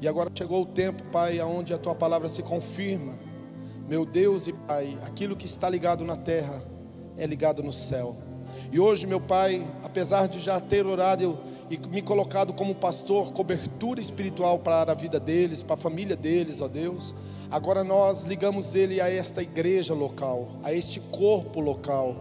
E 0.00 0.08
agora 0.08 0.30
chegou 0.34 0.62
o 0.62 0.66
tempo, 0.66 1.02
Pai, 1.12 1.38
aonde 1.38 1.74
a 1.74 1.78
tua 1.78 1.94
palavra 1.94 2.28
se 2.28 2.42
confirma. 2.42 3.14
Meu 3.88 4.06
Deus 4.06 4.46
e 4.46 4.52
Pai, 4.52 4.96
aquilo 5.02 5.36
que 5.36 5.46
está 5.46 5.68
ligado 5.68 6.04
na 6.04 6.16
terra 6.16 6.62
é 7.18 7.26
ligado 7.26 7.62
no 7.62 7.72
céu. 7.72 8.16
E 8.72 8.78
hoje, 8.78 9.06
meu 9.06 9.20
Pai, 9.20 9.66
apesar 9.82 10.28
de 10.28 10.38
já 10.38 10.60
ter 10.60 10.86
orado 10.86 11.38
e 11.70 11.78
me 11.88 12.02
colocado 12.02 12.52
como 12.52 12.74
pastor, 12.74 13.32
cobertura 13.32 14.00
espiritual 14.00 14.58
para 14.58 14.90
a 14.90 14.94
vida 14.94 15.20
deles, 15.20 15.62
para 15.62 15.74
a 15.74 15.76
família 15.76 16.16
deles, 16.16 16.60
ó 16.60 16.68
Deus, 16.68 17.14
agora 17.50 17.84
nós 17.84 18.24
ligamos 18.24 18.74
ele 18.74 19.00
a 19.00 19.08
esta 19.08 19.42
igreja 19.42 19.94
local, 19.94 20.48
a 20.62 20.72
este 20.72 20.98
corpo 20.98 21.60
local. 21.60 22.16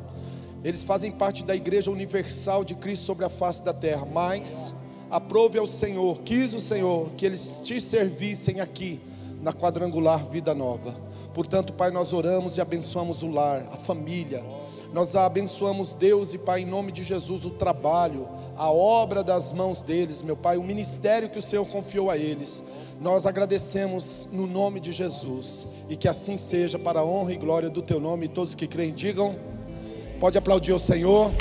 Eles 0.64 0.84
fazem 0.84 1.12
parte 1.12 1.44
da 1.44 1.56
igreja 1.56 1.90
universal 1.90 2.66
de 2.66 2.76
Cristo 2.76 3.06
sobre 3.06 3.24
a 3.26 3.30
face 3.30 3.64
da 3.64 3.74
terra, 3.74 4.06
mas 4.06 4.74
aprove 5.10 5.58
ao 5.58 5.66
Senhor, 5.66 6.20
quis 6.20 6.54
o 6.54 6.60
Senhor 6.60 7.10
que 7.18 7.26
eles 7.26 7.62
te 7.64 7.80
servissem 7.80 8.60
aqui 8.60 9.00
na 9.42 9.54
quadrangular 9.54 10.26
Vida 10.26 10.54
Nova. 10.54 10.94
Portanto, 11.34 11.72
Pai, 11.72 11.92
nós 11.92 12.12
oramos 12.12 12.58
e 12.58 12.62
abençoamos 12.62 13.24
o 13.24 13.32
lar, 13.32 13.66
a 13.72 13.78
família. 13.78 14.44
Nós 14.92 15.16
abençoamos 15.16 15.94
Deus 15.94 16.34
e 16.34 16.38
Pai 16.38 16.62
em 16.62 16.66
nome 16.66 16.92
de 16.92 17.04
Jesus 17.04 17.46
o 17.46 17.52
trabalho, 17.52 18.28
a 18.58 18.70
obra 18.70 19.24
das 19.24 19.54
mãos 19.54 19.82
deles, 19.82 20.22
meu 20.22 20.36
Pai, 20.36 20.58
o 20.58 20.64
ministério 20.64 21.30
que 21.30 21.40
o 21.40 21.42
Senhor 21.42 21.66
confiou 21.66 22.10
a 22.10 22.18
eles. 22.18 22.62
Nós 23.00 23.26
agradecemos 23.26 24.28
no 24.34 24.46
nome 24.46 24.82
de 24.82 24.92
Jesus 24.92 25.66
e 25.88 25.96
que 25.96 26.10
assim 26.10 26.36
seja 26.36 26.78
para 26.78 27.00
a 27.00 27.06
honra 27.06 27.32
e 27.32 27.38
glória 27.38 27.70
do 27.70 27.82
teu 27.82 28.02
nome. 28.02 28.26
E 28.26 28.30
todos 28.30 28.56
que 28.56 28.68
creem 28.68 28.92
digam: 28.92 29.38
Pode 30.20 30.38
aplaudir 30.38 30.74
o 30.74 30.80
Senhor. 30.80 31.32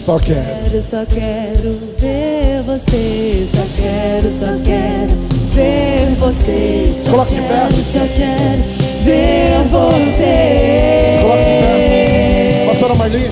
Só 0.00 0.18
quero, 0.20 0.82
só 0.82 1.04
quero 1.04 1.80
ver 1.98 2.62
você. 2.62 3.46
Só 3.50 3.62
quero, 3.76 4.30
só 4.30 4.46
quero 4.64 5.12
ver 5.52 6.14
você. 6.14 6.92
Só 7.04 7.10
Coloque 7.10 7.34
de 7.34 7.40
pé. 7.40 7.48
quero, 7.48 7.82
só 7.82 7.98
quero 8.14 8.62
ver 9.04 9.64
você. 9.68 11.18
Coloque 11.20 11.44
de 11.44 11.60
pé. 11.60 12.66
Pastora 12.68 12.94
Marli, 12.94 13.30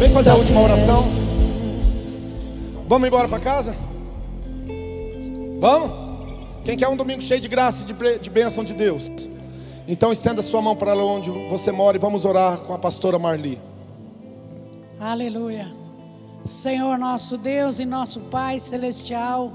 vem 0.00 0.10
fazer 0.10 0.30
a 0.30 0.34
última 0.34 0.62
oração. 0.62 1.25
Vamos 2.88 3.08
embora 3.08 3.28
para 3.28 3.40
casa? 3.40 3.74
Vamos? 5.58 5.90
Quem 6.64 6.76
quer 6.76 6.88
um 6.88 6.96
domingo 6.96 7.20
cheio 7.20 7.40
de 7.40 7.48
graça 7.48 7.82
e 7.82 8.18
de, 8.20 8.30
bênção 8.30 8.62
de 8.62 8.72
Deus? 8.72 9.10
Então 9.88 10.12
estenda 10.12 10.40
sua 10.40 10.62
mão 10.62 10.76
para 10.76 10.94
onde 10.96 11.28
você 11.48 11.72
mora 11.72 11.96
e 11.96 12.00
vamos 12.00 12.24
orar 12.24 12.58
com 12.58 12.72
a 12.72 12.78
pastora 12.78 13.18
Marli. 13.18 13.60
Aleluia. 15.00 15.74
Senhor 16.44 16.96
nosso 16.96 17.36
Deus 17.36 17.80
e 17.80 17.84
nosso 17.84 18.20
Pai 18.20 18.60
celestial, 18.60 19.52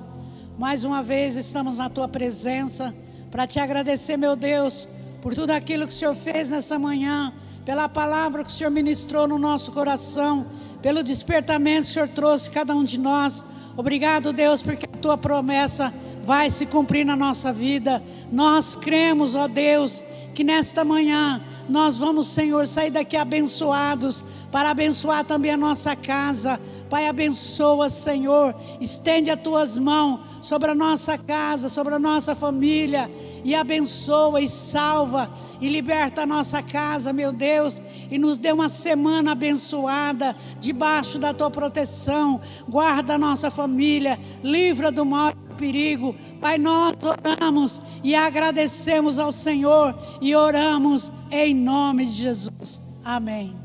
mais 0.60 0.84
uma 0.84 1.02
vez 1.02 1.38
estamos 1.38 1.78
na 1.78 1.90
tua 1.90 2.10
presença 2.10 2.94
para 3.32 3.48
te 3.48 3.60
agradecer, 3.60 4.18
meu 4.18 4.36
Deus, 4.36 4.90
por 5.22 5.34
tudo 5.34 5.52
aquilo 5.52 5.88
que 5.88 5.94
o 5.94 5.96
Senhor 5.96 6.16
fez 6.16 6.50
nessa 6.50 6.78
manhã, 6.78 7.34
pela 7.64 7.88
palavra 7.88 8.44
que 8.44 8.50
o 8.50 8.54
Senhor 8.54 8.72
ministrou 8.72 9.26
no 9.26 9.38
nosso 9.38 9.72
coração, 9.72 10.46
pelo 10.82 11.04
despertamento 11.04 11.84
que 11.84 11.92
o 11.92 11.94
Senhor 11.94 12.10
trouxe 12.10 12.50
cada 12.50 12.76
um 12.76 12.84
de 12.84 13.00
nós. 13.00 13.44
Obrigado, 13.78 14.34
Deus, 14.34 14.62
porque 14.62 14.86
a 14.86 14.98
tua 14.98 15.18
promessa 15.18 15.94
vai 16.26 16.50
se 16.50 16.66
cumprir 16.66 17.06
na 17.06 17.16
nossa 17.16 17.54
vida. 17.54 18.02
Nós 18.32 18.76
cremos, 18.76 19.36
ó 19.36 19.48
Deus, 19.48 20.04
que 20.34 20.44
nesta 20.44 20.84
manhã 20.84 21.42
nós 21.70 21.98
vamos, 21.98 22.28
Senhor, 22.28 22.68
sair 22.68 22.90
daqui 22.90 23.16
abençoados 23.16 24.26
para 24.52 24.72
abençoar 24.72 25.24
também 25.24 25.52
a 25.52 25.58
nossa 25.58 25.96
casa. 25.96 26.60
Pai, 26.90 27.08
abençoa, 27.08 27.90
Senhor. 27.90 28.54
Estende 28.82 29.30
as 29.30 29.40
tuas 29.40 29.78
mãos 29.78 30.20
sobre 30.42 30.72
a 30.72 30.76
nossa 30.76 31.18
casa, 31.18 31.70
sobre 31.70 31.94
a 31.96 32.00
nossa 32.00 32.36
família. 32.36 33.10
E 33.44 33.56
abençoa 33.56 34.42
e 34.42 34.48
salva 34.48 35.30
e 35.60 35.70
liberta 35.70 36.22
a 36.22 36.26
nossa 36.26 36.62
casa, 36.62 37.14
meu 37.14 37.32
Deus. 37.32 37.82
E 38.10 38.18
nos 38.18 38.38
dê 38.38 38.52
uma 38.52 38.70
semana 38.70 39.32
abençoada, 39.32 40.36
debaixo 40.60 41.18
da 41.18 41.34
tua 41.34 41.50
proteção. 41.50 42.42
Guarda 42.68 43.16
a 43.16 43.18
nossa 43.18 43.50
família, 43.50 44.20
livra 44.44 44.92
do 44.92 45.06
mal 45.06 45.32
e 45.32 45.34
do 45.34 45.56
perigo. 45.56 46.16
Pai, 46.40 46.58
nós 46.58 46.96
oramos 47.02 47.82
e 48.04 48.16
agradecemos 48.16 49.20
ao 49.20 49.32
Senhor 49.32 49.96
e 50.20 50.36
oramos 50.36 51.12
em 51.32 51.54
nome 51.54 52.06
de 52.06 52.12
Jesus. 52.14 52.82
Amém. 53.04 53.62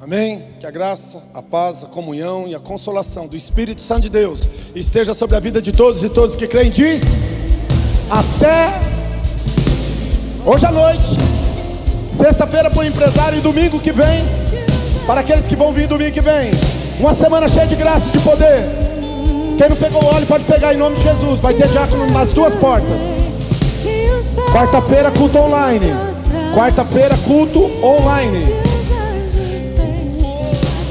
Amém? 0.00 0.44
Que 0.60 0.66
a 0.66 0.70
graça, 0.70 1.20
a 1.34 1.42
paz, 1.42 1.82
a 1.82 1.88
comunhão 1.88 2.46
e 2.46 2.54
a 2.54 2.60
consolação 2.60 3.26
do 3.26 3.36
Espírito 3.36 3.80
Santo 3.80 4.02
de 4.02 4.10
Deus 4.10 4.42
esteja 4.74 5.12
sobre 5.12 5.36
a 5.36 5.40
vida 5.40 5.60
de 5.60 5.72
todos 5.72 6.04
e 6.04 6.08
todos 6.08 6.36
que 6.36 6.46
creem. 6.46 6.70
Diz 6.70 7.02
até 8.10 8.80
hoje 10.44 10.64
à 10.64 10.72
noite, 10.72 11.16
sexta-feira 12.08 12.70
para 12.70 12.80
o 12.80 12.84
empresário 12.84 13.38
e 13.38 13.40
domingo 13.40 13.78
que 13.78 13.92
vem, 13.92 14.24
para 15.06 15.20
aqueles 15.20 15.46
que 15.46 15.54
vão 15.54 15.72
vir 15.72 15.86
domingo 15.86 16.12
que 16.12 16.20
vem, 16.20 16.50
uma 16.98 17.14
semana 17.14 17.48
cheia 17.48 17.66
de 17.66 17.76
graça 17.76 18.08
e 18.08 18.12
de 18.12 18.18
poder. 18.20 18.64
Quem 19.56 19.68
não 19.68 19.76
pegou 19.76 20.04
óleo 20.04 20.26
pode 20.26 20.44
pegar 20.44 20.72
em 20.72 20.76
nome 20.76 20.96
de 20.96 21.02
Jesus. 21.02 21.40
Vai 21.40 21.52
ter 21.52 21.66
diácono 21.68 22.06
nas 22.12 22.28
duas 22.30 22.54
portas. 22.54 23.00
Quarta-feira, 24.52 25.10
culto 25.10 25.36
online. 25.36 25.92
Quarta-feira, 26.54 27.16
culto 27.26 27.64
online. 27.82 28.46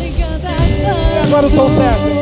E 0.04 1.28
agora 1.28 1.48
o 1.48 1.50
tom 1.50 1.70
certo. 1.70 2.18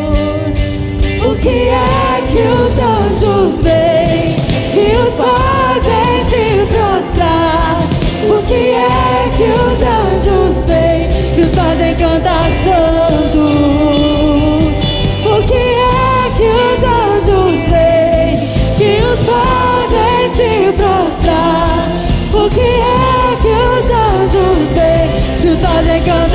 O 1.28 1.36
que 1.38 1.70
é 1.70 2.22
que 2.30 2.42
os 2.48 2.78
anjos 2.78 3.62
veem 3.62 4.45
que 4.76 4.98
os 4.98 5.14
fazem 5.16 6.26
se 6.30 6.66
prostrar? 6.68 7.80
O 8.28 8.44
que 8.44 8.72
é 8.72 9.32
que 9.38 9.44
os 9.44 9.80
anjos 9.82 10.66
veem 10.66 11.08
que 11.34 11.42
os 11.44 11.56
fazem 11.56 11.96
cantar 11.96 12.44
santo? 12.66 13.40
O 15.24 15.44
que 15.48 15.54
é 15.54 16.30
que 16.36 16.48
os 16.62 16.84
anjos 16.84 17.56
veem 17.70 18.36
que 18.78 18.92
os 19.02 19.20
fazem 19.24 20.20
se 20.36 20.74
prostrar? 20.74 21.88
O 22.34 22.50
que 22.50 22.60
é 22.60 23.38
que 23.42 23.48
os 23.48 23.90
anjos 23.90 24.74
veem 24.74 25.10
que 25.40 25.48
os 25.48 25.62
fazem 25.62 26.04
cantar 26.04 26.35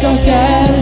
bênção 0.00 0.16
quero. 0.24 0.79